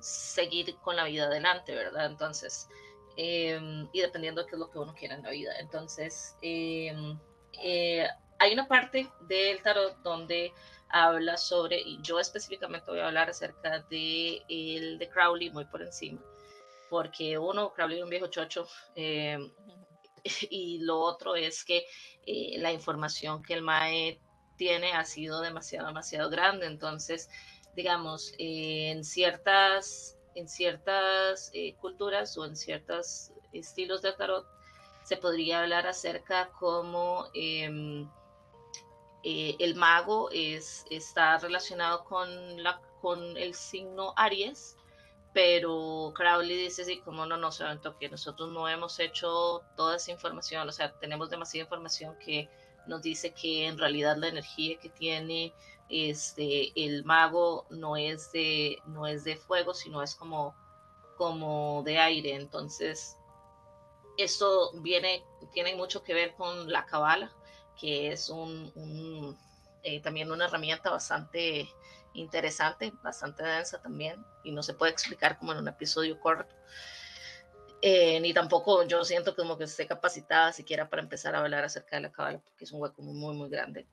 seguir 0.00 0.76
con 0.78 0.96
la 0.96 1.04
vida 1.04 1.26
adelante, 1.26 1.74
¿verdad? 1.74 2.06
Entonces, 2.06 2.68
eh, 3.16 3.60
y 3.92 4.00
dependiendo 4.00 4.42
de 4.42 4.48
qué 4.48 4.56
es 4.56 4.60
lo 4.60 4.70
que 4.70 4.78
uno 4.78 4.94
quiera 4.94 5.14
en 5.14 5.22
la 5.22 5.30
vida. 5.30 5.52
Entonces, 5.58 6.36
eh, 6.42 6.94
hay 8.38 8.52
una 8.52 8.66
parte 8.66 9.10
del 9.22 9.62
tarot 9.62 9.98
donde 10.02 10.52
habla 10.88 11.36
sobre, 11.36 11.80
y 11.80 12.00
yo 12.02 12.18
específicamente 12.18 12.90
voy 12.90 13.00
a 13.00 13.08
hablar 13.08 13.30
acerca 13.30 13.80
de 13.90 14.42
el 14.48 14.98
de 14.98 15.08
Crowley 15.08 15.50
muy 15.50 15.64
por 15.66 15.82
encima, 15.82 16.20
porque 16.88 17.38
uno, 17.38 17.72
Crowley 17.72 17.98
es 17.98 18.04
un 18.04 18.10
viejo 18.10 18.26
chocho, 18.28 18.66
y 18.96 20.78
lo 20.80 20.98
otro 21.00 21.36
es 21.36 21.64
que 21.64 21.86
la 22.58 22.72
información 22.72 23.42
que 23.42 23.54
el 23.54 23.62
MAE 23.62 24.20
tiene 24.60 24.92
ha 24.92 25.06
sido 25.06 25.40
demasiado, 25.40 25.86
demasiado 25.86 26.28
grande, 26.28 26.66
entonces, 26.66 27.30
digamos, 27.76 28.32
eh, 28.38 28.90
en 28.90 29.04
ciertas, 29.04 30.16
en 30.34 30.48
ciertas 30.48 31.50
eh, 31.54 31.74
culturas 31.74 32.36
o 32.36 32.44
en 32.44 32.56
ciertos 32.56 33.32
estilos 33.52 34.02
de 34.02 34.12
tarot, 34.12 34.46
se 35.02 35.16
podría 35.16 35.62
hablar 35.62 35.86
acerca 35.86 36.50
como 36.58 37.26
em, 37.34 38.08
eh, 39.22 39.56
el 39.58 39.74
mago 39.74 40.30
es, 40.32 40.84
está 40.90 41.38
relacionado 41.38 42.04
con, 42.04 42.62
la, 42.62 42.80
con 43.00 43.36
el 43.36 43.54
signo 43.54 44.12
Aries, 44.16 44.76
pero 45.32 46.12
Crowley 46.14 46.56
dice 46.56 46.82
así 46.82 47.00
como 47.00 47.26
no, 47.26 47.36
no, 47.36 47.50
no, 47.50 47.98
que 47.98 48.08
nosotros 48.08 48.50
no 48.50 48.68
hemos 48.68 48.98
hecho 48.98 49.62
toda 49.76 49.96
esa 49.96 50.10
información, 50.10 50.68
o 50.68 50.72
sea, 50.72 50.92
tenemos 50.98 51.30
demasiada 51.30 51.64
información 51.64 52.16
que 52.24 52.48
nos 52.86 53.02
dice 53.02 53.32
que 53.32 53.66
en 53.66 53.78
realidad 53.78 54.16
la 54.16 54.28
energía 54.28 54.78
que 54.78 54.88
tiene 54.88 55.52
este 55.90 56.72
el 56.76 57.04
mago 57.04 57.66
no 57.70 57.96
es 57.96 58.30
de 58.32 58.78
no 58.86 59.06
es 59.06 59.24
de 59.24 59.36
fuego, 59.36 59.74
sino 59.74 60.02
es 60.02 60.14
como 60.14 60.54
como 61.16 61.82
de 61.84 61.98
aire, 61.98 62.34
entonces 62.34 63.16
esto 64.16 64.72
viene 64.80 65.24
tiene 65.52 65.74
mucho 65.74 66.02
que 66.02 66.14
ver 66.14 66.34
con 66.34 66.70
la 66.70 66.86
cabala 66.86 67.32
que 67.80 68.12
es 68.12 68.28
un, 68.28 69.36
eh, 69.82 70.00
también 70.02 70.30
una 70.30 70.44
herramienta 70.44 70.90
bastante 70.90 71.66
interesante, 72.12 72.92
bastante 73.02 73.42
densa 73.42 73.80
también, 73.80 74.22
y 74.44 74.52
no 74.52 74.62
se 74.62 74.74
puede 74.74 74.92
explicar 74.92 75.38
como 75.38 75.52
en 75.52 75.58
un 75.58 75.68
episodio 75.68 76.20
corto. 76.20 76.54
Eh, 77.82 78.20
ni 78.20 78.34
tampoco 78.34 78.82
yo 78.84 79.02
siento 79.04 79.34
como 79.34 79.56
que 79.56 79.64
esté 79.64 79.86
capacitada 79.86 80.52
siquiera 80.52 80.90
para 80.90 81.00
empezar 81.00 81.34
a 81.34 81.38
hablar 81.38 81.64
acerca 81.64 81.96
de 81.96 82.02
la 82.02 82.12
cábala, 82.12 82.38
porque 82.40 82.64
es 82.64 82.72
un 82.72 82.82
hueco 82.82 83.00
muy, 83.00 83.34
muy 83.34 83.48
grande 83.48 83.86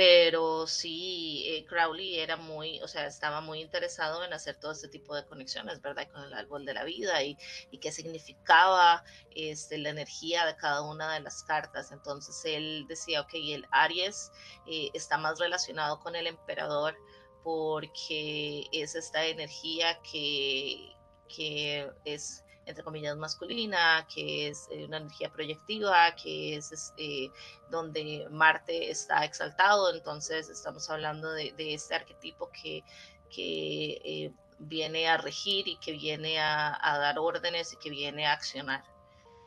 pero 0.00 0.66
sí, 0.66 1.44
eh, 1.46 1.66
Crowley 1.66 2.20
era 2.20 2.38
muy, 2.38 2.80
o 2.80 2.88
sea, 2.88 3.06
estaba 3.06 3.42
muy 3.42 3.60
interesado 3.60 4.24
en 4.24 4.32
hacer 4.32 4.58
todo 4.58 4.72
este 4.72 4.88
tipo 4.88 5.14
de 5.14 5.26
conexiones, 5.26 5.82
¿verdad? 5.82 6.08
Con 6.10 6.22
el 6.24 6.32
árbol 6.32 6.64
de 6.64 6.72
la 6.72 6.84
vida 6.84 7.22
y, 7.22 7.36
y 7.70 7.76
qué 7.80 7.92
significaba 7.92 9.04
este, 9.34 9.76
la 9.76 9.90
energía 9.90 10.46
de 10.46 10.56
cada 10.56 10.80
una 10.80 11.12
de 11.12 11.20
las 11.20 11.42
cartas. 11.42 11.92
Entonces 11.92 12.42
él 12.46 12.86
decía, 12.88 13.20
ok, 13.20 13.32
el 13.34 13.66
Aries 13.72 14.32
eh, 14.66 14.88
está 14.94 15.18
más 15.18 15.38
relacionado 15.38 16.00
con 16.00 16.16
el 16.16 16.28
emperador 16.28 16.96
porque 17.44 18.68
es 18.72 18.94
esta 18.94 19.26
energía 19.26 20.00
que, 20.00 20.96
que 21.28 21.90
es 22.06 22.42
entre 22.66 22.84
comillas, 22.84 23.16
masculina, 23.16 24.06
que 24.12 24.48
es 24.48 24.68
eh, 24.70 24.84
una 24.84 24.98
energía 24.98 25.30
proyectiva, 25.30 26.14
que 26.14 26.56
es 26.56 26.92
eh, 26.96 27.30
donde 27.68 28.26
Marte 28.30 28.90
está 28.90 29.24
exaltado. 29.24 29.92
Entonces 29.94 30.48
estamos 30.48 30.88
hablando 30.90 31.30
de, 31.32 31.54
este 31.58 31.94
arquetipo 31.94 32.50
que, 32.50 32.84
que 33.28 34.00
eh, 34.04 34.32
viene 34.58 35.08
a 35.08 35.16
regir 35.16 35.68
y 35.68 35.76
que 35.78 35.92
viene 35.92 36.38
a, 36.40 36.78
dar 36.82 37.18
órdenes 37.18 37.72
y 37.72 37.76
que 37.76 37.90
viene 37.90 38.26
a 38.26 38.32
accionar. 38.32 38.84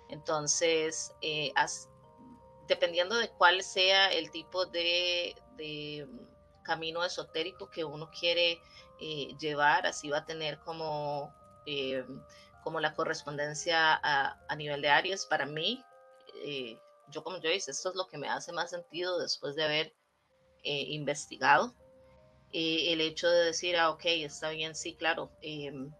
Entonces, 0.09 1.11
dependiendo 2.67 3.15
de 3.17 3.29
cuál 3.29 3.63
sea 3.63 4.11
el 4.11 4.29
tipo 4.31 4.65
de 4.65 5.35
camino 6.63 7.03
esotérico 7.03 7.69
que 7.69 7.83
uno 7.83 8.11
quiere 8.11 8.59
llevar, 9.39 9.87
así 9.87 10.09
va 10.09 10.19
a 10.19 10.25
tener 10.25 10.59
como, 10.59 11.33
como 12.63 12.79
la 12.79 12.93
correspondencia 12.93 13.93
a, 13.95 14.39
a, 14.47 14.55
nivel 14.55 14.81
de 14.81 14.89
Aries. 14.89 15.25
Para 15.25 15.45
mí, 15.45 15.83
yo 17.09 17.23
como 17.23 17.39
yo 17.39 17.49
dice, 17.49 17.71
esto 17.71 17.89
es 17.89 17.95
lo 17.95 18.07
que 18.07 18.17
me 18.17 18.29
hace 18.29 18.51
más 18.51 18.69
sentido 18.69 19.19
después 19.19 19.55
de 19.55 19.63
haber 19.63 19.95
investigado. 20.63 21.75
el 22.51 23.01
hecho 23.01 23.29
de 23.29 23.45
decir, 23.45 23.77
ah, 23.77 23.89
ok, 23.89 24.05
está 24.05 24.49
bien, 24.49 24.75
sí, 24.75 24.95
claro, 24.95 25.31
em, 25.41 25.91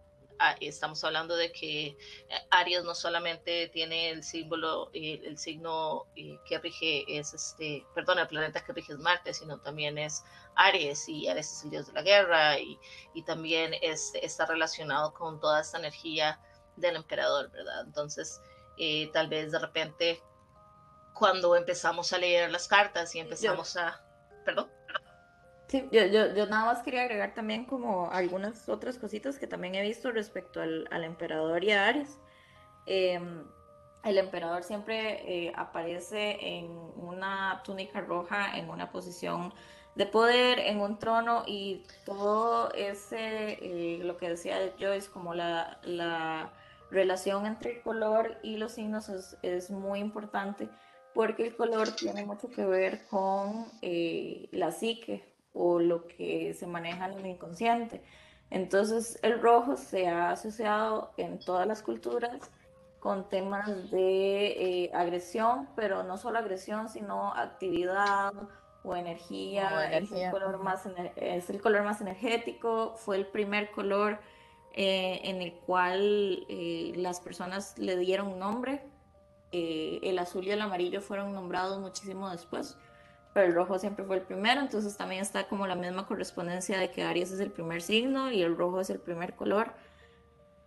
estamos 0.60 1.02
hablando 1.04 1.36
de 1.36 1.52
que 1.52 1.86
eh, 1.86 1.96
Aries 2.50 2.84
no 2.84 2.94
solamente 2.94 3.68
tiene 3.68 4.10
el 4.10 4.22
símbolo, 4.22 4.90
el, 4.92 5.38
signo 5.38 6.06
que 6.46 6.58
rige 6.58 7.04
es 7.08 7.34
este, 7.34 7.84
perdón, 7.94 8.18
el 8.18 8.28
planeta 8.28 8.64
que 8.64 8.72
rige 8.72 8.92
es 8.92 8.98
Marte, 8.98 9.34
sino 9.34 9.60
también 9.60 9.98
es 9.98 10.22
Aries 10.56 11.08
y 11.08 11.28
Aries 11.28 11.52
es 11.52 11.64
el 11.64 11.70
dios 11.70 11.86
de 11.86 11.92
la 11.94 12.02
guerra 12.02 12.58
y, 12.58 12.78
y 13.14 13.22
también 13.22 13.74
es, 13.82 14.12
está 14.14 14.46
relacionado 14.46 15.12
con 15.14 15.40
toda 15.40 15.60
esta 15.60 15.78
energía 15.78 16.40
del 16.76 16.96
emperador, 16.96 17.50
¿verdad? 17.50 17.82
Entonces, 17.84 18.40
eh, 18.78 19.10
tal 19.12 19.28
vez 19.28 19.52
de 19.52 19.58
repente 19.58 20.22
cuando 21.14 21.54
empezamos 21.56 22.12
a 22.12 22.18
leer 22.18 22.50
las 22.50 22.68
cartas 22.68 23.14
y 23.14 23.20
empezamos 23.20 23.76
a... 23.76 24.00
Perdón. 24.44 24.68
Sí, 25.68 25.88
yo, 25.90 26.04
yo, 26.04 26.34
yo, 26.34 26.46
nada 26.46 26.66
más 26.66 26.82
quería 26.82 27.02
agregar 27.02 27.34
también 27.34 27.64
como 27.64 28.10
algunas 28.10 28.68
otras 28.68 28.98
cositas 28.98 29.38
que 29.38 29.46
también 29.46 29.74
he 29.74 29.82
visto 29.82 30.10
respecto 30.10 30.60
al, 30.60 30.86
al 30.90 31.04
emperador 31.04 31.64
y 31.64 31.72
a 31.72 31.86
Aries. 31.86 32.18
Em, 32.86 33.44
el 34.04 34.18
emperador 34.18 34.62
siempre 34.62 35.46
eh, 35.46 35.52
aparece 35.56 36.36
en 36.40 36.66
una 36.96 37.62
túnica 37.64 38.02
roja, 38.02 38.56
en 38.58 38.68
una 38.68 38.90
posición 38.90 39.54
de 39.94 40.06
poder, 40.06 40.58
en 40.58 40.80
un 40.80 40.98
trono 40.98 41.44
y 41.46 41.84
todo 42.04 42.72
ese, 42.74 43.58
eh, 43.62 44.00
lo 44.02 44.18
que 44.18 44.28
decía 44.28 44.74
Joyce, 44.78 45.10
como 45.10 45.34
la, 45.34 45.78
la, 45.84 46.52
relación 46.90 47.46
entre 47.46 47.76
el 47.76 47.82
color 47.82 48.38
y 48.42 48.56
los 48.56 48.72
signos 48.72 49.08
es, 49.08 49.36
es, 49.42 49.70
muy 49.70 50.00
importante 50.00 50.68
porque 51.14 51.46
el 51.46 51.56
color 51.56 51.90
tiene 51.90 52.24
mucho 52.24 52.50
que 52.50 52.64
ver 52.64 53.06
con 53.06 53.66
eh, 53.82 54.48
la 54.52 54.72
psique, 54.72 55.34
o 55.54 55.78
lo 55.78 56.06
que 56.06 56.52
se 56.54 56.66
maneja 56.66 57.06
en 57.06 57.18
el 57.18 57.26
inconsciente. 57.26 58.02
Entonces 58.50 59.18
el 59.22 59.40
rojo 59.40 59.76
se 59.76 60.08
ha 60.08 60.30
asociado 60.30 61.12
en 61.16 61.38
todas 61.38 61.66
las 61.66 61.82
culturas 61.82 62.50
con 63.00 63.28
temas 63.28 63.90
de 63.90 64.46
eh, 64.46 64.90
agresión, 64.92 65.68
pero 65.76 66.02
no 66.02 66.18
solo 66.18 66.38
agresión, 66.38 66.88
sino 66.88 67.32
actividad 67.34 68.32
o 68.82 68.96
energía. 68.96 69.90
Es, 69.96 70.10
el 70.10 70.30
color 70.30 70.58
más 70.58 70.86
es 71.16 71.50
el 71.50 71.60
color 71.60 71.84
más 71.84 72.00
energético, 72.00 72.94
fue 72.96 73.16
el 73.16 73.26
primer 73.26 73.70
color 73.70 74.18
eh, 74.74 75.20
en 75.24 75.42
el 75.42 75.54
cual 75.54 76.46
eh, 76.48 76.92
las 76.96 77.20
personas 77.20 77.78
le 77.78 77.96
dieron 77.96 78.38
nombre. 78.38 78.82
el 79.52 80.18
azul 80.18 80.46
y 80.46 80.50
el 80.50 80.60
amarillo 80.60 81.00
fueron 81.00 81.32
nombrados 81.32 81.78
muchísimo 81.80 82.28
después 82.30 82.76
pero 83.34 83.48
el 83.48 83.54
rojo 83.54 83.78
siempre 83.80 84.04
fue 84.04 84.16
el 84.16 84.22
primero, 84.22 84.60
entonces 84.60 84.96
también 84.96 85.20
está 85.20 85.48
como 85.48 85.66
la 85.66 85.74
misma 85.74 86.06
correspondencia 86.06 86.78
de 86.78 86.92
que 86.92 87.02
Aries 87.02 87.32
es 87.32 87.40
el 87.40 87.50
primer 87.50 87.82
signo 87.82 88.30
y 88.30 88.42
el 88.42 88.56
rojo 88.56 88.80
es 88.80 88.90
el 88.90 89.00
primer 89.00 89.34
color. 89.34 89.74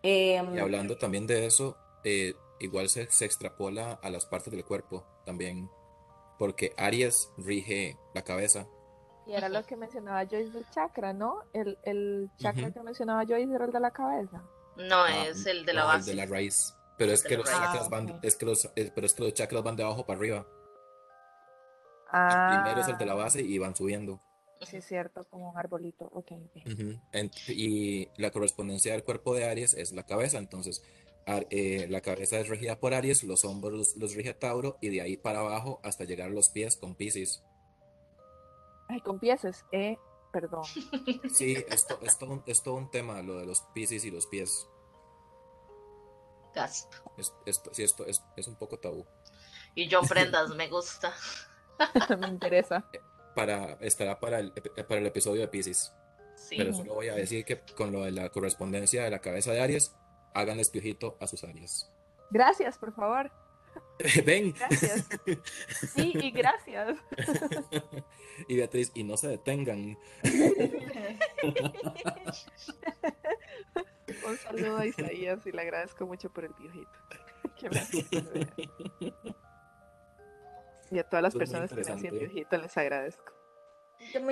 Y 0.04 0.36
hablando 0.36 0.98
también 0.98 1.28
de 1.28 1.46
eso, 1.46 1.78
eh, 2.04 2.34
igual 2.60 2.90
se, 2.90 3.10
se, 3.10 3.26
extrapola 3.26 3.94
a 4.04 4.10
las 4.10 4.26
partes 4.26 4.52
del 4.52 4.66
cuerpo 4.66 5.06
también, 5.26 5.70
porque 6.38 6.74
Aries 6.78 7.32
rige 7.38 7.98
la 8.14 8.24
cabeza. 8.24 8.68
Y 9.28 9.34
era 9.34 9.50
lo 9.50 9.66
que 9.66 9.76
mencionaba 9.76 10.26
Joyce 10.26 10.52
del 10.52 10.70
chakra, 10.72 11.14
¿no? 11.14 11.44
El, 11.54 11.78
el 11.84 12.30
chakra 12.38 12.72
que 12.72 12.80
mencionaba 12.82 13.26
Joyce 13.26 13.54
era 13.54 13.66
el 13.66 13.72
de 13.72 13.80
la 13.80 13.92
cabeza. 13.92 14.42
No, 14.78 15.04
ah, 15.04 15.28
es 15.28 15.46
el 15.46 15.66
de 15.66 15.74
la 15.74 15.84
base. 15.84 16.12
El 16.12 16.18
de 16.18 16.26
la 16.26 16.32
raíz. 16.32 16.74
Pero 16.98 17.12
es, 17.12 17.24
que 17.24 17.38
los, 17.38 17.46
chakras 17.46 17.90
van, 17.90 18.10
ah, 18.10 18.20
es 18.24 18.36
que 18.36 18.46
los, 18.46 18.70
pero 18.74 19.06
es 19.06 19.14
que 19.14 19.24
los 19.24 19.34
chakras 19.34 19.64
van 19.64 19.76
de 19.76 19.84
abajo 19.84 20.06
para 20.06 20.18
arriba. 20.18 20.48
El 22.14 22.62
primero 22.62 22.82
es 22.82 22.88
el 22.88 22.98
de 22.98 23.06
la 23.06 23.14
ah. 23.14 23.16
base 23.16 23.42
y 23.42 23.58
van 23.58 23.76
subiendo. 23.76 24.22
Sí, 24.62 24.78
es 24.78 24.86
cierto, 24.86 25.24
como 25.26 25.52
un 25.52 25.58
arbolito. 25.58 26.10
Okay, 26.14 26.50
y 27.50 28.10
la 28.18 28.32
correspondencia 28.32 28.94
del 28.94 29.04
cuerpo 29.04 29.36
de 29.36 29.46
Aries 29.46 29.74
es 29.74 29.92
la 29.92 30.04
cabeza, 30.04 30.40
entonces 30.40 30.84
eh, 31.50 31.86
la 31.90 32.02
cabeza 32.02 32.40
es 32.40 32.48
regida 32.48 32.80
por 32.80 32.94
Aries, 32.94 33.24
los 33.24 33.46
hombros 33.46 33.96
los 33.98 34.16
rige 34.16 34.34
Tauro 34.34 34.78
y 34.82 34.90
de 34.90 35.02
ahí 35.02 35.18
para 35.18 35.40
abajo 35.40 35.80
hasta 35.84 36.06
llegar 36.06 36.30
a 36.30 36.34
los 36.34 36.50
pies 36.50 36.78
con 36.78 36.96
Pisces. 36.96 37.44
Ay, 38.88 39.02
con 39.02 39.20
Pisces, 39.20 39.66
eh, 39.72 39.98
perdón. 40.32 40.64
Sí, 41.34 41.56
esto, 41.70 42.00
es 42.46 42.64
todo 42.64 42.76
un 42.76 42.90
tema, 42.90 43.22
lo 43.22 43.38
de 43.38 43.46
los 43.46 43.62
Pisces 43.74 44.06
y 44.06 44.12
los 44.12 44.28
pies. 44.28 44.68
Gasp. 46.54 46.92
esto, 47.46 47.74
sí, 47.74 47.84
esto 47.84 48.06
es, 48.06 48.24
es 48.36 48.48
un 48.48 48.56
poco 48.56 48.80
tabú. 48.80 49.06
Y 49.76 49.88
yo 49.88 50.02
prendas, 50.10 50.50
me 50.56 50.68
gusta. 50.68 51.14
Me 52.18 52.28
interesa. 52.28 52.90
Para, 53.36 53.74
estará 53.82 54.20
para 54.20 54.40
el, 54.40 54.52
para 54.52 55.00
el 55.00 55.06
episodio 55.06 55.42
de 55.42 55.48
Pisces. 55.48 55.94
Pero 56.50 56.74
solo 56.74 56.96
voy 56.96 57.10
a 57.10 57.14
decir 57.14 57.46
que 57.46 57.60
con 57.76 57.92
lo 57.92 58.04
de 58.04 58.12
la 58.12 58.30
correspondencia 58.30 59.04
de 59.04 59.12
la 59.12 59.20
cabeza 59.20 59.52
de 59.52 59.62
Aries, 59.62 59.96
hagan 60.34 60.60
espiojito 60.60 61.18
a 61.20 61.28
sus 61.28 61.44
Aries. 61.44 61.90
Gracias, 62.32 62.78
por 62.78 62.94
favor. 62.94 63.32
Ven. 64.26 64.54
Gracias. 64.54 65.08
Sí, 65.96 66.14
y 66.16 66.32
gracias. 66.32 66.98
y 68.48 68.56
Beatriz, 68.56 68.92
y 68.94 69.04
no 69.04 69.18
se 69.18 69.28
detengan. 69.30 69.98
Un 74.26 74.38
saludo 74.38 74.78
a 74.78 74.86
Isaías 74.86 75.46
y 75.46 75.52
le 75.52 75.62
agradezco 75.62 76.06
mucho 76.06 76.32
por 76.32 76.46
el 76.46 76.54
piojito. 76.54 76.90
Y 80.92 81.00
a 81.00 81.04
todas 81.04 81.24
las 81.24 81.36
personas 81.36 81.70
que 81.70 81.84
me 81.84 81.92
hacen 81.92 82.18
viejito 82.18 82.58
les 82.58 82.78
agradezco. 82.78 83.34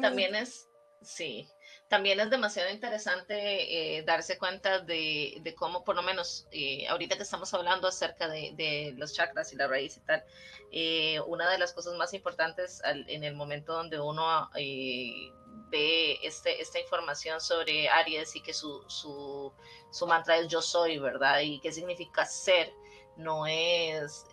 También 0.01 0.35
es, 0.35 0.69
sí, 1.01 1.49
también 1.87 2.19
es 2.19 2.29
demasiado 2.29 2.69
interesante 2.71 3.97
eh, 3.97 4.03
darse 4.03 4.37
cuenta 4.37 4.79
de, 4.79 5.55
cómo, 5.57 5.83
por 5.83 5.95
lo 5.95 6.01
menos, 6.01 6.47
eh, 6.51 6.87
ahorita 6.87 7.15
que 7.15 7.23
estamos 7.23 7.53
hablando 7.53 7.87
acerca 7.87 8.27
de, 8.27 8.93
los 8.97 9.13
chakras 9.13 9.53
y 9.53 9.55
la 9.55 9.67
raíz 9.67 9.97
y 9.97 9.99
tal, 10.01 10.23
eh, 10.71 11.19
una 11.27 11.49
de 11.49 11.59
las 11.59 11.73
cosas 11.73 11.95
más 11.95 12.13
importantes 12.13 12.81
en 12.85 13.23
el 13.23 13.35
momento 13.35 13.73
donde 13.73 13.99
uno 13.99 14.49
ve 14.53 16.19
este, 16.23 16.61
esta 16.61 16.79
información 16.79 17.39
sobre 17.39 17.87
Aries 17.89 18.35
y 18.35 18.41
que 18.41 18.53
su, 18.53 18.83
su, 18.87 19.53
su 19.91 20.07
mantra 20.07 20.37
es 20.37 20.47
yo 20.47 20.61
soy, 20.61 20.97
¿verdad? 20.97 21.39
Y 21.41 21.59
qué 21.59 21.71
significa 21.71 22.25
ser, 22.25 22.73
no 23.15 23.45
es 23.47 24.25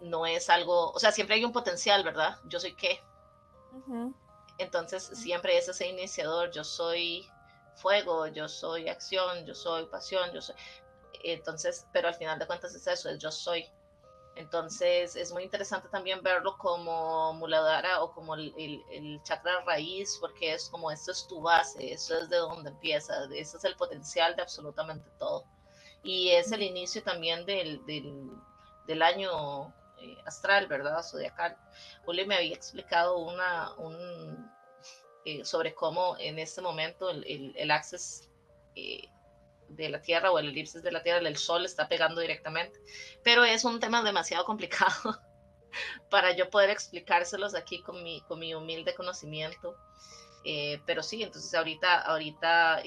no 0.00 0.24
es 0.24 0.48
algo, 0.48 0.90
o 0.92 0.98
sea, 0.98 1.12
siempre 1.12 1.36
hay 1.36 1.44
un 1.44 1.52
potencial, 1.52 2.02
¿verdad? 2.02 2.38
Yo 2.44 2.58
soy 2.58 2.74
qué. 2.74 3.00
Entonces, 4.60 5.10
siempre 5.14 5.56
es 5.56 5.68
ese 5.68 5.86
iniciador, 5.86 6.50
yo 6.50 6.64
soy 6.64 7.26
fuego, 7.76 8.26
yo 8.26 8.46
soy 8.46 8.90
acción, 8.90 9.46
yo 9.46 9.54
soy 9.54 9.86
pasión, 9.86 10.30
yo 10.34 10.42
soy... 10.42 10.54
Entonces, 11.24 11.86
pero 11.92 12.08
al 12.08 12.14
final 12.14 12.38
de 12.38 12.46
cuentas 12.46 12.74
es 12.74 12.86
eso, 12.86 13.08
es 13.08 13.18
yo 13.18 13.32
soy. 13.32 13.66
Entonces, 14.36 15.16
es 15.16 15.32
muy 15.32 15.44
interesante 15.44 15.88
también 15.88 16.22
verlo 16.22 16.58
como 16.58 17.32
muladara 17.34 18.02
o 18.02 18.12
como 18.12 18.34
el, 18.34 18.54
el, 18.90 19.22
chakra 19.22 19.64
raíz, 19.64 20.18
porque 20.20 20.52
es 20.52 20.68
como 20.68 20.90
esto 20.90 21.10
es 21.10 21.26
tu 21.26 21.40
base, 21.40 21.92
eso 21.92 22.18
es 22.18 22.28
de 22.28 22.36
donde 22.36 22.68
empieza, 22.70 23.14
ese 23.34 23.56
es 23.56 23.64
el 23.64 23.76
potencial 23.76 24.36
de 24.36 24.42
absolutamente 24.42 25.08
todo. 25.18 25.46
Y 26.02 26.30
es 26.30 26.52
el 26.52 26.62
inicio 26.62 27.02
también 27.02 27.46
del, 27.46 27.84
del, 27.86 28.30
del 28.86 29.02
año 29.02 29.72
eh, 30.00 30.16
astral, 30.24 30.66
¿verdad? 30.66 31.02
Zodiacal. 31.02 31.56
Uli 32.06 32.26
me 32.26 32.36
había 32.36 32.54
explicado 32.54 33.18
una, 33.18 33.74
un, 33.74 34.50
eh, 35.24 35.44
sobre 35.44 35.74
cómo 35.74 36.16
en 36.18 36.38
este 36.38 36.60
momento 36.60 37.10
el, 37.10 37.24
el, 37.26 37.56
el 37.56 37.70
access 37.70 38.28
eh, 38.74 39.08
de 39.68 39.88
la 39.88 40.00
Tierra 40.00 40.30
o 40.30 40.38
el 40.38 40.48
elipsis 40.48 40.82
de 40.82 40.92
la 40.92 41.02
Tierra, 41.02 41.26
el 41.26 41.36
Sol 41.36 41.64
está 41.64 41.88
pegando 41.88 42.20
directamente, 42.20 42.80
pero 43.22 43.44
es 43.44 43.64
un 43.64 43.78
tema 43.78 44.02
demasiado 44.02 44.44
complicado 44.44 45.20
para 46.10 46.32
yo 46.32 46.50
poder 46.50 46.70
explicárselos 46.70 47.54
aquí 47.54 47.82
con 47.82 48.02
mi, 48.02 48.20
con 48.22 48.38
mi 48.38 48.54
humilde 48.54 48.94
conocimiento. 48.94 49.76
pero 50.86 51.02
sí, 51.02 51.22
entonces 51.22 51.54
ahorita, 51.54 52.00
ahorita 52.00 52.82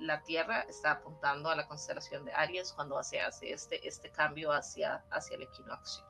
la 0.00 0.22
Tierra 0.22 0.62
está 0.68 0.92
apuntando 0.92 1.48
a 1.50 1.54
la 1.56 1.66
constelación 1.68 2.24
de 2.24 2.32
Aries 2.32 2.72
cuando 2.72 3.02
se 3.02 3.20
hace 3.20 3.52
este, 3.52 3.86
este 3.86 4.10
cambio 4.10 4.52
hacia, 4.52 5.04
hacia 5.10 5.36
el 5.36 5.42
equinoccio. 5.42 6.04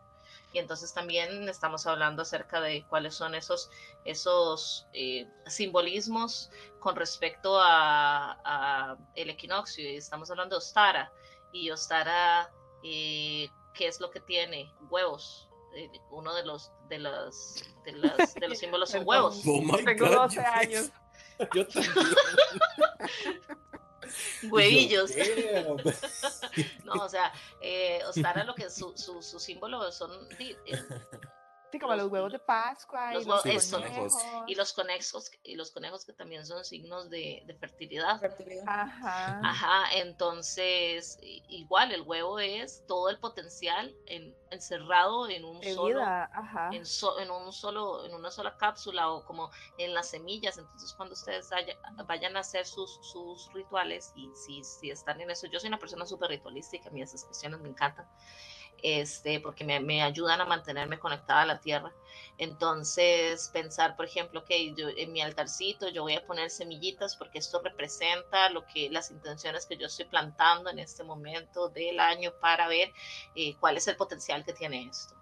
Y 0.52 0.58
entonces 0.58 0.92
también 0.92 1.48
estamos 1.48 1.86
hablando 1.86 2.22
acerca 2.22 2.60
de 2.60 2.84
cuáles 2.88 3.14
son 3.14 3.34
esos, 3.36 3.70
esos 4.04 4.86
eh, 4.92 5.28
simbolismos 5.46 6.50
con 6.80 6.96
respecto 6.96 7.58
a, 7.60 8.96
el 9.14 9.30
equinoccio. 9.30 9.88
Y 9.88 9.96
estamos 9.96 10.30
hablando 10.30 10.54
de 10.56 10.58
Ostara. 10.58 11.12
Y 11.52 11.70
Ostara, 11.70 12.50
eh, 12.82 13.48
¿qué 13.74 13.86
es 13.86 14.00
lo 14.00 14.10
que 14.10 14.20
tiene? 14.20 14.72
Huevos. 14.88 15.48
eh, 15.76 15.88
uno 16.10 16.34
de 16.34 16.44
los 16.44 16.72
de 16.88 16.98
los 16.98 17.62
de, 17.84 17.92
las- 17.92 18.34
de 18.34 18.48
los 18.48 18.58
símbolos 18.58 18.90
son 18.90 19.02
huevos. 19.06 19.42
Oh 19.46 19.76
Tengo 19.84 20.06
God, 20.06 20.14
12 20.16 20.34
yo- 20.36 20.42
años. 20.52 20.90
Yo 21.54 21.66
también. 21.66 21.94
Huevillos. 24.50 25.12
No, 26.84 26.94
o 26.94 27.08
sea, 27.08 27.32
eh, 27.60 28.00
Ostara 28.08 28.42
lo 28.42 28.54
que 28.54 28.68
su, 28.68 28.92
su, 28.96 29.22
su 29.22 29.38
símbolo 29.38 29.92
son 29.92 30.10
eh, 30.40 30.56
Sí, 31.70 31.78
como 31.78 31.94
Los- 31.94 32.04
los 32.04 32.12
huevos 32.12 32.32
de 32.32 32.38
Pascua 32.40 33.12
los 33.14 33.24
y 33.24 33.26
los 33.28 33.70
conejos. 33.70 34.14
y 34.48 34.54
los 34.54 34.72
conejos 34.72 35.30
y 35.44 35.54
los 35.56 35.70
conejos 35.70 36.04
que 36.04 36.12
también 36.12 36.44
son 36.44 36.64
signos 36.64 37.08
de, 37.10 37.42
de 37.46 37.54
fertilidad. 37.54 38.18
Fertilidad. 38.20 38.64
Ajá. 38.66 39.40
Ajá, 39.44 39.92
entonces 39.94 41.18
igual 41.22 41.92
el 41.92 42.02
huevo 42.02 42.38
es 42.38 42.84
todo 42.86 43.08
el 43.08 43.18
potencial 43.18 43.94
en- 44.06 44.34
encerrado 44.50 45.28
en 45.28 45.44
un 45.44 45.60
De 45.60 45.74
solo 45.74 46.00
vida, 46.00 46.30
ajá. 46.34 46.70
en, 46.72 46.84
so- 46.84 47.18
en 47.20 47.30
un 47.30 47.52
solo 47.52 48.04
en 48.04 48.14
una 48.14 48.30
sola 48.32 48.56
cápsula 48.56 49.08
o 49.10 49.24
como 49.24 49.50
en 49.78 49.94
las 49.94 50.08
semillas 50.10 50.58
entonces 50.58 50.92
cuando 50.94 51.12
ustedes 51.14 51.52
haya- 51.52 51.76
vayan 52.06 52.36
a 52.36 52.40
hacer 52.40 52.66
sus, 52.66 52.98
sus 53.12 53.52
rituales 53.52 54.12
y 54.16 54.28
si, 54.34 54.64
si 54.64 54.90
están 54.90 55.20
en 55.20 55.30
eso 55.30 55.46
yo 55.46 55.60
soy 55.60 55.68
una 55.68 55.78
persona 55.78 56.04
súper 56.04 56.30
ritualística 56.30 56.88
a 56.88 56.92
mí 56.92 57.00
esas 57.00 57.24
cuestiones 57.24 57.60
me 57.60 57.68
encantan 57.68 58.08
este 58.82 59.40
porque 59.40 59.64
me, 59.64 60.02
ayudan 60.02 60.40
a 60.40 60.44
mantenerme 60.44 60.98
conectada 60.98 61.42
a 61.42 61.46
la 61.46 61.60
tierra. 61.60 61.92
Entonces 62.38 63.50
pensar 63.52 63.96
por 63.96 64.06
ejemplo 64.06 64.44
que 64.44 64.74
yo 64.74 64.88
en 64.88 65.12
mi 65.12 65.20
altarcito 65.20 65.88
yo 65.88 66.02
voy 66.02 66.14
a 66.14 66.26
poner 66.26 66.50
semillitas 66.50 67.16
porque 67.16 67.38
esto 67.38 67.60
representa 67.62 68.48
lo 68.50 68.66
que 68.66 68.90
las 68.90 69.10
intenciones 69.10 69.66
que 69.66 69.76
yo 69.76 69.86
estoy 69.86 70.06
plantando 70.06 70.70
en 70.70 70.78
este 70.78 71.04
momento 71.04 71.68
del 71.68 72.00
año 72.00 72.32
para 72.40 72.68
ver 72.68 72.92
eh, 73.34 73.54
cuál 73.60 73.76
es 73.76 73.86
el 73.88 73.96
potencial 73.96 74.44
que 74.44 74.52
tiene 74.52 74.86
esto. 74.86 75.14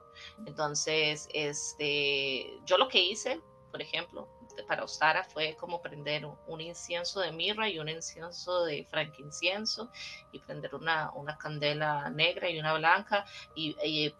Entonces, 0.46 1.28
este, 1.32 2.59
yo 2.64 2.76
lo 2.76 2.88
que 2.88 3.00
hice, 3.00 3.40
por 3.70 3.80
ejemplo, 3.80 4.28
para 4.64 4.84
Ostara 4.84 5.24
fue 5.24 5.56
como 5.56 5.80
prender 5.80 6.24
un, 6.24 6.61
incienso 6.61 7.20
de 7.20 7.32
mirra 7.32 7.68
y 7.68 7.78
un 7.78 7.88
incienso 7.88 8.64
de 8.64 8.84
frankincienso 8.90 9.90
y 10.32 10.40
prender 10.40 10.74
una, 10.74 11.11
una 11.12 11.36
candela 11.36 12.11
negra 12.11 12.50
y 12.50 12.59
una 12.59 12.74
blanca 12.74 13.24
y, 13.54 14.14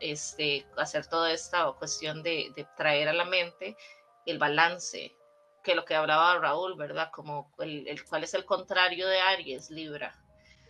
este, 0.00 0.66
hacer 0.78 1.06
toda 1.06 1.30
esta 1.32 1.70
cuestión 1.72 2.22
de, 2.22 2.52
de 2.56 2.66
traer 2.76 3.08
a 3.08 3.12
la 3.12 3.26
mente 3.26 3.76
el 4.24 4.38
balance, 4.38 5.14
que 5.62 5.74
lo 5.74 5.84
que 5.84 5.94
hablaba 5.94 6.38
Raúl, 6.38 6.74
¿verdad? 6.76 7.10
Como 7.12 7.52
el, 7.58 7.86
el 7.86 8.04
cuál 8.04 8.24
es 8.24 8.32
el 8.34 8.44
contrario 8.44 9.06
de 9.08 9.20
Aries, 9.20 9.70
Libra. 9.70 10.14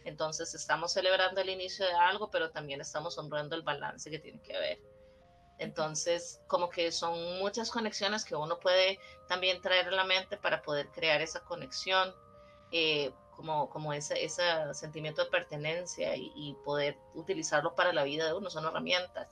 Entonces 0.05 0.55
estamos 0.55 0.93
celebrando 0.93 1.41
el 1.41 1.51
inicio 1.51 1.87
de 1.87 1.93
algo, 1.93 2.31
pero 2.31 2.51
también 2.51 2.81
estamos 2.81 3.19
honrando 3.19 3.55
el 3.55 3.63
balance 3.63 4.11
que 4.11 4.19
tiene 4.19 4.41
que 4.43 4.57
haber. 4.57 4.79
Entonces, 5.61 6.41
como 6.47 6.71
que 6.71 6.91
son 6.91 7.39
muchas 7.39 7.71
conexiones 7.71 8.25
que 8.25 8.35
uno 8.35 8.59
puede 8.59 8.99
también 9.29 9.61
traer 9.61 9.89
a 9.89 9.91
la 9.91 10.05
mente 10.05 10.39
para 10.39 10.63
poder 10.63 10.89
crear 10.89 11.21
esa 11.21 11.41
conexión, 11.41 12.15
eh, 12.73 13.13
como, 13.37 13.69
como 13.69 13.93
ese, 13.93 14.25
ese 14.25 14.43
sentimiento 14.73 15.23
de 15.23 15.31
pertenencia 15.31 16.17
y, 16.17 16.57
poder 16.65 16.97
utilizarlo 17.15 17.75
para 17.75 17.93
la 17.93 18.05
vida 18.05 18.27
de 18.27 18.33
uno, 18.33 18.49
son 18.49 18.65
herramientas. 18.65 19.29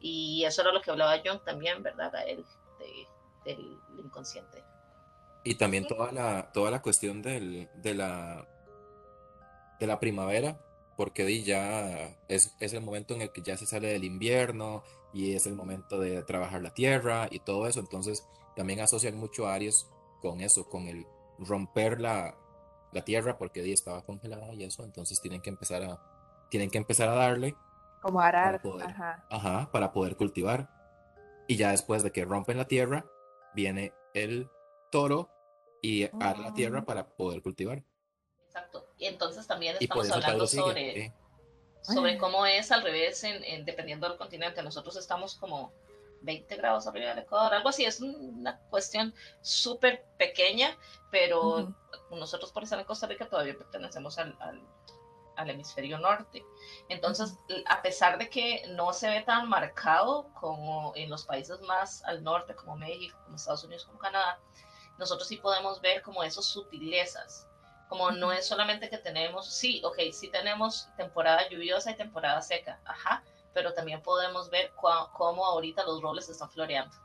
Y 0.00 0.44
eso 0.44 0.60
era 0.60 0.70
lo 0.70 0.82
que 0.82 0.90
hablaba 0.90 1.20
John 1.24 1.42
también, 1.44 1.82
¿verdad? 1.82 2.14
A 2.14 2.24
él, 2.24 2.44
de- 2.78 3.06
del 3.46 3.78
inconsciente. 4.04 4.62
Y 5.44 5.54
también 5.54 5.86
toda 5.86 6.12
la, 6.12 6.52
toda 6.52 6.70
la 6.70 6.82
cuestión 6.82 7.22
del, 7.22 7.70
de 7.76 7.94
la, 7.94 8.46
de 9.78 9.86
la 9.86 9.98
primavera, 9.98 10.60
porque 10.98 11.42
ya 11.42 12.14
es, 12.28 12.54
es 12.60 12.74
el 12.74 12.82
momento 12.82 13.14
en 13.14 13.22
el 13.22 13.32
que 13.32 13.40
ya 13.40 13.56
se 13.56 13.64
sale 13.64 13.88
del 13.88 14.04
invierno 14.04 14.82
y 15.12 15.34
es 15.34 15.46
el 15.46 15.54
momento 15.54 15.98
de 15.98 16.22
trabajar 16.22 16.62
la 16.62 16.72
tierra 16.74 17.28
y 17.30 17.40
todo 17.40 17.66
eso. 17.66 17.80
Entonces 17.80 18.26
también 18.56 18.80
asocian 18.80 19.16
mucho 19.16 19.46
a 19.46 19.54
Aries 19.54 19.88
con 20.20 20.40
eso, 20.40 20.68
con 20.68 20.86
el 20.86 21.06
romper 21.38 22.00
la, 22.00 22.36
la 22.92 23.04
tierra, 23.04 23.38
porque 23.38 23.62
di, 23.62 23.72
estaba 23.72 24.02
congelada 24.04 24.52
y 24.54 24.64
eso. 24.64 24.84
Entonces 24.84 25.20
tienen 25.20 25.40
que 25.40 25.50
empezar 25.50 25.82
a, 25.84 26.00
tienen 26.50 26.70
que 26.70 26.78
empezar 26.78 27.08
a 27.08 27.14
darle, 27.14 27.56
Como 28.02 28.20
arar. 28.20 28.60
poder. 28.62 28.86
Ajá. 28.88 29.26
ajá, 29.30 29.70
para 29.72 29.92
poder 29.92 30.16
cultivar. 30.16 30.68
Y 31.48 31.56
ya 31.56 31.70
después 31.70 32.02
de 32.02 32.12
que 32.12 32.24
rompen 32.24 32.56
la 32.58 32.66
tierra, 32.66 33.04
viene 33.54 33.92
el 34.14 34.48
toro 34.92 35.28
y 35.82 36.04
ara 36.20 36.38
la 36.38 36.52
tierra 36.54 36.82
Mm. 36.82 36.84
para 36.84 37.08
poder 37.08 37.42
cultivar. 37.42 37.82
Exacto. 38.46 38.86
Y 38.98 39.06
entonces 39.06 39.46
también 39.46 39.76
estamos 39.80 40.10
hablando 40.10 40.46
sobre, 40.46 41.06
eh. 41.06 41.14
Sobre 41.82 42.18
cómo 42.18 42.46
es 42.46 42.70
al 42.72 42.82
revés 42.82 43.22
en, 43.24 43.42
en- 43.44 43.64
dependiendo 43.64 44.08
del 44.08 44.18
continente. 44.18 44.62
Nosotros 44.62 44.96
estamos 44.96 45.34
como 45.36 45.72
20 46.22 46.54
grados 46.56 46.86
arriba 46.86 47.10
del 47.10 47.20
Ecuador, 47.20 47.54
algo 47.54 47.68
así. 47.70 47.84
Es 47.84 48.00
una 48.00 48.58
cuestión 48.70 49.14
súper 49.40 50.04
pequeña, 50.18 50.76
pero 51.10 51.72
nosotros 52.10 52.52
por 52.52 52.62
estar 52.64 52.78
en 52.78 52.84
Costa 52.84 53.06
Rica 53.06 53.28
todavía 53.28 53.56
pertenecemos 53.56 54.18
al, 54.18 54.36
al- 54.40 54.62
al 55.36 55.48
hemisferio 55.50 55.96
norte. 55.98 56.44
Entonces, 56.90 57.34
a 57.66 57.80
pesar 57.80 58.18
de 58.18 58.28
que 58.28 58.62
no 58.74 58.92
se 58.92 59.08
ve 59.08 59.22
tan 59.22 59.48
marcado 59.48 60.28
como 60.38 60.92
en 60.96 61.08
los 61.08 61.24
países 61.24 61.60
más 61.62 62.04
al 62.04 62.22
norte, 62.22 62.54
como 62.54 62.76
México, 62.76 63.16
como 63.24 63.36
Estados 63.36 63.64
Unidos, 63.64 63.86
como 63.86 63.98
Canadá, 63.98 64.38
nosotros 64.98 65.26
sí 65.26 65.38
podemos 65.38 65.80
ver 65.80 66.02
como 66.02 66.22
esas 66.22 66.44
sutilezas. 66.44 67.46
Como 67.90 68.12
no 68.12 68.30
es 68.30 68.46
solamente 68.46 68.88
que 68.88 68.98
tenemos, 68.98 69.52
sí, 69.52 69.82
ok, 69.84 69.98
sí 70.12 70.30
tenemos 70.30 70.88
temporada 70.96 71.48
lluviosa 71.48 71.90
y 71.90 71.96
temporada 71.96 72.40
seca, 72.40 72.78
ajá, 72.84 73.24
pero 73.52 73.74
también 73.74 74.00
podemos 74.00 74.48
ver 74.48 74.72
cómo 74.76 75.44
ahorita 75.44 75.82
los 75.84 76.00
roles 76.00 76.28
están 76.28 76.48
floreando. 76.50 76.96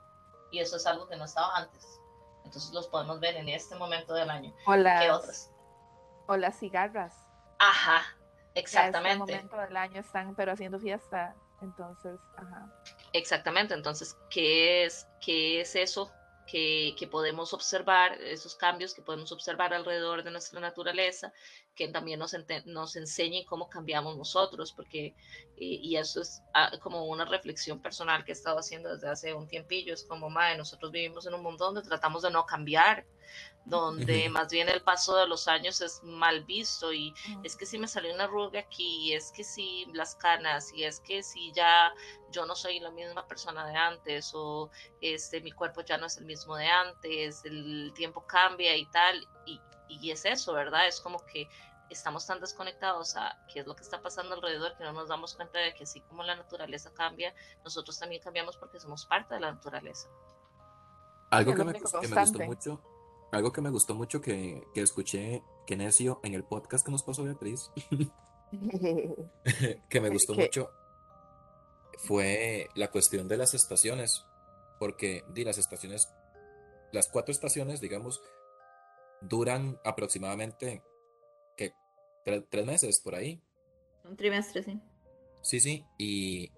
Y 0.51 0.59
eso 0.59 0.77
es 0.77 0.85
algo 0.85 1.07
que 1.07 1.15
no 1.15 1.25
estaba 1.25 1.57
antes. 1.57 1.99
Entonces 2.45 2.71
los 2.71 2.87
podemos 2.87 3.19
ver 3.19 3.35
en 3.35 3.49
este 3.49 3.73
momento 3.73 4.13
del 4.13 4.29
año. 4.29 4.53
O 4.67 4.73
¿Qué 4.73 4.77
las, 4.77 5.09
otros? 5.09 5.49
o 6.27 6.37
las 6.37 6.59
cigarras. 6.59 7.15
Ajá, 7.57 8.03
Ya 8.53 8.61
exactamente. 8.61 9.23
este 9.33 9.33
momento 9.41 9.57
del 9.57 9.75
año 9.77 9.99
están, 10.01 10.35
pero 10.35 10.51
haciendo 10.51 10.77
fiesta. 10.77 11.35
Entonces, 11.63 12.19
ajá. 12.37 12.69
Exactamente, 13.11 13.73
entonces, 13.73 14.15
¿qué 14.29 14.85
es, 14.85 15.07
qué 15.19 15.61
es 15.61 15.75
eso 15.75 16.11
que, 16.45 16.95
que 16.97 17.07
podemos 17.07 17.53
observar, 17.53 18.21
esos 18.21 18.55
cambios 18.55 18.93
que 18.93 19.01
podemos 19.01 19.31
observar 19.31 19.73
alrededor 19.73 20.23
de 20.23 20.31
nuestra 20.31 20.59
naturaleza, 20.59 21.33
que 21.75 21.87
también 21.87 22.19
nos, 22.19 22.35
nos 22.65 22.95
enseñen 22.95 23.45
cómo 23.45 23.69
cambiamos 23.69 24.17
nosotros? 24.17 24.71
Porque, 24.73 25.15
y, 25.57 25.77
y 25.77 25.97
eso 25.97 26.21
es 26.21 26.41
ah, 26.53 26.71
como 26.81 27.05
una 27.05 27.25
reflexión 27.25 27.81
personal 27.81 28.23
que 28.23 28.31
he 28.31 28.33
estado 28.33 28.59
haciendo 28.59 28.93
desde 28.93 29.09
hace 29.09 29.33
un 29.33 29.47
tiempillo, 29.47 29.93
es 29.93 30.03
como, 30.03 30.29
madre, 30.29 30.57
nosotros 30.57 30.91
vivimos 30.91 31.25
en 31.25 31.33
un 31.33 31.43
mundo 31.43 31.65
donde 31.65 31.81
tratamos 31.81 32.23
de 32.23 32.31
no 32.31 32.45
cambiar, 32.45 33.05
donde 33.65 34.29
más 34.29 34.49
bien 34.49 34.69
el 34.69 34.81
paso 34.81 35.15
de 35.17 35.27
los 35.27 35.47
años 35.47 35.81
es 35.81 36.01
mal 36.03 36.43
visto 36.43 36.93
y 36.93 37.13
es 37.43 37.55
que 37.55 37.65
si 37.65 37.79
me 37.79 37.87
salió 37.87 38.13
una 38.13 38.25
arruga 38.25 38.59
aquí, 38.59 39.11
es 39.13 39.31
que 39.31 39.43
si 39.43 39.85
las 39.93 40.15
canas, 40.15 40.71
y 40.73 40.83
es 40.83 40.99
que 40.99 41.23
si 41.23 41.51
ya 41.51 41.91
yo 42.31 42.45
no 42.45 42.55
soy 42.55 42.79
la 42.79 42.91
misma 42.91 43.27
persona 43.27 43.65
de 43.65 43.75
antes, 43.75 44.31
o 44.35 44.69
este, 45.01 45.41
mi 45.41 45.51
cuerpo 45.51 45.81
ya 45.81 45.97
no 45.97 46.05
es 46.05 46.17
el 46.17 46.25
mismo 46.25 46.55
de 46.55 46.67
antes, 46.67 47.43
el 47.45 47.91
tiempo 47.95 48.25
cambia 48.27 48.75
y 48.75 48.85
tal, 48.85 49.27
y, 49.47 49.59
y 49.89 50.11
es 50.11 50.25
eso, 50.25 50.53
¿verdad? 50.53 50.87
Es 50.87 51.01
como 51.01 51.25
que 51.25 51.49
estamos 51.89 52.25
tan 52.25 52.39
desconectados 52.39 53.15
a 53.15 53.37
qué 53.51 53.61
es 53.61 53.67
lo 53.67 53.75
que 53.75 53.83
está 53.83 54.01
pasando 54.01 54.35
alrededor 54.35 54.75
que 54.77 54.83
no 54.83 54.93
nos 54.93 55.07
damos 55.07 55.35
cuenta 55.35 55.59
de 55.59 55.73
que 55.73 55.83
así 55.83 56.01
como 56.01 56.23
la 56.23 56.35
naturaleza 56.35 56.93
cambia, 56.93 57.33
nosotros 57.63 57.97
también 57.97 58.21
cambiamos 58.21 58.57
porque 58.57 58.79
somos 58.79 59.05
parte 59.05 59.35
de 59.35 59.39
la 59.39 59.51
naturaleza. 59.51 60.07
Algo 61.31 61.55
que 61.55 61.63
me, 61.63 61.73
que 61.73 62.07
me 62.07 62.21
gustó 62.21 62.39
mucho, 62.39 62.81
algo 63.35 63.51
que 63.51 63.61
me 63.61 63.69
gustó 63.69 63.95
mucho 63.95 64.21
que, 64.21 64.63
que 64.73 64.81
escuché 64.81 65.43
que 65.67 65.75
necio 65.75 66.19
en 66.23 66.33
el 66.33 66.43
podcast 66.43 66.85
que 66.85 66.91
nos 66.91 67.03
pasó 67.03 67.23
Beatriz, 67.23 67.69
que 69.89 70.01
me 70.01 70.09
gustó 70.09 70.33
¿Qué? 70.33 70.43
mucho, 70.43 70.69
fue 71.97 72.69
la 72.75 72.89
cuestión 72.91 73.27
de 73.27 73.37
las 73.37 73.53
estaciones, 73.53 74.25
porque 74.79 75.23
di, 75.33 75.43
las 75.43 75.57
estaciones, 75.57 76.09
las 76.91 77.09
cuatro 77.09 77.31
estaciones, 77.31 77.81
digamos, 77.81 78.21
duran 79.21 79.79
aproximadamente 79.83 80.83
¿qué? 81.57 81.73
Tre- 82.25 82.45
tres 82.49 82.65
meses 82.65 83.01
por 83.03 83.15
ahí. 83.15 83.41
Un 84.03 84.15
trimestre, 84.15 84.63
sí. 84.63 84.79
Sí, 85.41 85.59
sí, 85.59 85.85
y 85.97 86.51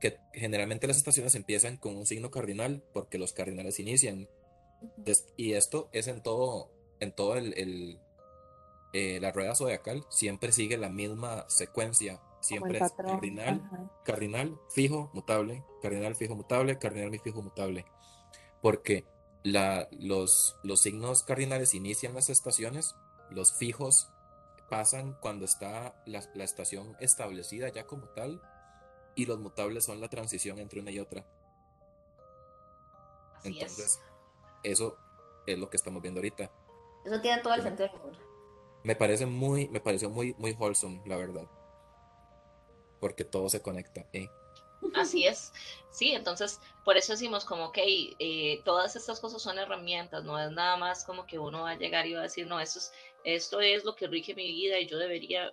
que 0.00 0.18
generalmente 0.32 0.86
las 0.86 0.96
estaciones 0.96 1.34
empiezan 1.34 1.76
con 1.76 1.96
un 1.96 2.06
signo 2.06 2.30
cardinal 2.30 2.84
porque 2.92 3.18
los 3.18 3.32
cardinales 3.32 3.80
inician. 3.80 4.28
Y 5.36 5.52
esto 5.54 5.88
es 5.92 6.08
en 6.08 6.22
todo, 6.22 6.70
en 7.00 7.12
todo 7.12 7.36
el, 7.36 7.56
el, 7.58 8.00
eh, 8.92 9.18
la 9.20 9.32
rueda 9.32 9.54
zodiacal, 9.54 10.04
siempre 10.08 10.52
sigue 10.52 10.76
la 10.76 10.88
misma 10.88 11.44
secuencia, 11.48 12.20
siempre 12.40 12.78
es 12.78 12.92
cardinal, 12.92 13.62
Ajá. 13.66 13.90
cardinal, 14.04 14.58
fijo, 14.70 15.10
mutable, 15.14 15.64
cardinal, 15.82 16.14
fijo, 16.14 16.34
mutable, 16.34 16.78
cardinal, 16.78 17.18
fijo, 17.20 17.42
mutable. 17.42 17.84
Porque 18.60 19.06
la, 19.42 19.88
los, 19.92 20.56
los 20.62 20.80
signos 20.80 21.22
cardinales 21.22 21.74
inician 21.74 22.14
las 22.14 22.28
estaciones, 22.28 22.94
los 23.30 23.54
fijos 23.54 24.10
pasan 24.68 25.16
cuando 25.20 25.44
está 25.44 25.94
la, 26.06 26.22
la 26.34 26.44
estación 26.44 26.96
establecida 27.00 27.68
ya 27.70 27.86
como 27.86 28.08
tal, 28.08 28.42
y 29.14 29.26
los 29.26 29.40
mutables 29.40 29.84
son 29.84 30.00
la 30.00 30.08
transición 30.08 30.58
entre 30.60 30.80
una 30.80 30.92
y 30.92 31.00
otra. 31.00 31.26
Así 33.34 33.48
Entonces, 33.48 33.86
es. 33.86 34.00
Eso 34.72 34.96
es 35.46 35.58
lo 35.58 35.70
que 35.70 35.76
estamos 35.76 36.02
viendo 36.02 36.18
ahorita. 36.18 36.50
Eso 37.04 37.20
tiene 37.20 37.42
todo 37.42 37.54
el 37.54 37.62
sentido 37.62 37.88
del 37.88 38.00
mundo. 38.00 38.18
Me 38.84 38.96
parece 38.96 39.26
muy, 39.26 39.68
me 39.68 39.80
pareció 39.80 40.10
muy, 40.10 40.34
muy 40.38 40.52
wholesome, 40.52 41.02
la 41.06 41.16
verdad. 41.16 41.46
Porque 43.00 43.24
todo 43.24 43.48
se 43.48 43.62
conecta. 43.62 44.06
¿eh? 44.12 44.28
Así 44.94 45.26
es. 45.26 45.52
Sí, 45.90 46.12
entonces 46.12 46.60
por 46.84 46.96
eso 46.96 47.12
decimos 47.12 47.44
como 47.44 47.72
que 47.72 48.60
todas 48.64 48.94
estas 48.96 49.20
cosas 49.20 49.42
son 49.42 49.58
herramientas, 49.58 50.24
no 50.24 50.38
es 50.38 50.50
nada 50.50 50.76
más 50.76 51.04
como 51.04 51.26
que 51.26 51.38
uno 51.38 51.62
va 51.62 51.70
a 51.70 51.78
llegar 51.78 52.06
y 52.06 52.14
va 52.14 52.20
a 52.20 52.24
decir, 52.24 52.46
no, 52.46 52.60
esto 52.60 52.78
es, 52.78 52.92
esto 53.24 53.60
es 53.60 53.84
lo 53.84 53.94
que 53.94 54.06
rige 54.06 54.34
mi 54.34 54.46
vida 54.46 54.78
y 54.78 54.86
yo 54.86 54.98
debería 54.98 55.52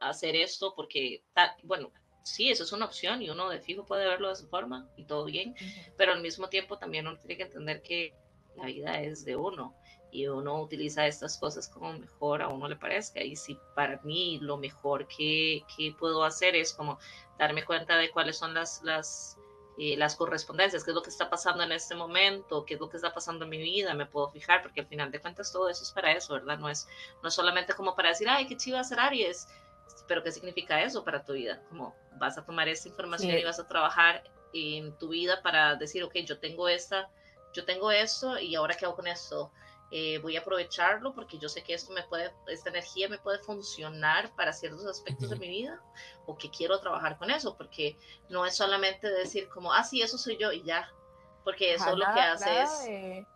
hacer 0.00 0.36
esto 0.36 0.74
porque, 0.74 1.22
bueno, 1.64 1.92
sí, 2.22 2.50
eso 2.50 2.64
es 2.64 2.72
una 2.72 2.86
opción 2.86 3.22
y 3.22 3.30
uno 3.30 3.48
de 3.48 3.60
fijo 3.60 3.84
puede 3.84 4.06
verlo 4.06 4.28
de 4.28 4.34
esa 4.34 4.46
forma 4.46 4.88
y 4.96 5.04
todo 5.04 5.24
bien, 5.24 5.54
pero 5.96 6.12
al 6.12 6.22
mismo 6.22 6.48
tiempo 6.48 6.78
también 6.78 7.06
uno 7.06 7.18
tiene 7.18 7.36
que 7.36 7.44
entender 7.44 7.82
que 7.82 8.14
la 8.56 8.66
vida 8.66 9.00
es 9.00 9.24
de 9.24 9.36
uno 9.36 9.74
y 10.10 10.26
uno 10.26 10.60
utiliza 10.60 11.06
estas 11.06 11.38
cosas 11.38 11.68
como 11.68 11.92
mejor 11.94 12.42
a 12.42 12.48
uno 12.48 12.68
le 12.68 12.76
parezca. 12.76 13.22
Y 13.22 13.34
si 13.34 13.58
para 13.74 13.98
mí 14.02 14.38
lo 14.42 14.58
mejor 14.58 15.06
que, 15.08 15.64
que 15.74 15.94
puedo 15.98 16.22
hacer 16.24 16.54
es 16.54 16.74
como 16.74 16.98
darme 17.38 17.64
cuenta 17.64 17.96
de 17.96 18.10
cuáles 18.10 18.36
son 18.36 18.52
las, 18.52 18.82
las, 18.82 19.38
eh, 19.78 19.96
las 19.96 20.14
correspondencias, 20.16 20.84
qué 20.84 20.90
es 20.90 20.94
lo 20.94 21.02
que 21.02 21.08
está 21.08 21.30
pasando 21.30 21.62
en 21.62 21.72
este 21.72 21.94
momento, 21.94 22.66
qué 22.66 22.74
es 22.74 22.80
lo 22.80 22.90
que 22.90 22.98
está 22.98 23.14
pasando 23.14 23.44
en 23.44 23.50
mi 23.50 23.56
vida, 23.58 23.94
me 23.94 24.04
puedo 24.04 24.28
fijar, 24.30 24.60
porque 24.60 24.82
al 24.82 24.86
final 24.86 25.10
de 25.10 25.18
cuentas 25.18 25.50
todo 25.50 25.70
eso 25.70 25.82
es 25.82 25.90
para 25.92 26.12
eso, 26.12 26.34
¿verdad? 26.34 26.58
No 26.58 26.68
es, 26.68 26.86
no 27.22 27.28
es 27.28 27.34
solamente 27.34 27.72
como 27.72 27.96
para 27.96 28.10
decir, 28.10 28.28
ay, 28.28 28.46
qué 28.46 28.58
chido 28.58 28.78
hacer 28.78 29.00
Aries, 29.00 29.48
pero 30.06 30.22
¿qué 30.22 30.30
significa 30.30 30.82
eso 30.82 31.04
para 31.04 31.24
tu 31.24 31.32
vida? 31.32 31.62
Como 31.70 31.94
vas 32.18 32.36
a 32.36 32.44
tomar 32.44 32.68
esta 32.68 32.88
información 32.88 33.32
Sí. 33.32 33.38
y 33.38 33.44
vas 33.44 33.58
a 33.58 33.66
trabajar 33.66 34.22
en 34.52 34.92
tu 34.98 35.08
vida 35.08 35.40
para 35.42 35.74
decir, 35.76 36.04
ok, 36.04 36.16
yo 36.26 36.38
tengo 36.38 36.68
esta, 36.68 37.08
yo 37.52 37.64
tengo 37.64 37.90
esto 37.90 38.38
y 38.38 38.54
ahora 38.54 38.76
qué 38.76 38.84
hago 38.86 38.96
con 38.96 39.06
esto. 39.06 39.52
Eh, 39.90 40.18
voy 40.18 40.36
a 40.36 40.40
aprovecharlo 40.40 41.14
porque 41.14 41.38
yo 41.38 41.48
sé 41.50 41.62
que 41.62 41.74
esto 41.74 41.92
me 41.92 42.02
puede, 42.04 42.34
esta 42.46 42.70
energía 42.70 43.08
me 43.08 43.18
puede 43.18 43.38
funcionar 43.40 44.34
para 44.34 44.52
ciertos 44.54 44.86
aspectos 44.86 45.28
de 45.30 45.36
Ujú. 45.36 45.44
mi 45.44 45.48
vida 45.48 45.84
o 46.24 46.36
que 46.36 46.50
quiero 46.50 46.80
trabajar 46.80 47.18
con 47.18 47.30
eso, 47.30 47.56
porque 47.56 47.98
no 48.28 48.46
es 48.46 48.56
solamente 48.56 49.08
decir 49.10 49.48
como, 49.48 49.72
ah, 49.72 49.84
sí, 49.84 50.00
eso 50.02 50.16
soy 50.18 50.38
yo 50.38 50.50
y 50.52 50.64
ya, 50.64 50.88
porque 51.42 51.74
eso 51.74 51.94
lo 51.96 52.08
que 52.10 52.20
hace 52.20 52.50
nada 52.50 52.62
es, 52.62 52.84
de- 52.84 53.28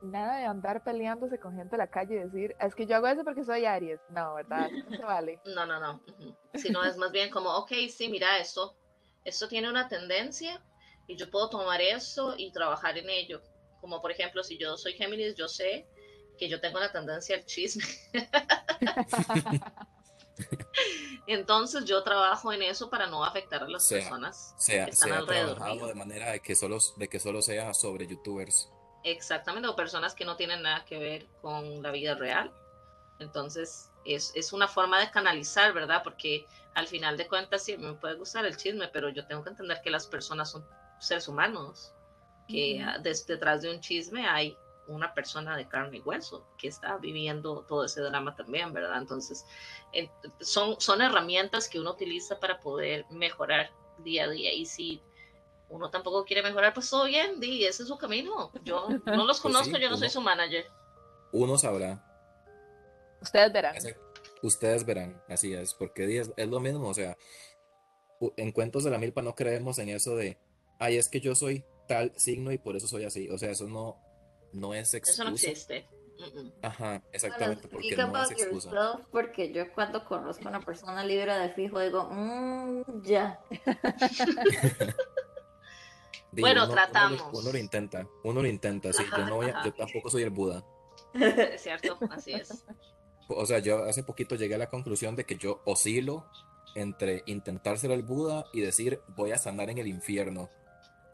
nada 0.00 0.38
de 0.38 0.44
andar 0.46 0.82
peleándose 0.82 1.38
con 1.38 1.54
gente 1.56 1.76
en 1.76 1.80
la 1.80 1.88
calle 1.90 2.16
y 2.16 2.18
decir, 2.18 2.56
es 2.58 2.74
que 2.74 2.86
yo 2.86 2.96
hago 2.96 3.06
eso 3.08 3.24
porque 3.24 3.44
soy 3.44 3.64
Aries. 3.66 4.00
No, 4.08 4.34
¿verdad? 4.34 4.72
No 4.84 4.94
se 4.94 5.02
vale. 5.04 5.42
no, 5.44 5.66
no, 5.66 5.80
no, 5.80 6.02
ujú. 6.06 6.36
sino 6.54 6.84
es 6.84 6.96
más 6.96 7.12
bien 7.12 7.30
como, 7.30 7.50
ok, 7.56 7.72
sí, 7.88 8.08
mira, 8.08 8.38
esto, 8.38 8.76
esto 9.24 9.48
tiene 9.48 9.70
una 9.70 9.88
tendencia 9.88 10.64
y 11.10 11.16
yo 11.16 11.30
puedo 11.30 11.48
tomar 11.50 11.80
esto 11.80 12.34
y 12.38 12.52
trabajar 12.52 12.96
en 12.98 13.10
ello. 13.10 13.42
Como 13.80 14.00
por 14.00 14.10
ejemplo, 14.12 14.42
si 14.44 14.56
yo 14.58 14.76
soy 14.76 14.92
Géminis, 14.94 15.34
yo 15.34 15.48
sé 15.48 15.86
que 16.38 16.48
yo 16.48 16.60
tengo 16.60 16.78
la 16.78 16.92
tendencia 16.92 17.36
al 17.36 17.44
chisme. 17.46 17.84
Entonces 21.26 21.84
yo 21.84 22.02
trabajo 22.02 22.52
en 22.52 22.62
eso 22.62 22.88
para 22.90 23.06
no 23.06 23.24
afectar 23.24 23.62
a 23.62 23.68
las 23.68 23.86
Sea- 23.86 24.00
personas 24.00 24.54
Se 24.58 24.80
ha, 24.80 24.84
que 24.86 24.90
están 24.92 25.12
alrededor 25.12 25.56
trabajado 25.56 25.76
mío. 25.76 25.86
de 25.86 25.94
manera 25.94 26.32
de 26.32 26.40
que 26.40 26.54
solo, 26.54 26.78
de 26.96 27.08
que 27.08 27.20
solo 27.20 27.42
sea 27.42 27.74
sobre 27.74 28.06
youtubers. 28.06 28.68
Exactamente, 29.04 29.68
o 29.68 29.76
personas 29.76 30.14
que 30.14 30.24
no 30.24 30.36
tienen 30.36 30.62
nada 30.62 30.84
que 30.84 30.98
ver 30.98 31.26
con 31.40 31.82
la 31.82 31.90
vida 31.90 32.14
real. 32.14 32.52
Entonces, 33.18 33.90
es, 34.04 34.32
es 34.34 34.52
una 34.52 34.66
forma 34.68 34.98
de 35.00 35.10
canalizar, 35.10 35.72
¿verdad? 35.72 36.02
Porque 36.02 36.46
al 36.74 36.86
final 36.86 37.16
de 37.16 37.28
cuentas, 37.28 37.64
sí, 37.64 37.76
me 37.76 37.92
puede 37.94 38.14
gustar 38.14 38.44
el 38.46 38.56
chisme, 38.56 38.88
pero 38.88 39.08
yo 39.10 39.26
tengo 39.26 39.42
que 39.44 39.50
entender 39.50 39.80
que 39.82 39.90
las 39.90 40.06
personas 40.06 40.50
son 40.50 40.66
seres 41.00 41.26
humanos, 41.28 41.92
que 42.48 42.84
des- 43.02 43.26
detrás 43.26 43.62
de 43.62 43.70
un 43.70 43.80
chisme 43.80 44.26
hay 44.26 44.56
una 44.88 45.14
persona 45.14 45.56
de 45.56 45.68
carne 45.68 45.98
y 45.98 46.00
hueso 46.00 46.46
que 46.58 46.66
está 46.66 46.96
viviendo 46.96 47.64
todo 47.68 47.84
ese 47.84 48.00
drama 48.00 48.34
también, 48.34 48.72
¿verdad? 48.72 48.98
Entonces, 48.98 49.44
eh, 49.92 50.10
son, 50.40 50.80
son 50.80 51.00
herramientas 51.00 51.68
que 51.68 51.78
uno 51.78 51.92
utiliza 51.92 52.40
para 52.40 52.58
poder 52.58 53.06
mejorar 53.10 53.70
día 53.98 54.24
a 54.24 54.28
día. 54.28 54.52
Y 54.52 54.66
si 54.66 55.00
uno 55.68 55.90
tampoco 55.90 56.24
quiere 56.24 56.42
mejorar, 56.42 56.74
pues 56.74 56.90
todo 56.90 57.04
bien, 57.04 57.38
di, 57.38 57.64
ese 57.64 57.82
es 57.84 57.88
su 57.88 57.96
camino. 57.98 58.50
Yo 58.64 58.88
no 59.06 59.24
los 59.26 59.40
Pues 59.40 59.54
conozco, 59.54 59.76
sí, 59.76 59.80
yo 59.82 59.90
no 59.90 59.96
soy 59.96 60.10
su 60.10 60.20
manager. 60.20 60.66
Uno 61.32 61.56
sabrá. 61.56 62.04
Ustedes 63.22 63.52
verán. 63.52 63.76
Ustedes 64.42 64.84
verán, 64.84 65.22
así 65.28 65.52
es, 65.54 65.74
porque 65.74 66.18
es, 66.18 66.32
es 66.36 66.48
lo 66.48 66.58
mismo, 66.60 66.88
o 66.88 66.94
sea, 66.94 67.16
en 68.36 68.52
cuentos 68.52 68.82
de 68.84 68.90
la 68.90 68.98
milpa 68.98 69.22
no 69.22 69.34
creemos 69.34 69.78
en 69.78 69.90
eso 69.90 70.16
de, 70.16 70.38
ay, 70.80 70.96
es 70.96 71.08
que 71.08 71.20
yo 71.20 71.34
soy 71.36 71.64
tal 71.86 72.12
signo 72.16 72.50
y 72.50 72.58
por 72.58 72.74
eso 72.76 72.88
soy 72.88 73.04
así, 73.04 73.28
o 73.30 73.38
sea, 73.38 73.50
eso 73.52 73.68
no, 73.68 73.96
no 74.52 74.74
es 74.74 74.92
Eso 74.94 75.22
no 75.24 75.30
excusa. 75.30 75.50
existe. 75.50 75.86
Mm, 76.18 76.38
mm. 76.40 76.52
Ajá, 76.62 77.02
exactamente, 77.12 77.68
Bueno, 77.68 77.70
porque 77.72 77.96
no 77.96 78.22
es 78.22 78.30
excusa. 78.32 79.06
porque 79.10 79.52
yo 79.52 79.72
cuando 79.72 80.04
conozco 80.04 80.44
a 80.46 80.48
una 80.50 80.60
persona 80.60 81.04
libre 81.04 81.32
de 81.34 81.48
fijo 81.50 81.80
digo, 81.80 82.08
"Mm, 82.10 82.82
ya. 83.02 83.38
Bueno, 86.32 86.64
uno, 86.64 86.72
tratamos. 86.74 87.22
Uno 87.32 87.50
lo 87.52 87.58
intenta, 87.58 88.06
uno 88.22 88.42
lo 88.42 88.46
intenta, 88.48 88.92
sí, 88.92 89.02
yo 89.16 89.24
no 89.26 89.36
voy 89.36 89.46
a- 89.48 89.62
yo 89.64 89.72
tampoco 89.74 90.10
soy 90.10 90.22
el 90.22 90.30
Buda. 90.30 90.64
Es 91.12 91.62
cierto, 91.62 91.98
así 92.10 92.32
es. 92.34 92.64
O 93.28 93.44
sea, 93.46 93.58
yo 93.58 93.82
hace 93.84 94.04
poquito 94.04 94.36
llegué 94.36 94.54
a 94.54 94.58
la 94.58 94.70
conclusión 94.70 95.16
de 95.16 95.24
que 95.24 95.36
yo 95.36 95.60
oscilo 95.64 96.26
entre 96.76 97.24
intentar 97.26 97.78
ser 97.78 97.90
el 97.90 98.02
Buda 98.04 98.46
y 98.52 98.60
decir 98.60 99.00
voy 99.16 99.32
a 99.32 99.38
sanar 99.38 99.70
en 99.70 99.78
el 99.78 99.88
infierno, 99.88 100.48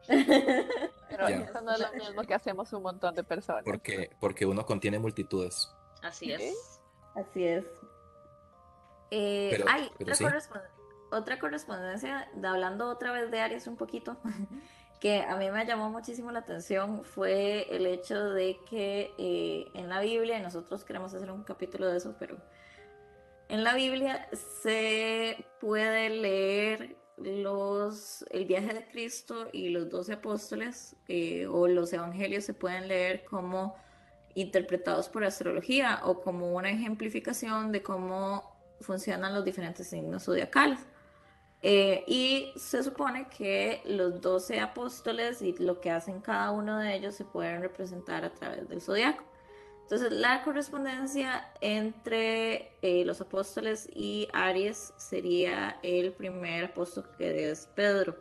Pero 1.08 1.28
Ya. 1.28 1.36
eso 1.36 1.60
no 1.62 1.72
es 1.72 1.80
lo 1.80 1.92
mismo 1.92 2.22
que 2.22 2.34
hacemos 2.34 2.72
un 2.72 2.82
montón 2.82 3.14
de 3.14 3.24
personas. 3.24 3.62
porque, 3.64 4.10
porque 4.20 4.46
uno 4.46 4.64
contiene 4.66 4.98
multitudes. 4.98 5.72
Así 6.02 6.32
es. 6.32 6.80
Así 7.14 7.44
es. 7.44 7.64
Eh, 9.10 9.48
Pero- 9.52 9.64
hay 9.68 9.90
pero 9.98 10.12
otra, 10.12 10.14
sí. 10.14 10.24
correspon- 10.24 10.62
otra 11.12 11.38
correspondencia, 11.38 12.28
de- 12.34 12.48
hablando 12.48 12.88
otra 12.90 13.12
vez 13.12 13.30
de 13.30 13.40
Aries 13.40 13.66
un 13.66 13.76
poquito, 13.76 14.16
que 15.00 15.22
a 15.22 15.36
mí 15.36 15.50
me 15.50 15.64
llamó 15.64 15.90
muchísimo 15.90 16.30
la 16.32 16.40
atención 16.40 17.04
fue 17.04 17.66
el 17.74 17.86
hecho 17.86 18.30
de 18.30 18.58
que 18.68 19.14
eh, 19.18 19.70
en 19.74 19.88
la 19.88 20.00
Biblia, 20.00 20.38
y 20.38 20.42
nosotros 20.42 20.84
queremos 20.84 21.14
hacer 21.14 21.30
un 21.30 21.44
capítulo 21.44 21.86
de 21.88 21.98
eso, 21.98 22.16
pero 22.18 22.36
en 23.48 23.62
la 23.62 23.74
Biblia 23.74 24.28
se 24.62 25.44
puede 25.60 26.10
leer 26.10 26.96
los, 27.16 28.24
el 28.30 28.44
viaje 28.44 28.74
de 28.74 28.86
Cristo 28.86 29.48
y 29.52 29.70
los 29.70 29.88
doce 29.88 30.12
apóstoles 30.12 30.96
eh, 31.08 31.46
o 31.46 31.66
los 31.66 31.92
evangelios 31.92 32.44
se 32.44 32.54
pueden 32.54 32.88
leer 32.88 33.24
como 33.24 33.76
interpretados 34.34 35.08
por 35.08 35.24
astrología 35.24 36.00
o 36.04 36.20
como 36.20 36.54
una 36.54 36.70
ejemplificación 36.70 37.72
de 37.72 37.82
cómo 37.82 38.54
funcionan 38.80 39.34
los 39.34 39.44
diferentes 39.44 39.88
signos 39.88 40.24
zodiacales. 40.24 40.80
Eh, 41.62 42.04
y 42.06 42.52
se 42.56 42.82
supone 42.82 43.28
que 43.28 43.80
los 43.86 44.20
doce 44.20 44.60
apóstoles 44.60 45.40
y 45.40 45.54
lo 45.54 45.80
que 45.80 45.90
hacen 45.90 46.20
cada 46.20 46.50
uno 46.50 46.78
de 46.78 46.94
ellos 46.94 47.14
se 47.14 47.24
pueden 47.24 47.62
representar 47.62 48.24
a 48.24 48.30
través 48.30 48.68
del 48.68 48.82
zodiaco. 48.82 49.24
Entonces, 49.88 50.10
la 50.10 50.42
correspondencia 50.42 51.48
entre 51.60 52.72
eh, 52.82 53.04
los 53.04 53.20
apóstoles 53.20 53.88
y 53.94 54.26
Aries 54.32 54.92
sería 54.96 55.78
el 55.84 56.12
primer 56.12 56.64
apóstol 56.64 57.08
que 57.16 57.50
es 57.50 57.68
Pedro. 57.76 58.16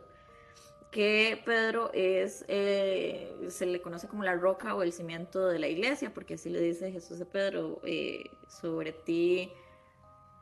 Que 0.92 1.42
Pedro 1.44 1.90
es, 1.92 2.44
eh, 2.46 3.48
se 3.48 3.66
le 3.66 3.82
conoce 3.82 4.06
como 4.06 4.22
la 4.22 4.34
roca 4.34 4.76
o 4.76 4.82
el 4.84 4.92
cimiento 4.92 5.48
de 5.48 5.58
la 5.58 5.66
iglesia, 5.66 6.14
porque 6.14 6.34
así 6.34 6.50
le 6.50 6.60
dice 6.60 6.92
Jesús 6.92 7.20
a 7.20 7.24
Pedro, 7.24 7.80
eh, 7.82 8.30
sobre 8.48 8.92
ti 8.92 9.50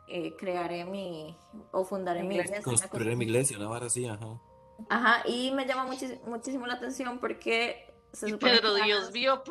eh, 0.07 0.37
crearé 0.37 0.85
mi, 0.85 1.35
o 1.72 1.85
fundaré 1.87 2.22
mi 2.22 2.35
Iglesia. 2.35 2.57
iglesia. 2.59 2.68
una 2.70 2.77
cosa 2.77 2.89
Construir 2.91 3.16
mi 3.16 3.25
iglesia, 3.25 3.57
una 3.57 3.68
vara 3.68 3.87
así, 3.87 4.07
ajá. 4.07 4.39
Ajá, 4.91 5.22
y 5.27 5.51
me 5.53 5.64
llama 5.64 5.87
muchis- 5.91 6.20
muchísimo 6.27 6.66
la 6.66 6.75
atención 6.75 7.18
porque 7.18 7.95
se 8.12 8.29
Y 8.29 8.33
supone 8.33 8.53
Pedro, 8.59 8.75
que 8.75 8.83
Dios 8.83 9.09
Aries- 9.09 9.12
mío, 9.14 9.43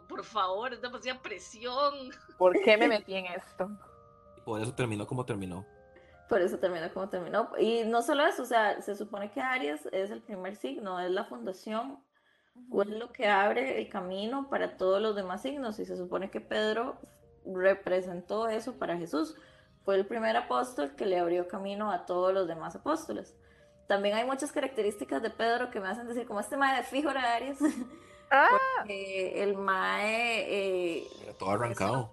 por, 0.00 0.06
por 0.06 0.24
favor, 0.24 0.72
es 0.72 0.80
demasiada 0.80 1.20
presión. 1.20 2.10
¿Por 2.38 2.60
qué 2.64 2.76
me 2.76 2.88
metí 2.88 3.14
en 3.14 3.26
esto? 3.26 3.70
Por 4.44 4.60
eso 4.60 4.72
terminó 4.74 5.06
como 5.06 5.24
terminó. 5.24 5.64
Por 6.28 6.40
eso 6.40 6.58
terminó 6.58 6.92
como 6.92 7.08
terminó. 7.08 7.50
Y 7.58 7.84
no 7.84 8.02
solo 8.02 8.26
eso, 8.26 8.42
o 8.42 8.46
sea, 8.46 8.80
se 8.82 8.94
supone 8.96 9.30
que 9.30 9.40
Aries 9.40 9.86
es 9.92 10.10
el 10.10 10.22
primer 10.22 10.56
signo, 10.56 11.00
es 11.00 11.10
la 11.10 11.24
fundación, 11.24 12.00
o 12.70 12.82
es 12.82 12.88
lo 12.88 13.12
que 13.12 13.28
abre 13.28 13.78
el 13.78 13.88
camino 13.88 14.48
para 14.48 14.76
todos 14.76 15.00
los 15.00 15.14
demás 15.14 15.42
signos. 15.42 15.78
Y 15.78 15.84
se 15.84 15.96
supone 15.96 16.30
que 16.30 16.40
Pedro 16.40 16.98
representó 17.44 18.48
eso 18.48 18.78
para 18.78 18.96
Jesús. 18.96 19.36
Fue 19.84 19.94
el 19.94 20.06
primer 20.06 20.36
apóstol 20.36 20.96
que 20.96 21.06
le 21.06 21.18
abrió 21.18 21.46
camino 21.46 21.92
a 21.92 22.06
todos 22.06 22.34
los 22.34 22.48
demás 22.48 22.74
apóstoles. 22.74 23.36
También 23.86 24.16
hay 24.16 24.24
muchas 24.24 24.50
características 24.50 25.22
de 25.22 25.30
Pedro 25.30 25.70
que 25.70 25.78
me 25.78 25.88
hacen 25.88 26.08
decir, 26.08 26.26
como 26.26 26.40
este 26.40 26.56
mae 26.56 26.76
de 26.76 26.82
fijo 26.82 27.10
era 27.10 27.34
Aries. 27.34 27.58
Ah. 28.30 28.48
Porque 28.78 29.42
el 29.42 29.56
mae 29.56 30.40
eh, 30.48 31.08
Era 31.22 31.32
todo 31.34 31.50
arrancado. 31.50 32.10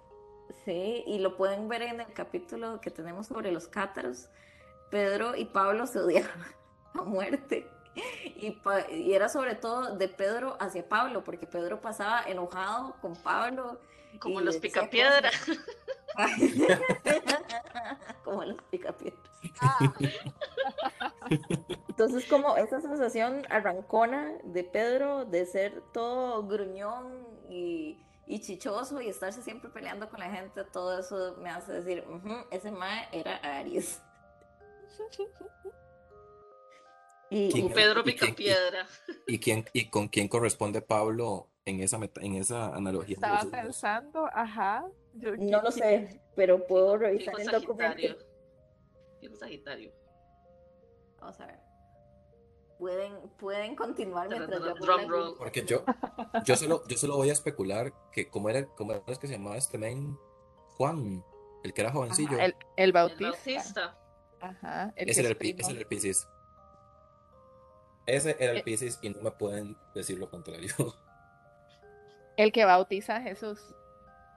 Sí, 0.64 1.04
y 1.06 1.18
lo 1.18 1.36
pueden 1.36 1.68
ver 1.68 1.82
en 1.82 2.00
el 2.00 2.12
capítulo 2.12 2.80
que 2.80 2.90
tenemos 2.90 3.26
sobre 3.26 3.52
los 3.52 3.68
cátaros. 3.68 4.28
Pedro 4.90 5.34
y 5.36 5.46
Pablo 5.46 5.86
se 5.86 5.98
odiaban. 5.98 6.44
a 6.94 7.02
muerte. 7.02 7.68
Y, 8.36 8.58
y 8.90 9.12
era 9.12 9.28
sobre 9.28 9.54
todo 9.54 9.96
de 9.96 10.08
Pedro 10.08 10.56
hacia 10.60 10.88
Pablo, 10.88 11.22
porque 11.22 11.46
Pedro 11.46 11.80
pasaba 11.80 12.22
enojado 12.22 12.96
con 13.00 13.14
Pablo. 13.14 13.80
Como 14.20 14.40
los 14.40 14.54
le 14.54 14.60
decía 14.60 14.82
picapiedra. 14.82 15.30
cosas. 15.30 15.58
como 18.24 18.44
los 18.44 18.56
picapiedras. 18.70 19.20
Entonces, 21.88 22.24
como 22.26 22.56
esa 22.56 22.80
sensación 22.80 23.44
arrancona 23.50 24.32
de 24.44 24.64
Pedro 24.64 25.24
de 25.24 25.46
ser 25.46 25.82
todo 25.92 26.46
gruñón 26.46 27.26
y, 27.48 27.98
y 28.26 28.40
chichoso 28.40 29.00
y 29.00 29.08
estarse 29.08 29.42
siempre 29.42 29.70
peleando 29.70 30.08
con 30.08 30.20
la 30.20 30.30
gente, 30.30 30.64
todo 30.64 30.98
eso 30.98 31.36
me 31.38 31.50
hace 31.50 31.72
decir, 31.72 32.04
"Ujú, 32.08 32.34
ese 32.50 32.70
mae 32.70 33.08
era 33.12 33.36
Aries. 33.36 34.00
Y, 37.30 37.50
¿Quién 37.50 37.66
y-? 37.66 37.70
Pedro 37.70 38.00
¿Y 38.00 38.04
quién- 38.04 38.14
Picapiedra. 38.34 38.86
¿Y, 39.26 39.38
quién, 39.38 39.64
¿Y 39.72 39.90
con 39.90 40.08
quién 40.08 40.28
corresponde 40.28 40.82
Pablo 40.82 41.48
en 41.66 41.80
esa, 41.80 41.98
meta- 41.98 42.20
en 42.20 42.34
esa 42.34 42.74
analogía? 42.74 43.16
de 43.18 43.26
Estaba 43.26 43.50
pensando, 43.50 44.26
ajá. 44.32 44.86
yo- 45.14 45.36
no 45.36 45.62
lo 45.62 45.68
¿qui- 45.70 45.72
sé, 45.72 46.20
pero 46.36 46.66
puedo 46.66 46.96
revisar 46.98 47.34
el 47.40 47.46
documento. 47.48 48.16
Fijo 49.20 49.36
Sagitario. 49.36 49.92
Vamos 51.20 51.40
a 51.40 51.46
ver. 51.46 51.58
Pueden, 52.78 53.28
pueden 53.38 53.76
continuar 53.76 54.28
Drum- 54.28 54.38
mientras 54.38 54.60
yo 54.60 54.74
drum 54.74 55.08
roll. 55.08 55.34
Porque 55.38 55.64
yo, 55.64 55.84
yo, 56.44 56.56
solo, 56.56 56.82
yo 56.86 56.96
solo 56.98 57.16
voy 57.16 57.30
a 57.30 57.32
especular 57.32 57.92
que 58.12 58.28
cómo 58.28 58.50
era, 58.50 58.66
cómo 58.66 58.92
era 58.92 59.02
que 59.04 59.26
se 59.26 59.32
llamaba 59.34 59.56
este 59.56 59.78
men, 59.78 60.18
Juan, 60.76 61.24
el 61.62 61.72
que 61.72 61.80
era 61.80 61.90
Ajá, 61.90 61.98
jovencillo. 61.98 62.32
el, 62.38 62.40
el 62.50 62.54
El 62.76 62.92
Bautista. 62.92 63.30
Bautista. 63.30 63.98
Ajá. 64.40 64.92
El 64.96 65.08
ese, 65.08 65.20
era 65.20 65.30
el, 65.30 65.36
ese 65.58 65.70
era 65.70 65.80
el 65.80 65.86
Piscis. 65.86 66.28
Ese 68.06 68.36
era 68.38 68.52
el 68.52 68.58
Eh. 68.58 68.62
Piscis 68.64 68.98
y 69.00 69.08
no 69.08 69.22
me 69.22 69.30
pueden 69.30 69.78
decir 69.94 70.18
lo 70.18 70.28
contrario. 70.28 70.68
El 72.36 72.52
que 72.52 72.64
bautiza 72.64 73.16
a 73.16 73.20
Jesús. 73.22 73.60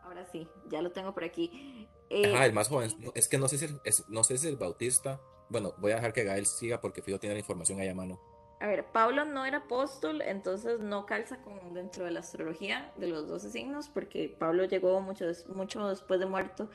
Ahora 0.03 0.25
sí, 0.31 0.47
ya 0.69 0.81
lo 0.81 0.91
tengo 0.91 1.13
por 1.13 1.23
aquí. 1.23 1.87
Eh, 2.09 2.33
Ajá, 2.33 2.45
el 2.45 2.53
más 2.53 2.69
joven. 2.69 2.91
Es 3.15 3.27
que 3.27 3.37
no 3.37 3.47
sé 3.47 3.57
si 3.57 3.65
el, 3.65 3.81
es- 3.83 4.07
no 4.07 4.23
sé 4.23 4.37
si 4.37 4.47
el 4.47 4.55
Bautista. 4.55 5.19
Bueno, 5.49 5.73
voy 5.77 5.91
a 5.91 5.95
dejar 5.95 6.13
que 6.13 6.23
Gael 6.23 6.45
siga 6.45 6.79
porque 6.79 7.01
Fido 7.01 7.19
tiene 7.19 7.35
la 7.35 7.39
información 7.39 7.79
ahí 7.79 7.87
a 7.89 7.95
mano. 7.95 8.19
A 8.59 8.67
ver, 8.67 8.85
Pablo 8.91 9.23
no 9.25 9.45
era 9.45 9.57
apóstol, 9.59 10.21
entonces 10.21 10.79
no 10.79 11.05
calza 11.05 11.41
con 11.43 11.73
dentro 11.73 12.05
de 12.05 12.11
la 12.11 12.21
astrología 12.21 12.91
de 12.97 13.07
los 13.07 13.27
12 13.27 13.51
signos, 13.51 13.87
porque 13.89 14.35
Pablo 14.39 14.65
llegó 14.65 14.99
mucho, 14.99 15.25
mucho 15.49 15.87
después 15.89 16.19
de 16.19 16.25
muerto 16.25 16.69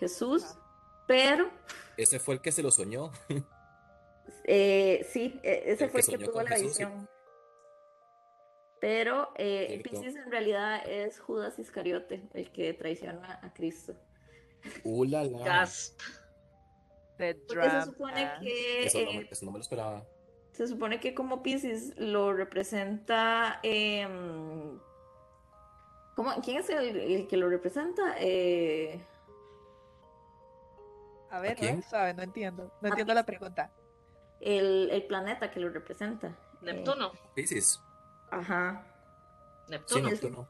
Jesús, 0.00 0.42
Ajá. 0.44 0.60
pero 1.06 1.48
Ese 1.96 2.18
fue 2.18 2.34
el 2.34 2.40
que 2.40 2.50
se 2.50 2.62
lo 2.62 2.70
soñó. 2.72 3.12
eh, 4.44 5.06
sí, 5.12 5.38
e- 5.42 5.62
ese 5.66 5.84
El 5.84 5.90
fue 5.90 6.00
el 6.00 6.06
que 6.06 6.18
tuvo 6.18 6.42
la 6.42 6.50
Jesús, 6.50 6.74
sí. 6.74 6.84
visión. 6.84 7.08
Pero 8.80 9.32
eh. 9.36 9.80
Piscis 9.82 10.14
en 10.16 10.30
realidad 10.30 10.82
es 10.88 11.18
Judas 11.20 11.58
Iscariote, 11.58 12.22
el 12.34 12.50
que 12.52 12.72
traiciona 12.74 13.40
a 13.42 13.52
Cristo. 13.52 13.94
¡Uh, 14.84 15.04
la, 15.04 15.24
la! 15.24 15.44
Gasp. 15.44 16.00
The 17.16 17.34
Porque 17.34 17.62
se 17.62 17.68
drama. 17.68 17.84
supone 17.84 18.30
que 18.40 18.86
Eso 18.86 18.98
no, 19.00 19.10
eh, 19.10 19.18
me- 19.18 19.28
eso 19.30 19.44
no 19.46 19.50
me 19.52 19.58
lo 19.58 19.62
esperaba. 19.62 20.06
Se 20.52 20.66
supone 20.68 21.00
que 21.00 21.14
como 21.14 21.42
Pisces 21.42 21.94
lo 21.96 22.32
representa. 22.32 23.58
em, 23.64 24.78
¿cómo- 26.14 26.40
¿Quién 26.42 26.58
es 26.58 26.70
el, 26.70 26.96
el 26.96 27.26
que 27.26 27.36
lo 27.36 27.48
representa? 27.48 28.14
Eh, 28.18 29.00
A 31.30 31.40
ver, 31.40 31.56
quién? 31.56 31.82
suave, 31.82 32.14
no 32.14 32.22
entiendo. 32.22 32.72
No 32.80 32.86
A 32.86 32.90
entiendo 32.90 33.12
la 33.14 33.24
pregunta. 33.26 33.72
el, 34.40 34.88
el 34.92 35.04
planeta 35.06 35.50
que 35.50 35.58
lo 35.60 35.68
representa. 35.68 36.36
Neptuno. 36.62 37.12
Piscis. 37.34 37.80
Ajá. 38.30 38.84
Sí, 39.66 39.72
Neptuno. 39.72 40.08
Neptuno. 40.10 40.48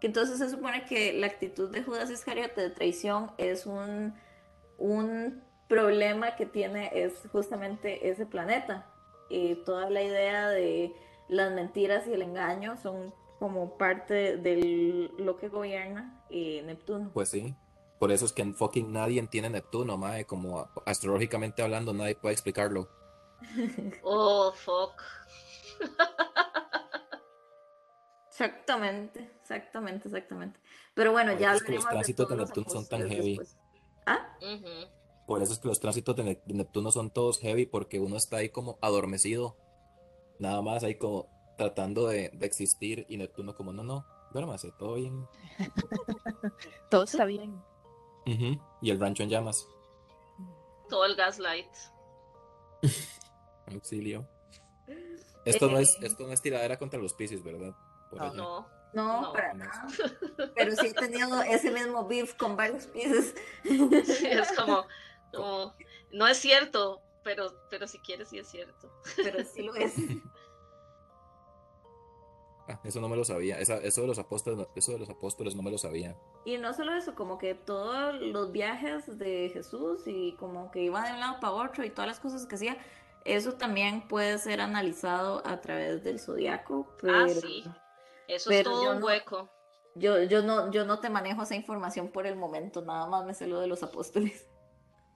Que 0.00 0.06
entonces 0.08 0.38
se 0.38 0.50
supone 0.50 0.84
que 0.84 1.12
la 1.14 1.26
actitud 1.26 1.70
de 1.70 1.82
Judas 1.82 2.10
Iscariote 2.10 2.60
de 2.60 2.70
traición 2.70 3.32
es 3.38 3.66
un, 3.66 4.14
un 4.78 5.42
problema 5.68 6.36
que 6.36 6.46
tiene 6.46 6.90
es 6.94 7.14
justamente 7.32 8.08
ese 8.08 8.26
planeta. 8.26 8.86
Y 9.30 9.56
toda 9.64 9.88
la 9.90 10.02
idea 10.02 10.48
de 10.48 10.92
las 11.28 11.52
mentiras 11.52 12.06
y 12.06 12.12
el 12.12 12.22
engaño 12.22 12.76
son 12.76 13.14
como 13.38 13.76
parte 13.76 14.36
de 14.36 15.10
lo 15.18 15.36
que 15.36 15.48
gobierna 15.48 16.22
eh, 16.30 16.62
Neptuno. 16.64 17.10
Pues 17.12 17.30
sí. 17.30 17.54
Por 17.98 18.12
eso 18.12 18.26
es 18.26 18.32
que 18.32 18.44
fucking 18.44 18.92
nadie 18.92 19.22
tiene 19.28 19.48
Neptuno, 19.48 19.96
mae. 19.96 20.26
Como 20.26 20.68
astrológicamente 20.84 21.62
hablando, 21.62 21.92
nadie 21.92 22.14
puede 22.14 22.34
explicarlo. 22.34 22.88
Oh, 24.02 24.52
fuck. 24.52 25.00
Exactamente, 28.34 29.30
exactamente, 29.42 30.08
exactamente. 30.08 30.58
Pero 30.92 31.12
bueno, 31.12 31.30
Por 31.32 31.40
ya 31.40 31.48
eso 31.54 31.58
es 31.58 31.62
que 31.62 31.72
los 31.76 31.84
de 31.84 31.90
tránsitos 31.90 32.28
de 32.28 32.36
Neptuno 32.36 32.68
son 32.68 32.88
tan 32.88 33.08
heavy. 33.08 33.38
después. 33.38 33.56
¿Ah? 34.06 34.36
Por 35.28 35.40
eso 35.40 35.52
es 35.52 35.60
que 35.60 35.68
los 35.68 35.78
tránsitos 35.78 36.16
de, 36.16 36.24
Ne- 36.24 36.42
de 36.44 36.54
Neptuno 36.54 36.90
son 36.90 37.10
todos 37.12 37.38
heavy, 37.38 37.64
porque 37.66 38.00
uno 38.00 38.16
está 38.16 38.38
ahí 38.38 38.48
como 38.48 38.76
adormecido. 38.82 39.56
Nada 40.40 40.62
más 40.62 40.82
ahí 40.82 40.96
como 40.96 41.28
tratando 41.56 42.08
de, 42.08 42.30
de 42.30 42.44
existir. 42.46 43.06
Y 43.08 43.18
Neptuno 43.18 43.54
como, 43.54 43.72
no, 43.72 43.84
no, 43.84 44.04
duérmase, 44.32 44.72
todo 44.80 44.94
bien. 44.94 45.28
Todo 46.90 47.04
está 47.04 47.24
bien. 47.26 47.62
Y 48.82 48.90
el 48.90 48.98
rancho 48.98 49.22
en 49.22 49.28
llamas. 49.28 49.64
Todo 50.88 51.04
el 51.04 51.14
gaslight. 51.14 51.70
Auxilio. 53.72 54.28
Esto 55.44 55.68
no 55.70 55.78
es, 55.78 55.96
esto 56.02 56.26
no 56.26 56.32
es 56.32 56.42
tiradera 56.42 56.78
contra 56.78 56.98
los 56.98 57.14
Piscis, 57.14 57.44
¿verdad? 57.44 57.74
Por 58.14 58.22
No, 58.22 58.26
allá. 58.28 58.36
No. 58.36 58.74
No, 58.94 59.22
No, 59.22 59.32
para 59.32 59.54
nada. 59.54 59.86
Pero 60.54 60.76
sí 60.76 60.86
he 60.86 60.94
tenido 60.94 61.42
ese 61.42 61.70
mismo 61.72 62.06
beef 62.06 62.34
con 62.34 62.56
varios 62.56 62.86
pieces. 62.86 63.34
Sí, 63.64 64.26
es 64.30 64.52
como, 64.52 64.86
como, 65.34 65.74
no 66.12 66.28
es 66.28 66.36
cierto, 66.38 67.02
pero, 67.24 67.52
pero 67.70 67.88
si 67.88 67.98
quieres 67.98 68.28
sí 68.28 68.38
es 68.38 68.48
cierto. 68.48 68.92
Pero 69.16 69.42
sí 69.44 69.62
lo 69.62 69.74
es. 69.74 69.94
Ah, 72.66 72.80
eso 72.82 72.98
no 72.98 73.10
me 73.10 73.16
lo 73.16 73.24
sabía. 73.26 73.58
Esa- 73.58 73.76
eso 73.76 74.00
de 74.00 74.06
los 74.06 74.18
apóstoles, 74.18 74.58
no- 74.58 74.68
eso 74.74 74.92
de 74.92 74.98
los 74.98 75.10
apóstoles 75.10 75.54
no 75.54 75.62
me 75.62 75.70
lo 75.70 75.76
sabía. 75.76 76.16
Y 76.46 76.56
no 76.56 76.72
solo 76.72 76.94
eso, 76.94 77.14
como 77.14 77.36
que 77.36 77.54
todos 77.54 78.14
los 78.22 78.52
viajes 78.52 79.18
de 79.18 79.50
Jesús 79.52 80.04
y 80.06 80.34
como 80.36 80.70
que 80.70 80.80
iba 80.80 81.04
de 81.04 81.12
un 81.12 81.20
lado 81.20 81.40
para 81.40 81.52
otro 81.52 81.84
y 81.84 81.90
todas 81.90 82.08
las 82.08 82.20
cosas 82.20 82.46
que 82.46 82.54
hacía, 82.54 82.78
eso 83.26 83.52
también 83.54 84.08
puede 84.08 84.38
ser 84.38 84.62
analizado 84.62 85.42
a 85.46 85.60
través 85.60 86.02
del 86.04 86.18
zodiaco. 86.18 86.88
Ah, 87.06 87.26
sí. 87.28 87.64
Eso 88.28 88.50
pero 88.50 88.70
es 88.70 88.76
todo 88.76 88.90
un 88.92 89.00
no- 89.00 89.06
hueco. 89.06 89.50
Yo, 89.96 90.22
yo 90.24 90.42
no, 90.42 90.70
yo 90.72 90.84
no 90.84 90.98
te 90.98 91.08
manejo 91.08 91.42
esa 91.42 91.54
información 91.54 92.08
por 92.08 92.26
el 92.26 92.34
momento, 92.34 92.82
nada 92.82 93.06
más 93.06 93.24
me 93.24 93.32
sé 93.32 93.46
lo 93.46 93.60
de 93.60 93.68
los 93.68 93.82
apóstoles. 93.82 94.48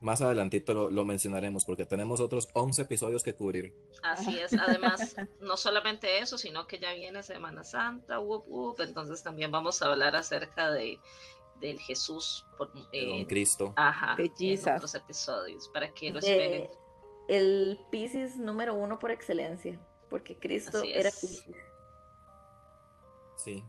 Más 0.01 0.21
adelantito 0.23 0.75
lo, 0.75 0.91
lo 0.91 1.05
mencionaremos 1.05 1.65
porque 1.65 1.85
tenemos 1.85 2.21
otros 2.21 2.49
11 2.53 2.83
episodios 2.83 3.25
que 3.25 3.35
cubrir. 3.35 3.75
Así 4.05 4.39
es. 4.39 4.53
Además, 4.55 5.17
no 5.41 5.57
solamente 5.57 6.19
eso, 6.21 6.39
sino 6.39 6.69
que 6.69 6.79
ya 6.79 6.93
viene 6.93 7.25
Semana 7.25 7.65
Santa, 7.65 8.19
entonces 8.79 9.25
también 9.25 9.51
vamos 9.51 9.83
a 9.83 9.87
hablar 9.87 10.15
acerca 10.15 10.71
de 10.71 11.01
del 11.61 11.81
Jesús 11.81 12.47
por, 12.57 12.71
eh, 12.93 13.09
Don 13.09 13.25
Cristo. 13.25 13.73
ajá, 13.75 14.15
De 14.15 14.31
en 14.39 14.75
otros 14.77 14.95
episodios 14.95 15.69
para 15.71 15.93
que 15.93 16.13
lo 16.13 16.21
esperen. 16.21 16.69
De, 16.69 17.37
el 17.37 17.81
Piscis 17.91 18.37
número 18.37 18.75
uno 18.75 19.01
por 19.01 19.11
excelencia, 19.11 19.79
porque 20.09 20.37
Cristo 20.39 20.79
Así 20.79 20.93
era 20.93 21.09
es. 21.09 21.45
Sí. 23.39 23.65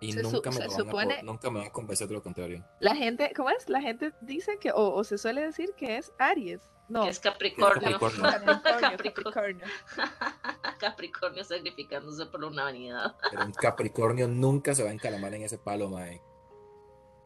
Y 0.00 0.12
Se 0.12 0.22
su- 0.22 0.30
nunca 0.32 0.50
me, 0.50 0.64
a, 0.64 0.68
supone- 0.68 1.16
po- 1.20 1.24
nunca 1.24 1.50
me 1.50 1.58
van 1.60 1.68
a 1.68 1.72
convencer 1.72 2.08
de 2.08 2.14
lo 2.14 2.22
contrario. 2.22 2.64
La 2.80 2.94
gente, 2.94 3.32
¿cómo 3.36 3.50
es? 3.50 3.68
La 3.68 3.80
gente 3.80 4.12
dice 4.22 4.58
que, 4.58 4.70
o, 4.72 4.92
o 4.94 5.04
se 5.04 5.16
suele 5.18 5.42
decir 5.42 5.72
que 5.76 5.96
es 5.98 6.12
Aries. 6.18 6.60
No, 6.88 7.02
Que 7.04 7.10
es 7.10 7.20
Capricornio. 7.28 7.98
Capricornio. 7.98 8.22
Capricornio, 8.22 8.90
Capricornio. 8.90 9.66
Capricornio. 9.96 10.76
Capricornio 10.78 11.44
sacrificándose 11.44 12.26
por 12.26 12.40
la 12.42 12.46
humanidad. 12.48 13.16
Pero 13.30 13.44
un 13.46 13.52
Capricornio 13.52 14.28
nunca 14.28 14.74
se 14.74 14.82
va 14.84 14.90
a 14.90 14.92
encalamar 14.92 15.32
en 15.34 15.42
ese 15.42 15.56
palo, 15.58 15.88
mae. 15.88 16.20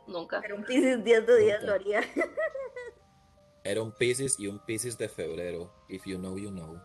Nunca. 0.07 0.41
Pero 0.41 0.57
un 0.57 0.65
Piscis 0.65 1.03
10 1.05 1.27
de 1.27 1.39
10 1.39 1.61
Nunca. 1.61 1.67
lo 1.67 1.73
haría. 1.75 2.01
Era 3.65 3.83
un 3.83 3.93
Piscis 3.93 4.39
y 4.41 4.47
un 4.47 4.59
Piscis 4.61 4.97
de 4.97 5.09
febrero. 5.09 5.71
If 5.89 6.05
you 6.07 6.17
know, 6.19 6.39
you 6.39 6.51
know. 6.51 6.81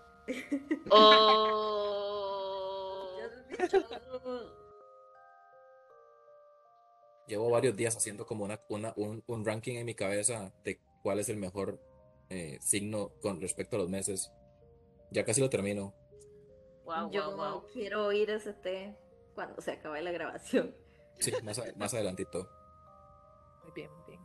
Oh. 0.89 1.61
Llevo 7.27 7.49
varios 7.49 7.75
días 7.75 7.95
haciendo 7.95 8.25
como 8.25 8.45
una, 8.45 8.61
una- 8.69 8.93
un, 8.97 9.23
un 9.27 9.45
ranking 9.45 9.75
en 9.75 9.85
mi 9.85 9.95
cabeza 9.95 10.53
de 10.63 10.79
cuál 11.01 11.19
es 11.19 11.29
el 11.29 11.37
mejor 11.37 11.79
eh, 12.29 12.57
signo 12.61 13.09
con 13.21 13.41
respecto 13.41 13.75
a 13.75 13.79
los 13.79 13.89
meses. 13.89 14.31
Ya 15.11 15.23
casi 15.25 15.41
lo 15.41 15.49
termino. 15.49 15.93
Wow, 16.85 17.09
Yo 17.11 17.35
wow, 17.35 17.51
wow. 17.61 17.67
quiero 17.73 18.05
oír 18.05 18.29
ese 18.29 18.53
té 18.53 18.95
cuando 19.33 19.61
se 19.61 19.71
acabe 19.71 20.01
la 20.01 20.11
grabación. 20.11 20.75
Sí, 21.19 21.31
más, 21.43 21.57
a- 21.59 21.73
más 21.77 21.93
adelantito. 21.93 22.47
Muy 23.63 23.71
bien, 23.73 23.89
muy 23.91 24.05
bien. 24.07 24.21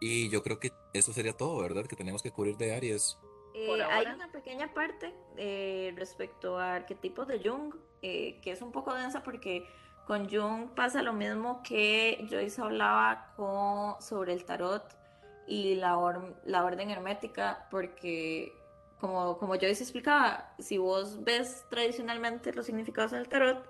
Y 0.00 0.28
yo 0.28 0.42
creo 0.42 0.58
que 0.58 0.72
eso 0.92 1.12
sería 1.12 1.32
todo, 1.32 1.62
¿verdad? 1.62 1.86
Que 1.86 1.96
tenemos 1.96 2.22
que 2.22 2.30
cubrir 2.30 2.56
de 2.56 2.74
Aries. 2.74 3.18
Eh, 3.54 3.82
hay 3.82 4.06
una 4.06 4.30
pequeña 4.30 4.74
parte 4.74 5.14
eh, 5.38 5.94
respecto 5.96 6.58
a 6.58 6.74
arquetipos 6.74 7.26
de 7.28 7.40
Jung, 7.42 7.74
eh, 8.02 8.38
que 8.42 8.50
es 8.50 8.60
un 8.60 8.72
poco 8.72 8.92
densa 8.92 9.22
porque 9.22 9.66
con 10.06 10.30
Jung 10.30 10.68
pasa 10.68 11.02
lo 11.02 11.12
mismo 11.12 11.62
que 11.62 12.26
Joyce 12.30 12.62
hablaba 12.62 13.34
sobre 14.00 14.32
el 14.32 14.44
tarot 14.44 14.84
y 15.48 15.74
la, 15.74 15.98
orden 15.98 16.90
hermética, 16.90 17.66
porque 17.70 18.52
como, 19.00 19.36
Joyce 19.36 19.82
explicaba, 19.82 20.54
si 20.58 20.78
vos 20.78 21.22
ves 21.24 21.64
tradicionalmente 21.70 22.52
los 22.52 22.66
significados 22.66 23.10
del 23.10 23.28
tarot, 23.28 23.68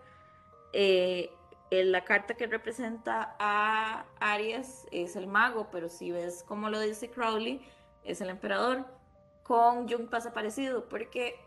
la 1.70 2.04
carta 2.04 2.34
que 2.34 2.46
representa 2.46 3.34
a 3.38 4.04
Aries 4.20 4.86
es 4.92 5.16
el 5.16 5.26
mago, 5.26 5.68
pero 5.72 5.88
si 5.88 6.12
ves 6.12 6.42
como 6.42 6.68
lo 6.68 6.80
dice 6.80 7.10
Crowley, 7.10 7.66
es 8.04 8.20
el 8.20 8.28
emperador. 8.28 8.84
Con 9.42 9.88
Jung 9.88 10.08
pasa 10.08 10.34
parecido, 10.34 10.88
porque 10.88 11.38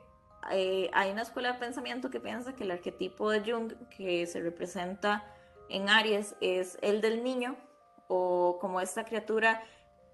eh, 0.51 0.89
hay 0.93 1.11
una 1.11 1.21
escuela 1.21 1.53
de 1.53 1.59
pensamiento 1.59 2.09
que 2.09 2.19
piensa 2.19 2.55
que 2.55 2.63
el 2.63 2.71
arquetipo 2.71 3.29
de 3.29 3.41
Jung 3.41 3.73
que 3.95 4.25
se 4.25 4.41
representa 4.41 5.25
en 5.69 5.89
Aries 5.89 6.35
es 6.41 6.77
el 6.81 7.01
del 7.01 7.23
niño, 7.23 7.55
o 8.07 8.57
como 8.59 8.81
esta 8.81 9.05
criatura 9.05 9.61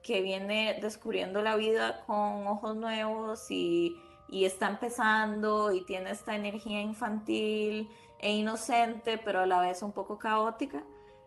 que 0.03 0.21
viene 0.21 0.78
descubriendo 0.82 1.41
la 1.41 1.55
vida 1.55 2.03
con 2.05 2.45
ojos 2.45 2.76
nuevos 2.76 3.49
y, 3.49 3.95
y 4.28 4.45
está 4.45 4.67
empezando 4.67 5.71
y 5.71 5.84
tiene 5.86 6.11
esta 6.11 6.36
energía 6.36 6.82
infantil 6.82 7.89
e 8.19 8.34
inocente, 8.34 9.17
pero 9.17 9.39
a 9.39 9.45
la 9.45 9.61
vez 9.61 9.82
un 9.82 9.93
poco 9.93 10.19
caótica. 10.19 10.84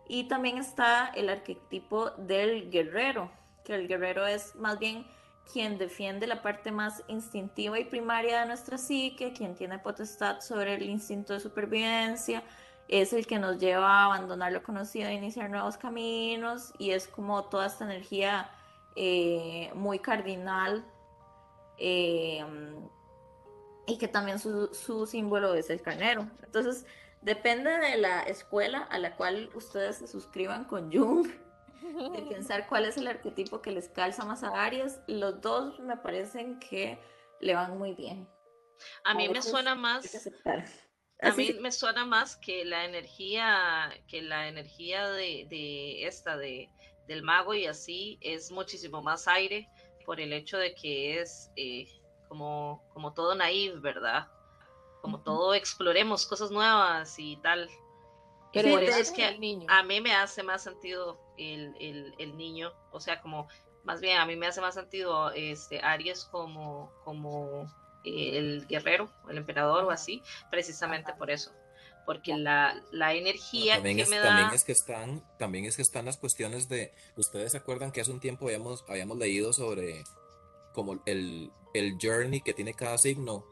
Y 0.07 0.27
también 0.27 0.57
está 0.57 1.07
el 1.15 1.29
arquetipo 1.29 2.11
del 2.11 2.71
guerrero, 2.71 3.31
que 3.63 3.75
el 3.75 3.87
guerrero 3.87 4.25
es 4.25 4.55
más 4.55 4.79
bien 4.79 5.05
quien 5.51 5.77
defiende 5.77 6.27
la 6.27 6.41
parte 6.41 6.71
más 6.71 7.03
instintiva 7.07 7.79
y 7.79 7.85
primaria 7.85 8.41
de 8.41 8.45
nuestra 8.45 8.77
psique, 8.77 9.33
quien 9.33 9.55
tiene 9.55 9.79
potestad 9.79 10.41
sobre 10.41 10.75
el 10.75 10.83
instinto 10.83 11.33
de 11.33 11.39
supervivencia, 11.39 12.43
es 12.87 13.13
el 13.13 13.27
que 13.27 13.39
nos 13.39 13.59
lleva 13.59 13.87
a 13.87 14.05
abandonar 14.05 14.51
lo 14.51 14.63
conocido 14.63 15.09
e 15.09 15.13
iniciar 15.13 15.49
nuevos 15.49 15.77
caminos 15.77 16.73
y 16.77 16.91
es 16.91 17.07
como 17.07 17.43
toda 17.45 17.67
esta 17.67 17.85
energía 17.85 18.49
eh, 18.95 19.71
muy 19.75 19.99
cardinal 19.99 20.83
eh, 21.77 22.43
y 23.87 23.97
que 23.97 24.07
también 24.07 24.39
su, 24.39 24.73
su 24.73 25.05
símbolo 25.05 25.53
es 25.55 25.69
el 25.69 25.81
carnero. 25.81 26.27
Entonces, 26.43 26.85
depende 27.21 27.71
de 27.77 27.97
la 27.97 28.21
escuela 28.23 28.79
a 28.89 28.97
la 28.97 29.15
cual 29.15 29.49
ustedes 29.53 29.97
se 29.97 30.07
suscriban 30.07 30.65
con 30.65 30.91
Jung 30.91 31.27
de 32.13 32.21
pensar 32.23 32.67
cuál 32.67 32.85
es 32.85 32.97
el 32.97 33.07
arquetipo 33.07 33.61
que 33.61 33.71
les 33.71 33.89
calza 33.89 34.25
más 34.25 34.43
a 34.43 34.63
Aries. 34.63 34.99
Los 35.07 35.41
dos 35.41 35.79
me 35.79 35.97
parecen 35.97 36.59
que 36.59 36.99
le 37.39 37.55
van 37.55 37.77
muy 37.77 37.93
bien. 37.93 38.27
A 39.03 39.13
mí 39.13 39.27
me 39.29 39.41
suena 39.41 39.75
más. 39.75 40.05
A 41.21 41.31
mí 41.33 41.53
me 41.59 41.71
suena 41.71 42.05
más 42.05 42.37
que 42.37 42.63
la 42.63 42.85
energía, 42.85 43.91
que 44.07 44.21
la 44.21 44.47
energía 44.47 45.09
de, 45.09 46.05
esta, 46.05 46.37
de, 46.37 46.69
del 47.07 47.23
mago 47.23 47.53
y 47.53 47.65
así, 47.65 48.17
es 48.21 48.51
muchísimo 48.51 49.01
más 49.01 49.27
aire 49.27 49.67
por 50.05 50.21
el 50.21 50.31
hecho 50.31 50.57
de 50.57 50.73
que 50.75 51.19
es 51.19 51.51
eh, 51.57 51.87
como, 52.29 52.87
como 52.93 53.13
todo 53.13 53.35
naive, 53.35 53.79
¿verdad? 53.81 54.29
Como 55.01 55.21
todo 55.21 55.53
exploremos 55.53 56.25
cosas 56.25 56.51
nuevas 56.51 57.19
y 57.19 57.35
tal. 57.37 57.69
Pero 58.53 58.71
por 58.71 58.83
eso 58.83 58.99
es 58.99 59.11
que 59.11 59.37
niño. 59.37 59.67
a 59.69 59.83
mí 59.83 60.01
me 60.01 60.13
hace 60.13 60.43
más 60.43 60.63
sentido 60.63 61.19
el, 61.37 62.15
el, 62.17 62.35
niño, 62.35 62.71
o 62.91 62.99
sea, 62.99 63.21
como 63.21 63.47
más 63.83 64.01
bien 64.01 64.17
a 64.17 64.25
mí 64.25 64.35
me 64.35 64.47
hace 64.47 64.61
más 64.61 64.73
sentido 64.73 65.31
este 65.31 65.79
Aries 65.81 66.25
como, 66.25 66.91
como 67.03 67.71
el 68.03 68.65
guerrero, 68.67 69.11
el 69.29 69.37
emperador 69.37 69.83
o 69.83 69.91
así, 69.91 70.23
precisamente 70.49 71.13
por 71.13 71.29
eso. 71.29 71.51
Porque 72.05 72.35
la, 72.35 72.81
la 72.91 73.13
energía 73.13 73.75
también 73.75 73.97
que 73.97 74.03
es, 74.03 74.09
me 74.09 74.17
da... 74.17 74.29
También 74.29 74.53
es 74.53 74.63
que 74.63 74.71
están, 74.71 75.23
también 75.37 75.65
es 75.65 75.75
que 75.75 75.83
están 75.83 76.05
las 76.05 76.17
cuestiones 76.17 76.67
de, 76.67 76.91
ustedes 77.15 77.51
se 77.51 77.57
acuerdan 77.57 77.91
que 77.91 78.01
hace 78.01 78.11
un 78.11 78.19
tiempo 78.19 78.45
habíamos, 78.45 78.83
habíamos 78.87 79.17
leído 79.17 79.53
sobre 79.53 80.03
como 80.73 81.01
el, 81.05 81.51
el 81.73 81.97
journey 82.01 82.41
que 82.41 82.53
tiene 82.53 82.73
cada 82.73 82.97
signo, 82.97 83.45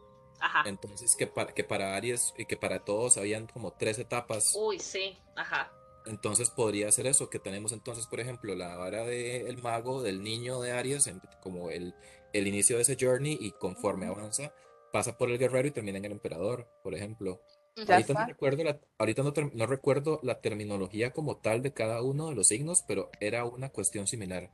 entonces, 0.65 1.15
que 1.15 1.27
para, 1.27 1.53
que 1.53 1.63
para 1.63 1.95
Aries 1.95 2.33
y 2.37 2.45
que 2.45 2.57
para 2.57 2.83
todos 2.83 3.17
habían 3.17 3.47
como 3.47 3.73
tres 3.73 3.99
etapas. 3.99 4.55
Uy, 4.55 4.79
sí, 4.79 5.17
ajá. 5.35 5.71
Entonces 6.05 6.49
podría 6.49 6.91
ser 6.91 7.07
eso, 7.07 7.29
que 7.29 7.39
tenemos 7.39 7.73
entonces, 7.73 8.07
por 8.07 8.19
ejemplo, 8.19 8.55
la 8.55 8.77
vara 8.77 9.03
del 9.03 9.61
mago, 9.61 10.01
del 10.01 10.23
niño 10.23 10.61
de 10.61 10.71
Aries, 10.71 11.11
como 11.41 11.69
el, 11.69 11.93
el 12.33 12.47
inicio 12.47 12.77
de 12.77 12.83
ese 12.83 12.97
journey 12.99 13.37
y 13.39 13.51
conforme 13.51 14.07
avanza, 14.07 14.53
pasa 14.93 15.17
por 15.17 15.29
el 15.29 15.37
guerrero 15.37 15.67
y 15.67 15.71
termina 15.71 15.97
en 15.97 16.05
el 16.05 16.13
emperador, 16.13 16.67
por 16.81 16.95
ejemplo. 16.95 17.41
Ahorita, 17.87 18.13
no 18.13 18.25
recuerdo, 18.25 18.63
la, 18.63 18.79
ahorita 18.97 19.23
no, 19.23 19.65
recuerdo 19.67 20.19
la 20.23 20.41
terminología 20.41 21.11
como 21.11 21.37
tal 21.37 21.61
de 21.61 21.73
cada 21.73 22.01
uno 22.01 22.29
de 22.29 22.35
los 22.35 22.47
signos, 22.47 22.83
pero 22.87 23.11
era 23.19 23.45
una 23.45 23.69
cuestión 23.69 24.07
similar. 24.07 24.49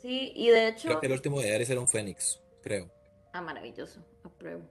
Sí, 0.00 0.32
y 0.36 0.50
de 0.50 0.68
hecho... 0.68 0.88
Creo 0.88 1.00
que 1.00 1.06
el 1.06 1.12
último 1.12 1.40
de 1.40 1.52
Aries 1.52 1.70
era 1.70 1.80
un 1.80 1.88
fénix, 1.88 2.40
creo. 2.62 2.90
Ah, 3.32 3.40
maravilloso, 3.40 4.04
apruebo. 4.22 4.62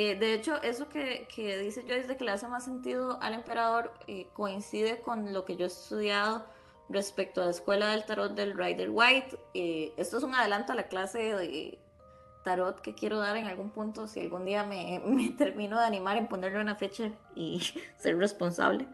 Eh, 0.00 0.14
de 0.14 0.32
hecho, 0.32 0.62
eso 0.62 0.88
que, 0.88 1.26
que, 1.26 1.58
dice 1.58 1.82
Joyce 1.82 2.06
de 2.06 2.16
que 2.16 2.22
le 2.22 2.30
hace 2.30 2.46
más 2.46 2.64
sentido 2.64 3.18
al 3.20 3.34
emperador 3.34 3.92
eh, 4.06 4.28
coincide 4.32 5.00
con 5.00 5.32
lo 5.32 5.44
que 5.44 5.56
yo 5.56 5.64
he 5.64 5.66
estudiado 5.66 6.46
respecto 6.88 7.42
a 7.42 7.46
la 7.46 7.50
escuela 7.50 7.88
del 7.88 8.04
tarot 8.04 8.32
del 8.32 8.56
Rider 8.56 8.90
White. 8.90 9.36
Eh, 9.54 9.92
esto 9.96 10.18
es 10.18 10.22
un 10.22 10.36
adelanto 10.36 10.72
a 10.72 10.76
la 10.76 10.84
clase 10.84 11.34
de 11.34 11.80
tarot 12.44 12.80
que 12.80 12.94
quiero 12.94 13.18
dar 13.18 13.36
en 13.38 13.48
algún 13.48 13.70
punto, 13.70 14.06
si 14.06 14.20
algún 14.20 14.44
día 14.44 14.62
me, 14.62 15.02
me 15.04 15.30
termino 15.30 15.80
de 15.80 15.86
animar 15.86 16.16
en 16.16 16.28
ponerle 16.28 16.60
una 16.60 16.76
fecha 16.76 17.10
y 17.34 17.60
ser 17.98 18.16
responsable. 18.18 18.86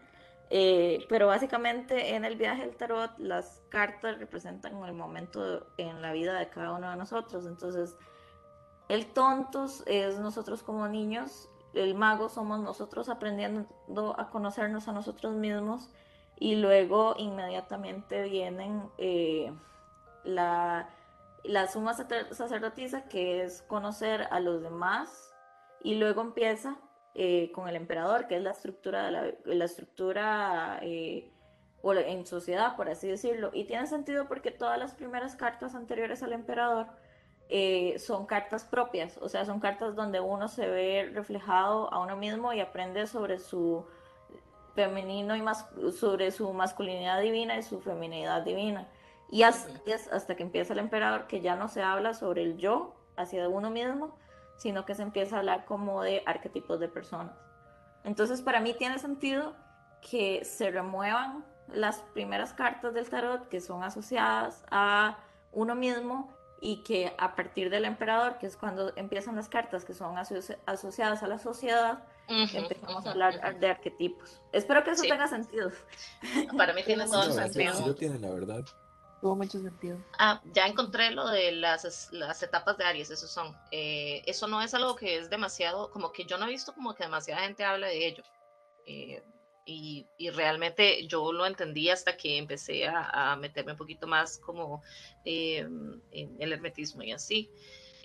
pero 0.49 1.27
básicamente 1.27 2.15
en 2.15 2.25
el 2.25 2.35
viaje 2.35 2.63
del 2.63 2.75
tarot 2.77 3.11
las 3.19 3.61
cartas 3.69 4.17
representan 4.17 4.83
el 4.83 4.93
momento 4.93 5.67
en 5.77 6.01
la 6.01 6.13
vida 6.13 6.39
de 6.39 6.49
cada 6.49 6.73
uno 6.73 6.89
de 6.89 6.95
nosotros. 6.95 7.45
Entonces, 7.45 7.95
el 8.87 9.05
tontos 9.07 9.83
es 9.87 10.19
nosotros 10.19 10.63
como 10.63 10.87
niños, 10.87 11.49
el 11.73 11.95
mago 11.95 12.29
somos 12.29 12.59
nosotros 12.59 13.09
aprendiendo 13.09 14.15
a 14.17 14.29
conocernos 14.29 14.87
a 14.87 14.93
nosotros 14.93 15.33
mismos 15.33 15.89
y 16.37 16.55
luego 16.55 17.15
inmediatamente 17.17 18.23
vienen 18.23 18.83
eh, 18.97 19.51
la, 20.23 20.89
la 21.43 21.67
suma 21.67 21.93
sacerdotisa 21.93 23.05
que 23.05 23.43
es 23.43 23.61
conocer 23.63 24.27
a 24.31 24.39
los 24.39 24.61
demás 24.61 25.33
y 25.83 25.95
luego 25.95 26.21
empieza 26.21 26.77
eh, 27.13 27.51
con 27.53 27.69
el 27.69 27.75
emperador 27.75 28.27
que 28.27 28.35
es 28.37 28.43
la 28.43 28.51
estructura 28.51 29.05
de 29.05 29.37
la, 29.45 29.65
estructura 29.65 30.79
eh, 30.81 31.31
en 31.83 32.25
sociedad 32.25 32.75
por 32.75 32.89
así 32.89 33.07
decirlo. 33.07 33.51
Y 33.53 33.65
tiene 33.65 33.87
sentido 33.87 34.27
porque 34.27 34.51
todas 34.51 34.77
las 34.77 34.93
primeras 34.93 35.35
cartas 35.35 35.75
anteriores 35.75 36.23
al 36.23 36.33
emperador 36.33 36.87
eh, 37.49 37.99
son 37.99 38.25
cartas 38.25 38.63
propias, 38.63 39.17
o 39.17 39.29
sea, 39.29 39.45
son 39.45 39.59
cartas 39.59 39.95
donde 39.95 40.19
uno 40.19 40.47
se 40.47 40.67
ve 40.67 41.11
reflejado 41.13 41.93
a 41.93 41.99
uno 41.99 42.15
mismo 42.15 42.53
y 42.53 42.59
aprende 42.59 43.05
sobre 43.05 43.39
su 43.39 43.85
femenino 44.73 45.35
y 45.35 45.41
más 45.41 45.67
sobre 45.97 46.31
su 46.31 46.51
masculinidad 46.53 47.21
divina 47.21 47.57
y 47.57 47.63
su 47.63 47.79
feminidad 47.79 48.41
divina. 48.43 48.87
Y 49.29 49.43
es 49.43 49.67
hasta 50.11 50.35
que 50.35 50.43
empieza 50.43 50.73
el 50.73 50.79
emperador 50.79 51.27
que 51.27 51.41
ya 51.41 51.55
no 51.55 51.67
se 51.67 51.81
habla 51.81 52.13
sobre 52.13 52.43
el 52.43 52.57
yo 52.57 52.95
hacia 53.15 53.47
uno 53.47 53.69
mismo, 53.69 54.15
sino 54.57 54.85
que 54.85 54.95
se 54.95 55.03
empieza 55.03 55.35
a 55.35 55.39
hablar 55.39 55.65
como 55.65 56.01
de 56.01 56.23
arquetipos 56.25 56.79
de 56.79 56.87
personas. 56.87 57.35
Entonces, 58.03 58.41
para 58.41 58.59
mí 58.59 58.73
tiene 58.73 58.99
sentido 58.99 59.53
que 60.01 60.45
se 60.45 60.69
remuevan 60.71 61.43
las 61.73 61.99
primeras 62.13 62.53
cartas 62.53 62.93
del 62.93 63.09
tarot 63.09 63.49
que 63.49 63.59
son 63.59 63.83
asociadas 63.83 64.63
a 64.69 65.17
uno 65.51 65.73
mismo 65.73 66.34
y 66.65 66.77
que 66.77 67.13
a 67.19 67.35
partir 67.35 67.69
del 67.69 67.85
emperador, 67.85 68.39
que 68.39 68.47
es 68.47 68.57
cuando 68.57 68.91
empiezan 68.95 69.35
las 69.35 69.47
cartas 69.47 69.85
que 69.85 69.93
son 69.93 70.17
asociadas 70.17 71.21
a 71.21 71.27
la 71.27 71.37
sociedad, 71.37 72.03
empezamos 72.27 73.05
a 73.05 73.11
hablar 73.11 73.59
de 73.59 73.69
arquetipos. 73.69 74.41
Espero 74.51 74.83
que 74.83 74.89
eso 74.89 75.03
tenga 75.03 75.27
sentido. 75.27 75.69
Para 76.57 76.73
mí 76.73 76.81
tiene 76.83 77.05
todo 77.11 77.31
sentido. 77.31 77.75
Sí, 77.75 77.85
lo 77.85 77.93
tiene, 77.93 78.17
la 78.17 78.31
verdad. 78.31 78.65
Tuvo 79.21 79.35
mucho 79.35 79.59
sentido. 79.59 79.99
Ah, 80.17 80.41
ya 80.53 80.65
encontré 80.65 81.11
lo 81.11 81.27
de 81.27 81.51
las, 81.51 82.09
las 82.11 82.41
etapas 82.41 82.75
de 82.79 82.85
Aries, 82.85 83.11
eso 83.11 83.27
son. 83.27 83.55
Eh, 83.69 84.23
eso 84.25 84.47
no 84.47 84.59
es 84.63 84.73
algo 84.73 84.95
que 84.95 85.19
es 85.19 85.29
demasiado, 85.29 85.91
como 85.91 86.11
que 86.11 86.25
yo 86.25 86.39
no 86.39 86.45
he 86.45 86.49
visto 86.49 86.73
como 86.73 86.95
que 86.95 87.03
demasiada 87.03 87.41
gente 87.41 87.63
habla 87.63 87.85
de 87.85 88.07
ello. 88.07 88.23
Eh, 88.87 89.23
y, 89.65 90.07
realmente 90.31 91.07
yo 91.07 91.31
lo 91.33 91.45
entendí 91.45 91.89
hasta 91.89 92.15
que 92.15 92.37
empecé 92.37 92.87
a, 92.87 93.35
meterme 93.39 93.71
un 93.71 93.77
poquito 93.77 94.07
más 94.07 94.37
como 94.37 94.83
eh, 95.23 95.59
en 96.11 96.35
el 96.39 96.53
hermetismo 96.53 97.03
y 97.03 97.11
así. 97.11 97.49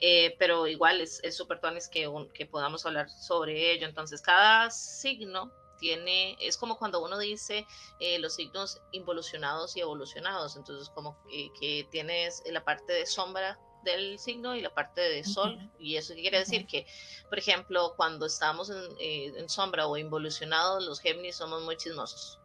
Eh, 0.02 0.34
pero 0.38 0.66
igual 0.66 1.02
es 1.02 1.20
súper 1.36 1.60
tonis 1.60 1.86
que, 1.88 2.10
que 2.32 2.46
podamos 2.46 2.86
hablar 2.86 3.10
sobre 3.10 3.72
ello. 3.72 3.86
Entonces, 3.86 4.22
cada 4.22 4.70
signo 4.70 5.52
tiene, 5.78 6.36
es 6.40 6.56
como 6.56 6.78
cuando 6.78 7.04
uno 7.04 7.18
dice 7.18 7.66
eh, 7.98 8.18
los 8.18 8.34
signos 8.34 8.80
involucionados 8.92 9.76
y 9.76 9.80
evolucionados. 9.80 10.56
Entonces, 10.56 10.88
como 10.88 11.18
que 11.28 11.86
tienes 11.90 12.42
la 12.46 12.64
parte 12.64 12.94
de 12.94 13.04
sombra 13.04 13.58
del 13.84 14.18
signo 14.18 14.54
y 14.54 14.60
la 14.60 14.72
parte 14.72 15.00
de 15.00 15.24
sol. 15.24 15.58
Y 15.78 15.96
eso 15.96 16.14
quiere 16.14 16.38
decir 16.38 16.66
que, 16.66 16.86
por 17.28 17.38
ejemplo, 17.38 17.94
cuando 17.96 18.26
estamos 18.26 18.70
en, 18.70 18.82
eh, 18.98 19.32
en 19.36 19.48
sombra 19.48 19.86
o 19.86 19.96
involucionados, 19.96 20.84
los 20.84 21.00
Géminis 21.00 21.36
somos 21.36 21.62
muy 21.62 21.76
chismosos. 21.76 22.38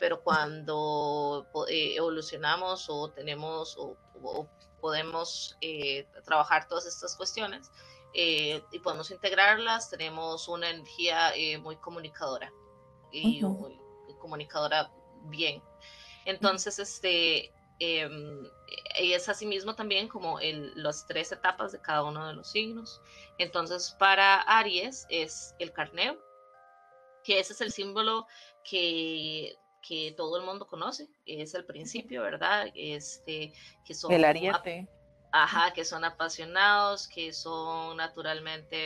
Pero 0.00 0.22
cuando 0.22 1.46
eh, 1.68 1.94
evolucionamos 1.96 2.86
o 2.88 3.10
tenemos 3.10 3.76
o, 3.78 3.96
o 4.22 4.48
podemos 4.80 5.56
eh, 5.60 6.06
trabajar 6.24 6.68
todas 6.68 6.86
estas 6.86 7.16
cuestiones 7.16 7.70
y 8.16 8.78
podemos 8.78 9.10
integrarlas, 9.10 9.90
tenemos 9.90 10.46
una 10.46 10.70
energía 10.70 11.32
muy 11.60 11.74
comunicadora 11.78 12.52
y 13.10 13.42
muy 13.42 13.76
comunicadora 14.20 14.88
bien. 15.24 15.60
Entonces, 16.24 16.78
este, 16.78 17.52
y 17.78 19.12
es 19.12 19.28
así 19.28 19.46
mismo 19.46 19.74
también 19.74 20.08
como 20.08 20.38
el, 20.40 20.72
las 20.76 21.06
tres 21.06 21.32
etapas 21.32 21.72
de 21.72 21.80
cada 21.80 22.04
uno 22.04 22.26
de 22.28 22.34
los 22.34 22.50
signos. 22.50 23.00
Entonces, 23.38 23.96
para 23.98 24.42
Aries 24.42 25.06
es 25.08 25.54
el 25.58 25.72
carneo, 25.72 26.18
que 27.24 27.38
ese 27.40 27.52
es 27.54 27.60
el 27.60 27.72
símbolo 27.72 28.26
que, 28.62 29.56
que 29.86 30.14
todo 30.16 30.36
el 30.38 30.44
mundo 30.44 30.66
conoce, 30.66 31.08
es 31.26 31.54
el 31.54 31.64
principio, 31.64 32.22
¿verdad? 32.22 32.68
Este, 32.74 33.52
que 33.84 33.94
son 33.94 34.12
El 34.12 34.24
ariete. 34.24 34.88
Ajá, 35.36 35.72
que 35.72 35.84
son 35.84 36.04
apasionados, 36.04 37.08
que 37.08 37.32
son 37.32 37.96
naturalmente 37.96 38.76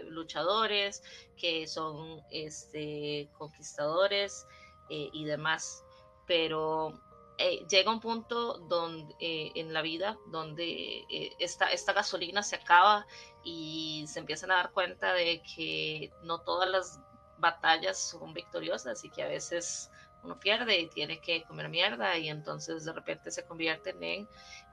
eh, 0.00 0.04
luchadores, 0.04 1.02
que 1.38 1.66
son 1.66 2.22
este, 2.30 3.30
conquistadores 3.38 4.46
eh, 4.90 5.08
y 5.14 5.24
demás. 5.24 5.82
Pero 6.26 7.00
eh, 7.38 7.66
llega 7.68 7.90
un 7.90 8.00
punto 8.00 8.58
donde, 8.58 9.14
eh, 9.20 9.52
en 9.54 9.72
la 9.72 9.82
vida 9.82 10.16
donde 10.28 11.04
eh, 11.10 11.36
esta, 11.38 11.66
esta 11.70 11.92
gasolina 11.92 12.42
se 12.42 12.56
acaba 12.56 13.06
y 13.44 14.04
se 14.08 14.20
empiezan 14.20 14.50
a 14.50 14.56
dar 14.56 14.72
cuenta 14.72 15.12
de 15.12 15.42
que 15.42 16.10
no 16.22 16.40
todas 16.40 16.68
las 16.70 17.00
batallas 17.38 17.98
son 17.98 18.32
victoriosas 18.32 19.04
y 19.04 19.10
que 19.10 19.22
a 19.22 19.28
veces 19.28 19.90
uno 20.22 20.40
pierde 20.40 20.80
y 20.80 20.88
tiene 20.88 21.20
que 21.20 21.42
comer 21.44 21.68
mierda 21.68 22.16
y 22.16 22.28
entonces 22.28 22.84
de 22.84 22.92
repente 22.92 23.30
se 23.30 23.44
convierten 23.44 24.02
en 24.02 24.28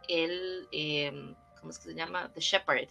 el, 0.08 0.68
eh, 0.72 1.36
¿cómo 1.60 1.72
es 1.72 1.78
que 1.80 1.90
se 1.90 1.96
llama? 1.96 2.32
The 2.34 2.40
Shepherd, 2.40 2.90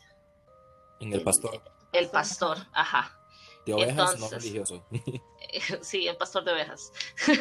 En 1.01 1.13
el 1.13 1.23
pastor 1.23 1.63
el 1.93 2.09
pastor, 2.11 2.57
ajá. 2.73 3.19
de 3.67 3.75
ovejas, 3.75 3.97
no 3.97 4.27
Entonces- 4.27 4.43
religioso. 4.43 4.85
Sí, 5.83 6.09
el 6.09 6.17
pastor 6.17 6.45
de 6.45 6.53
ovejas. 6.53 6.91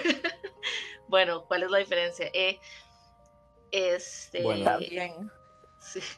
bueno, 1.11 1.45
¿cuál 1.45 1.63
es 1.63 1.69
la 1.69 1.77
diferencia? 1.77 2.31
Eh, 2.33 2.57
este, 3.71 4.41
Bueno. 4.41 4.63
También. 4.63 5.31
Sí. 5.79 5.99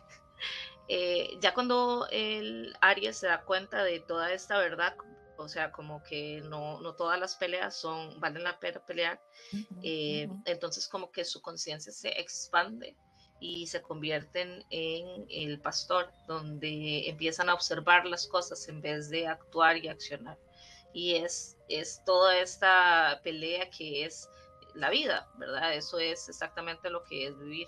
Eh, 0.90 1.38
ya 1.40 1.54
cuando 1.54 2.08
el 2.12 2.76
Aries 2.82 3.16
se 3.16 3.28
da 3.28 3.46
cuenta 3.46 3.86
de 3.86 4.02
toda 4.02 4.34
esta 4.34 4.58
verdad, 4.58 4.94
o 5.38 5.48
sea, 5.48 5.72
como 5.72 6.04
que 6.04 6.42
no, 6.44 6.82
no 6.82 6.94
todas 6.94 7.18
las 7.18 7.36
peleas 7.36 7.78
son, 7.78 8.20
valen 8.20 8.44
la 8.44 8.60
pena 8.60 8.82
pelear, 8.82 9.22
eh, 9.82 10.28
entonces 10.44 10.90
como 10.90 11.10
que 11.10 11.24
su 11.24 11.42
conciencia 11.42 11.94
se 11.94 12.10
expande 12.20 12.98
y 13.40 13.66
se 13.68 13.82
convierten 13.82 14.66
en 14.70 15.26
el 15.30 15.62
pastor, 15.62 16.12
donde 16.28 17.08
empiezan 17.08 17.48
a 17.48 17.54
observar 17.54 18.06
las 18.06 18.28
cosas 18.28 18.68
en 18.68 18.82
vez 18.82 19.10
de 19.10 19.26
actuar 19.26 19.78
y 19.78 19.88
accionar. 19.88 20.38
Y 20.92 21.16
es, 21.16 21.56
es 21.70 22.04
toda 22.06 22.38
esta 22.38 23.22
pelea 23.24 23.70
que 23.70 24.04
es 24.04 24.30
la 24.74 24.90
vida, 24.90 25.28
¿verdad? 25.36 25.74
Eso 25.74 26.00
es 26.00 26.30
exactamente 26.30 26.90
lo 26.90 27.04
que 27.04 27.28
es 27.28 27.38
vivir. 27.38 27.68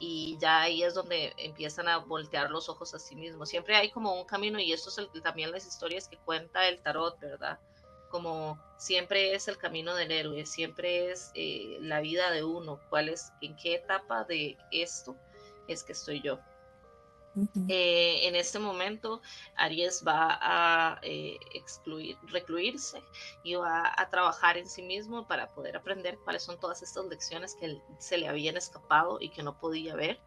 Y 0.00 0.36
ya 0.40 0.62
ahí 0.62 0.82
es 0.82 0.94
donde 0.94 1.32
empiezan 1.38 1.88
a 1.88 1.98
voltear 1.98 2.50
los 2.50 2.68
ojos 2.68 2.94
a 2.94 2.98
sí 2.98 3.14
mismos. 3.14 3.48
Siempre 3.48 3.76
hay 3.76 3.90
como 3.90 4.14
un 4.14 4.26
camino 4.26 4.58
y 4.58 4.72
esto 4.72 4.90
es 4.90 5.22
también 5.22 5.52
las 5.52 5.66
historias 5.66 6.08
que 6.08 6.18
cuenta 6.18 6.68
el 6.68 6.80
tarot, 6.80 7.18
¿verdad? 7.20 7.58
como 8.14 8.60
siempre 8.76 9.34
es 9.34 9.48
el 9.48 9.58
camino 9.58 9.92
del 9.96 10.12
héroe, 10.12 10.46
siempre 10.46 11.10
es 11.10 11.32
eh, 11.34 11.78
la 11.80 12.00
vida 12.00 12.30
de 12.30 12.44
uno, 12.44 12.78
cuál 12.88 13.08
es, 13.08 13.32
en 13.40 13.56
qué 13.56 13.74
etapa 13.74 14.22
de 14.22 14.56
esto 14.70 15.16
es 15.66 15.82
que 15.82 15.94
estoy 15.94 16.20
yo. 16.20 16.38
Eh, 17.68 18.28
en 18.28 18.36
este 18.36 18.58
momento, 18.58 19.20
Aries 19.56 20.04
va 20.06 20.38
a 20.40 21.00
eh, 21.02 21.38
excluir, 21.52 22.16
recluirse 22.28 23.02
y 23.42 23.54
va 23.56 23.92
a 23.96 24.08
trabajar 24.08 24.56
en 24.56 24.68
sí 24.68 24.82
mismo 24.82 25.26
para 25.26 25.52
poder 25.52 25.76
aprender 25.76 26.18
cuáles 26.22 26.44
son 26.44 26.60
todas 26.60 26.82
estas 26.82 27.06
lecciones 27.06 27.56
que 27.56 27.80
se 27.98 28.18
le 28.18 28.28
habían 28.28 28.56
escapado 28.56 29.18
y 29.20 29.30
que 29.30 29.42
no 29.42 29.58
podía 29.58 29.96
ver. 29.96 30.20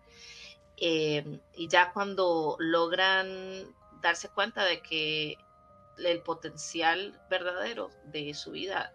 Eh, 0.76 1.40
y 1.56 1.68
ya 1.70 1.94
cuando 1.94 2.58
logran 2.60 3.74
darse 4.02 4.30
cuenta 4.30 4.64
de 4.66 4.82
que 4.82 5.38
el 5.98 6.22
potencial 6.22 7.20
verdadero 7.30 7.90
de 8.06 8.34
su 8.34 8.52
vida 8.52 8.94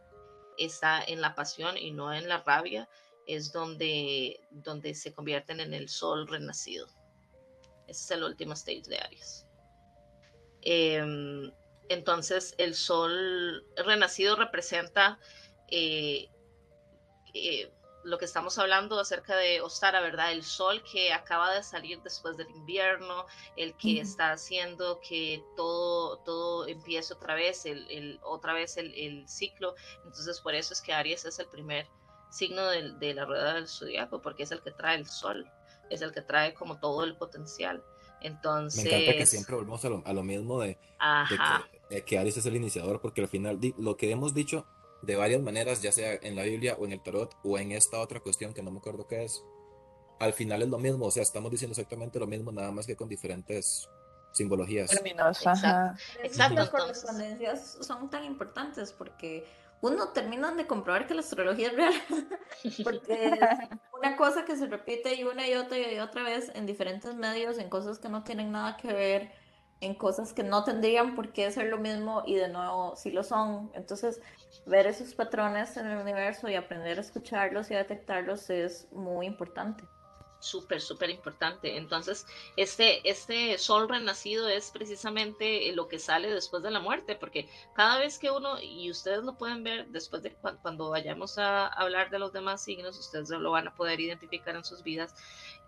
está 0.58 1.02
en 1.02 1.20
la 1.20 1.34
pasión 1.34 1.76
y 1.76 1.92
no 1.92 2.12
en 2.12 2.28
la 2.28 2.42
rabia, 2.42 2.88
es 3.26 3.52
donde, 3.52 4.40
donde 4.50 4.94
se 4.94 5.14
convierten 5.14 5.60
en 5.60 5.74
el 5.74 5.88
sol 5.88 6.28
renacido. 6.28 6.86
Ese 7.86 8.04
es 8.04 8.10
el 8.12 8.24
último 8.24 8.52
stage 8.54 8.82
de 8.88 8.98
Aries. 8.98 9.46
Eh, 10.62 11.02
entonces, 11.88 12.54
el 12.58 12.74
sol 12.74 13.66
renacido 13.76 14.36
representa 14.36 15.18
eh, 15.68 16.28
eh, 17.34 17.70
lo 18.04 18.18
que 18.18 18.24
estamos 18.24 18.58
hablando 18.58 18.98
acerca 18.98 19.36
de 19.36 19.60
Ostara, 19.60 20.00
¿verdad? 20.00 20.32
El 20.32 20.42
sol 20.42 20.82
que 20.90 21.12
acaba 21.12 21.54
de 21.54 21.62
salir 21.62 22.02
después 22.02 22.36
del 22.36 22.50
invierno, 22.50 23.26
el 23.56 23.76
que 23.76 24.00
está 24.00 24.32
haciendo 24.32 25.00
que 25.06 25.44
todo, 25.56 26.18
todo 26.18 26.66
empiece 26.66 27.14
otra 27.14 27.34
vez, 27.34 27.64
el, 27.64 27.88
el- 27.90 28.18
otra 28.22 28.54
vez 28.54 28.76
el, 28.76 28.92
el 28.94 29.28
ciclo. 29.28 29.74
Entonces, 30.04 30.40
por 30.40 30.54
eso 30.54 30.72
es 30.74 30.82
que 30.82 30.92
Aries 30.92 31.24
es 31.24 31.38
el 31.38 31.48
primer 31.48 31.92
signo 32.28 32.66
del- 32.68 32.98
de, 32.98 33.14
la 33.14 33.24
rueda 33.24 33.54
del 33.54 33.68
zodiaco, 33.68 34.20
porque 34.20 34.42
es 34.44 34.50
el 34.50 34.62
que 34.62 34.72
trae 34.72 34.96
el 34.96 35.06
sol, 35.08 35.52
es 35.90 36.02
el 36.02 36.12
que 36.12 36.22
trae 36.22 36.54
como 36.54 36.78
todo 36.78 37.04
el 37.04 37.16
potencial. 37.16 37.82
Me 38.20 38.28
Entonces, 38.28 38.84
encanta 38.86 39.12
que 39.16 39.26
siempre 39.26 39.56
volvemos 39.56 39.84
a 39.84 39.88
lo, 39.88 40.02
a 40.04 40.12
lo 40.12 40.22
mismo 40.22 40.60
de, 40.60 40.68
de 40.68 40.76
que, 41.36 41.94
de 41.94 42.04
que 42.04 42.18
Aries 42.18 42.36
es 42.36 42.46
el 42.46 42.56
iniciador, 42.56 43.00
porque 43.00 43.20
al 43.20 43.28
final 43.28 43.58
lo 43.78 43.96
que 43.96 44.10
hemos 44.10 44.32
dicho 44.32 44.66
de 45.02 45.16
varias 45.16 45.42
maneras, 45.42 45.82
ya 45.82 45.90
sea 45.90 46.14
en 46.14 46.36
la 46.36 46.44
Biblia 46.44 46.76
o 46.78 46.84
en 46.84 46.92
el 46.92 47.02
tarot 47.02 47.34
o 47.42 47.58
en 47.58 47.72
esta 47.72 47.98
otra 47.98 48.20
cuestión 48.20 48.54
que 48.54 48.62
no 48.62 48.70
me 48.70 48.78
acuerdo 48.78 49.08
qué 49.08 49.24
es, 49.24 49.42
al 50.20 50.32
final 50.32 50.62
es 50.62 50.68
lo 50.68 50.78
mismo, 50.78 51.06
o 51.06 51.10
sea, 51.10 51.24
estamos 51.24 51.50
diciendo 51.50 51.72
exactamente 51.72 52.20
lo 52.20 52.28
mismo, 52.28 52.52
nada 52.52 52.70
más 52.70 52.86
que 52.86 52.94
con 52.94 53.08
diferentes 53.08 53.88
simbologías. 54.30 54.90
Términos, 54.90 55.36
Exacto. 55.38 55.66
ajá. 55.66 55.96
Exacto, 56.22 56.54
Las 56.54 56.68
entonces. 56.68 56.70
correspondencias 56.70 57.78
son 57.80 58.08
tan 58.08 58.24
importantes 58.24 58.92
porque 58.92 59.44
uno 59.82 60.08
termina 60.10 60.52
de 60.52 60.66
comprobar 60.66 61.06
que 61.06 61.14
la 61.14 61.20
astrología 61.20 61.68
es 61.68 61.76
real, 61.76 61.94
porque 62.84 63.26
es 63.26 63.38
una 63.92 64.16
cosa 64.16 64.44
que 64.44 64.56
se 64.56 64.66
repite 64.66 65.14
y 65.16 65.24
una 65.24 65.46
y 65.46 65.54
otra 65.54 65.76
y 65.76 65.98
otra 65.98 66.22
vez 66.22 66.52
en 66.54 66.66
diferentes 66.66 67.14
medios, 67.16 67.58
en 67.58 67.68
cosas 67.68 67.98
que 67.98 68.08
no 68.08 68.22
tienen 68.22 68.52
nada 68.52 68.76
que 68.76 68.92
ver, 68.92 69.32
en 69.80 69.94
cosas 69.94 70.32
que 70.32 70.44
no 70.44 70.62
tendrían 70.62 71.16
por 71.16 71.32
qué 71.32 71.50
ser 71.50 71.66
lo 71.66 71.78
mismo 71.78 72.22
y 72.24 72.36
de 72.36 72.48
nuevo 72.48 72.94
sí 72.94 73.10
lo 73.10 73.24
son. 73.24 73.72
Entonces, 73.74 74.20
ver 74.66 74.86
esos 74.86 75.14
patrones 75.14 75.76
en 75.76 75.86
el 75.86 75.98
universo 75.98 76.48
y 76.48 76.54
aprender 76.54 76.98
a 76.98 77.00
escucharlos 77.00 77.68
y 77.72 77.74
a 77.74 77.78
detectarlos 77.78 78.48
es 78.50 78.86
muy 78.92 79.26
importante. 79.26 79.82
Súper, 80.42 80.80
súper 80.80 81.10
importante. 81.10 81.76
Entonces, 81.76 82.26
este, 82.56 83.08
este 83.08 83.56
sol 83.58 83.88
renacido 83.88 84.48
es 84.48 84.70
precisamente 84.72 85.72
lo 85.72 85.88
que 85.88 85.98
sale 85.98 86.30
después 86.30 86.62
de 86.62 86.70
la 86.70 86.80
muerte, 86.80 87.14
porque 87.16 87.48
cada 87.72 87.98
vez 87.98 88.18
que 88.18 88.30
uno, 88.30 88.60
y 88.60 88.90
ustedes 88.90 89.22
lo 89.24 89.36
pueden 89.36 89.62
ver 89.62 89.86
después 89.88 90.22
de 90.22 90.34
cu- 90.36 90.58
cuando 90.60 90.90
vayamos 90.90 91.38
a 91.38 91.66
hablar 91.68 92.10
de 92.10 92.18
los 92.18 92.32
demás 92.32 92.62
signos, 92.62 92.98
ustedes 92.98 93.30
lo 93.30 93.52
van 93.52 93.68
a 93.68 93.74
poder 93.74 94.00
identificar 94.00 94.56
en 94.56 94.64
sus 94.64 94.82
vidas. 94.82 95.14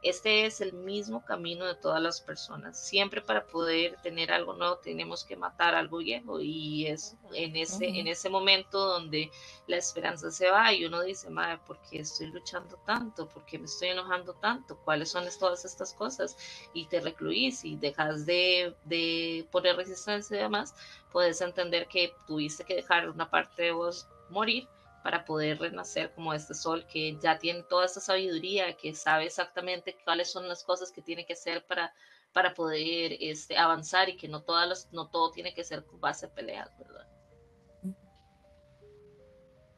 Este 0.04 0.44
es 0.44 0.60
el 0.60 0.74
mismo 0.74 1.24
camino 1.24 1.64
de 1.64 1.76
todas 1.76 2.02
las 2.02 2.20
personas. 2.20 2.78
Siempre 2.78 3.22
para 3.22 3.46
poder 3.46 3.96
tener 4.02 4.30
algo 4.32 4.52
nuevo 4.52 4.76
tenemos 4.76 5.24
que 5.24 5.34
matar 5.34 5.74
algo 5.74 5.96
viejo 5.96 6.40
y 6.40 6.86
es 6.86 7.16
en 7.32 7.56
ese, 7.56 7.86
en 7.86 8.06
ese 8.06 8.28
momento 8.28 8.78
donde 8.78 9.30
la 9.66 9.78
esperanza 9.78 10.30
se 10.30 10.50
va 10.50 10.74
y 10.74 10.84
uno 10.84 11.00
dice, 11.00 11.30
madre, 11.30 11.58
¿por 11.66 11.78
qué 11.88 12.00
estoy 12.00 12.26
luchando 12.26 12.76
tanto? 12.84 13.26
¿Por 13.26 13.46
qué 13.46 13.58
me 13.58 13.64
estoy 13.64 13.88
enojando 13.88 14.34
tanto? 14.34 14.76
¿Cuáles 14.84 15.10
son 15.10 15.24
todas 15.40 15.64
estas 15.64 15.94
cosas? 15.94 16.36
Y 16.74 16.84
te 16.84 17.00
recluís 17.00 17.64
y 17.64 17.76
dejas 17.76 18.26
de, 18.26 18.76
de 18.84 19.48
poner 19.50 19.74
resistencia 19.74 20.36
y 20.36 20.40
demás, 20.40 20.74
puedes 21.12 21.40
entender 21.40 21.88
que 21.88 22.14
tuviste 22.26 22.64
que 22.64 22.74
dejar 22.74 23.08
una 23.08 23.30
parte 23.30 23.62
de 23.62 23.72
vos 23.72 24.06
morir 24.28 24.68
para 25.04 25.26
poder 25.26 25.58
renacer 25.60 26.10
como 26.14 26.32
este 26.32 26.54
sol 26.54 26.86
que 26.86 27.18
ya 27.20 27.38
tiene 27.38 27.62
toda 27.64 27.84
esta 27.84 28.00
sabiduría, 28.00 28.74
que 28.78 28.94
sabe 28.94 29.26
exactamente 29.26 29.98
cuáles 30.02 30.32
son 30.32 30.48
las 30.48 30.64
cosas 30.64 30.90
que 30.90 31.02
tiene 31.02 31.26
que 31.26 31.34
hacer 31.34 31.66
para, 31.66 31.92
para 32.32 32.54
poder 32.54 33.18
este, 33.20 33.58
avanzar 33.58 34.08
y 34.08 34.16
que 34.16 34.28
no, 34.28 34.42
todas 34.42 34.66
las, 34.66 34.90
no 34.94 35.10
todo 35.10 35.30
tiene 35.30 35.52
que 35.52 35.62
ser 35.62 35.84
con 35.84 36.00
base 36.00 36.24
a 36.24 36.30
peleas, 36.34 36.70
¿verdad? 36.78 37.06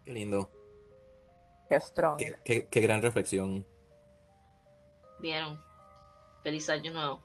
Qué 0.05 0.12
lindo, 0.12 0.48
Qué 1.69 1.81
strong. 1.81 2.19
qué, 2.19 2.36
qué- 2.44 2.69
qué 2.69 2.81
gran 2.81 3.03
reflexión. 3.03 3.66
Vieron. 5.19 5.61
Feliz 6.44 6.70
año 6.70 6.93
nuevo. 6.93 7.20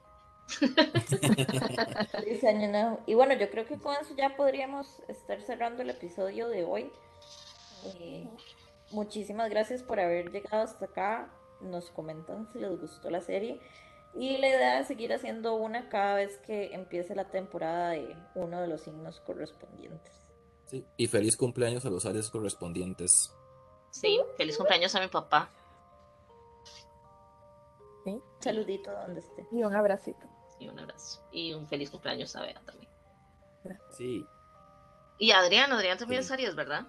Feliz 2.10 2.42
año 2.42 2.68
nuevo. 2.68 3.00
Y 3.06 3.14
bueno, 3.14 3.34
yo 3.34 3.48
creo 3.48 3.64
que 3.64 3.78
con 3.78 3.94
eso 3.94 4.12
ya 4.16 4.34
podríamos 4.34 4.88
estar 5.06 5.40
cerrando 5.40 5.82
el 5.82 5.90
episodio 5.90 6.48
de 6.48 6.64
hoy. 6.64 6.90
Eh, 7.84 8.28
muchísimas 8.90 9.50
gracias 9.50 9.82
por 9.82 10.00
haber 10.00 10.30
llegado 10.30 10.62
hasta 10.62 10.86
acá. 10.86 11.30
Nos 11.60 11.90
comentan 11.90 12.48
si 12.52 12.58
les 12.58 12.78
gustó 12.80 13.10
la 13.10 13.20
serie. 13.20 13.60
Y 14.14 14.36
la 14.38 14.48
idea 14.48 14.80
es 14.80 14.88
seguir 14.88 15.12
haciendo 15.12 15.54
una 15.54 15.88
cada 15.88 16.14
vez 16.16 16.36
que 16.38 16.74
empiece 16.74 17.14
la 17.14 17.30
temporada 17.30 17.90
de 17.90 18.14
uno 18.34 18.60
de 18.60 18.68
los 18.68 18.82
signos 18.82 19.20
correspondientes. 19.20 20.12
Sí, 20.66 20.84
y 20.96 21.06
feliz 21.06 21.36
cumpleaños 21.36 21.84
a 21.86 21.90
los 21.90 22.04
Aries 22.06 22.30
correspondientes. 22.30 23.32
Sí, 23.90 24.20
feliz 24.36 24.56
cumpleaños 24.56 24.94
a 24.94 25.00
mi 25.00 25.08
papá. 25.08 25.48
¿sí? 28.04 28.20
Saludito 28.40 28.90
donde 28.92 29.20
esté. 29.20 29.46
Y 29.52 29.62
un 29.62 29.74
abracito. 29.74 30.26
Y 30.58 30.68
un 30.68 30.78
abrazo. 30.78 31.22
Y 31.32 31.52
un 31.54 31.66
feliz 31.66 31.90
cumpleaños 31.90 32.34
a 32.36 32.42
Bea 32.42 32.60
también. 32.64 32.90
Sí, 33.96 34.26
Y 35.18 35.30
Adrián, 35.30 35.70
Adrián 35.72 35.98
también 35.98 36.22
Sí. 36.22 36.26
es 36.26 36.32
Aries, 36.32 36.56
¿verdad? 36.56 36.86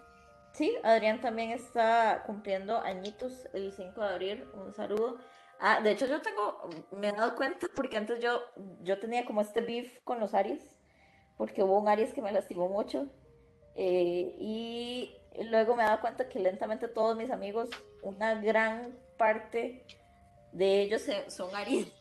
Sí, 0.54 0.76
Adrián 0.84 1.20
también 1.22 1.52
está 1.52 2.24
cumpliendo 2.26 2.80
añitos 2.80 3.48
el 3.54 3.74
5 3.74 4.02
de 4.02 4.10
abril. 4.10 4.46
Un 4.54 4.74
saludo. 4.74 5.18
Ah, 5.60 5.82
de 5.82 5.92
hecho 5.92 6.06
yo 6.08 6.22
tengo, 6.22 6.70
me 6.92 7.10
he 7.10 7.12
dado 7.14 7.36
cuenta 7.36 7.68
porque 7.76 7.98
antes 7.98 8.20
yo, 8.22 8.42
yo 8.82 9.00
tenía 9.00 9.26
como 9.26 9.42
este 9.42 9.62
beef 9.62 10.00
con 10.04 10.20
los 10.20 10.34
Aries, 10.34 10.64
porque 11.38 11.64
hubo 11.64 11.80
un 11.80 11.88
Aries 11.88 12.14
que 12.14 12.22
me 12.22 12.32
lastimó 12.32 12.70
mucho. 12.70 13.08
eh, 13.76 14.36
y 14.40 15.16
luego 15.50 15.76
me 15.76 15.84
he 15.84 15.86
dado 15.88 16.02
cuenta 16.02 16.30
que 16.30 16.40
lentamente 16.40 16.88
todos 16.88 17.18
mis 17.18 17.32
amigos, 17.32 17.70
una 18.04 18.36
gran 18.36 18.98
parte 19.18 19.86
de 20.52 20.82
ellos 20.84 21.04
son 21.30 21.56
Aries. 21.56 21.92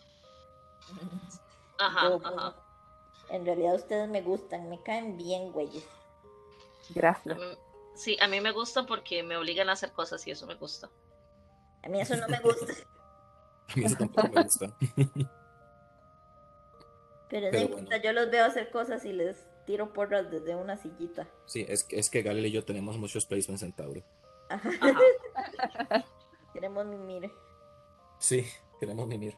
Ajá, 1.79 2.03
Yo, 2.09 2.21
ajá. 2.25 2.57
En 3.31 3.45
realidad 3.47 3.75
ustedes 3.77 4.09
me 4.09 4.23
gustan, 4.23 4.69
me 4.69 4.83
caen 4.83 5.17
bien, 5.17 5.53
güeyes. 5.53 5.87
Gracias. 6.91 7.39
Sí, 7.95 8.17
a 8.21 8.29
mí 8.29 8.41
me 8.41 8.53
gusta 8.53 8.87
porque 8.87 9.23
me 9.23 9.37
obligan 9.37 9.69
a 9.69 9.73
hacer 9.73 9.93
cosas 9.93 10.27
y 10.27 10.31
eso 10.31 10.47
me 10.47 10.55
gusta. 10.55 10.91
A 11.83 11.89
mí 11.89 12.01
eso 12.01 12.17
no 12.17 12.29
me 12.29 12.39
gusta. 12.41 12.73
a 13.69 13.77
mí 13.77 13.85
eso 13.85 13.97
tampoco 13.97 14.29
me 14.29 14.43
gusta. 14.43 14.75
Pero, 17.29 17.79
yo 18.03 18.13
los 18.13 18.31
veo 18.31 18.45
hacer 18.45 18.71
cosas 18.71 19.05
y 19.07 19.13
les 19.13 19.49
tiro 19.65 19.93
porras 19.95 20.31
desde 20.31 20.55
una 20.55 20.77
sillita. 20.77 21.27
Sí, 21.47 21.65
es, 21.67 21.83
que- 21.85 21.99
es 21.99 22.11
que 22.11 22.21
Galil 22.23 22.45
y 22.47 22.51
yo 22.51 22.65
tenemos 22.65 22.99
muchos 22.99 23.25
placements 23.25 23.63
en 23.63 23.73
Tauro. 23.73 24.03
Ajá. 24.51 24.69
Ajá. 24.81 26.05
Queremos 26.53 26.85
mimir. 26.85 27.33
Sí, 28.19 28.47
queremos 28.79 29.07
mimir. 29.07 29.35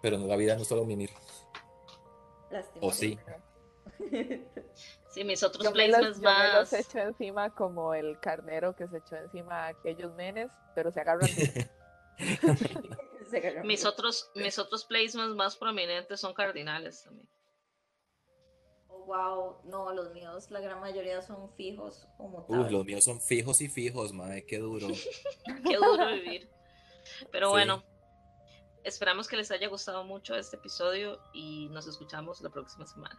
Pero 0.00 0.16
no, 0.18 0.26
la 0.26 0.36
vida 0.36 0.54
no 0.54 0.62
es 0.62 0.68
solo 0.68 0.84
mimir. 0.84 1.10
Lástima. 2.50 2.86
O 2.86 2.92
sí. 2.92 3.18
Sí, 5.14 5.22
mis 5.24 5.42
otros 5.44 5.62
Yo 5.64 5.70
me, 5.70 5.74
placements 5.74 6.18
los, 6.18 6.20
yo 6.20 6.38
me 6.38 6.44
los 6.48 6.54
más. 6.54 6.72
echo 6.72 6.98
encima 6.98 7.54
como 7.54 7.94
el 7.94 8.18
carnero 8.20 8.74
que 8.74 8.88
se 8.88 8.98
echó 8.98 9.16
encima 9.16 9.64
a 9.64 9.68
aquellos 9.68 10.12
nenes, 10.14 10.50
pero 10.74 10.90
se 10.90 11.00
agarran. 11.00 11.28
Se 13.30 13.38
agarró 13.38 13.64
Mis 13.64 13.84
otros, 13.86 14.30
mis 14.34 14.58
otros 14.58 14.84
placements 14.84 15.34
más 15.34 15.56
prominentes 15.56 16.20
son 16.20 16.34
cardinales 16.34 17.02
también. 17.02 17.28
Oh, 18.88 19.04
wow, 19.06 19.60
no, 19.64 19.92
los 19.94 20.12
míos, 20.12 20.50
la 20.50 20.60
gran 20.60 20.78
mayoría 20.80 21.22
son 21.22 21.50
fijos 21.56 22.06
o 22.18 22.24
Uy, 22.24 22.30
mutables. 22.30 22.72
los 22.72 22.84
míos 22.84 23.02
son 23.04 23.20
fijos 23.20 23.60
y 23.62 23.68
fijos, 23.68 24.12
madre, 24.12 24.44
qué 24.46 24.58
duro. 24.58 24.88
Qué 25.68 25.76
duro 25.76 26.06
vivir. 26.10 26.50
Pero 27.32 27.46
Sí. 27.48 27.52
bueno, 27.52 27.82
esperamos 28.84 29.26
que 29.26 29.36
les 29.36 29.50
haya 29.50 29.68
gustado 29.68 30.04
mucho 30.04 30.36
este 30.36 30.56
episodio 30.56 31.18
y 31.32 31.68
nos 31.70 31.86
escuchamos 31.86 32.40
la 32.42 32.50
próxima 32.50 32.86
semana. 32.86 33.18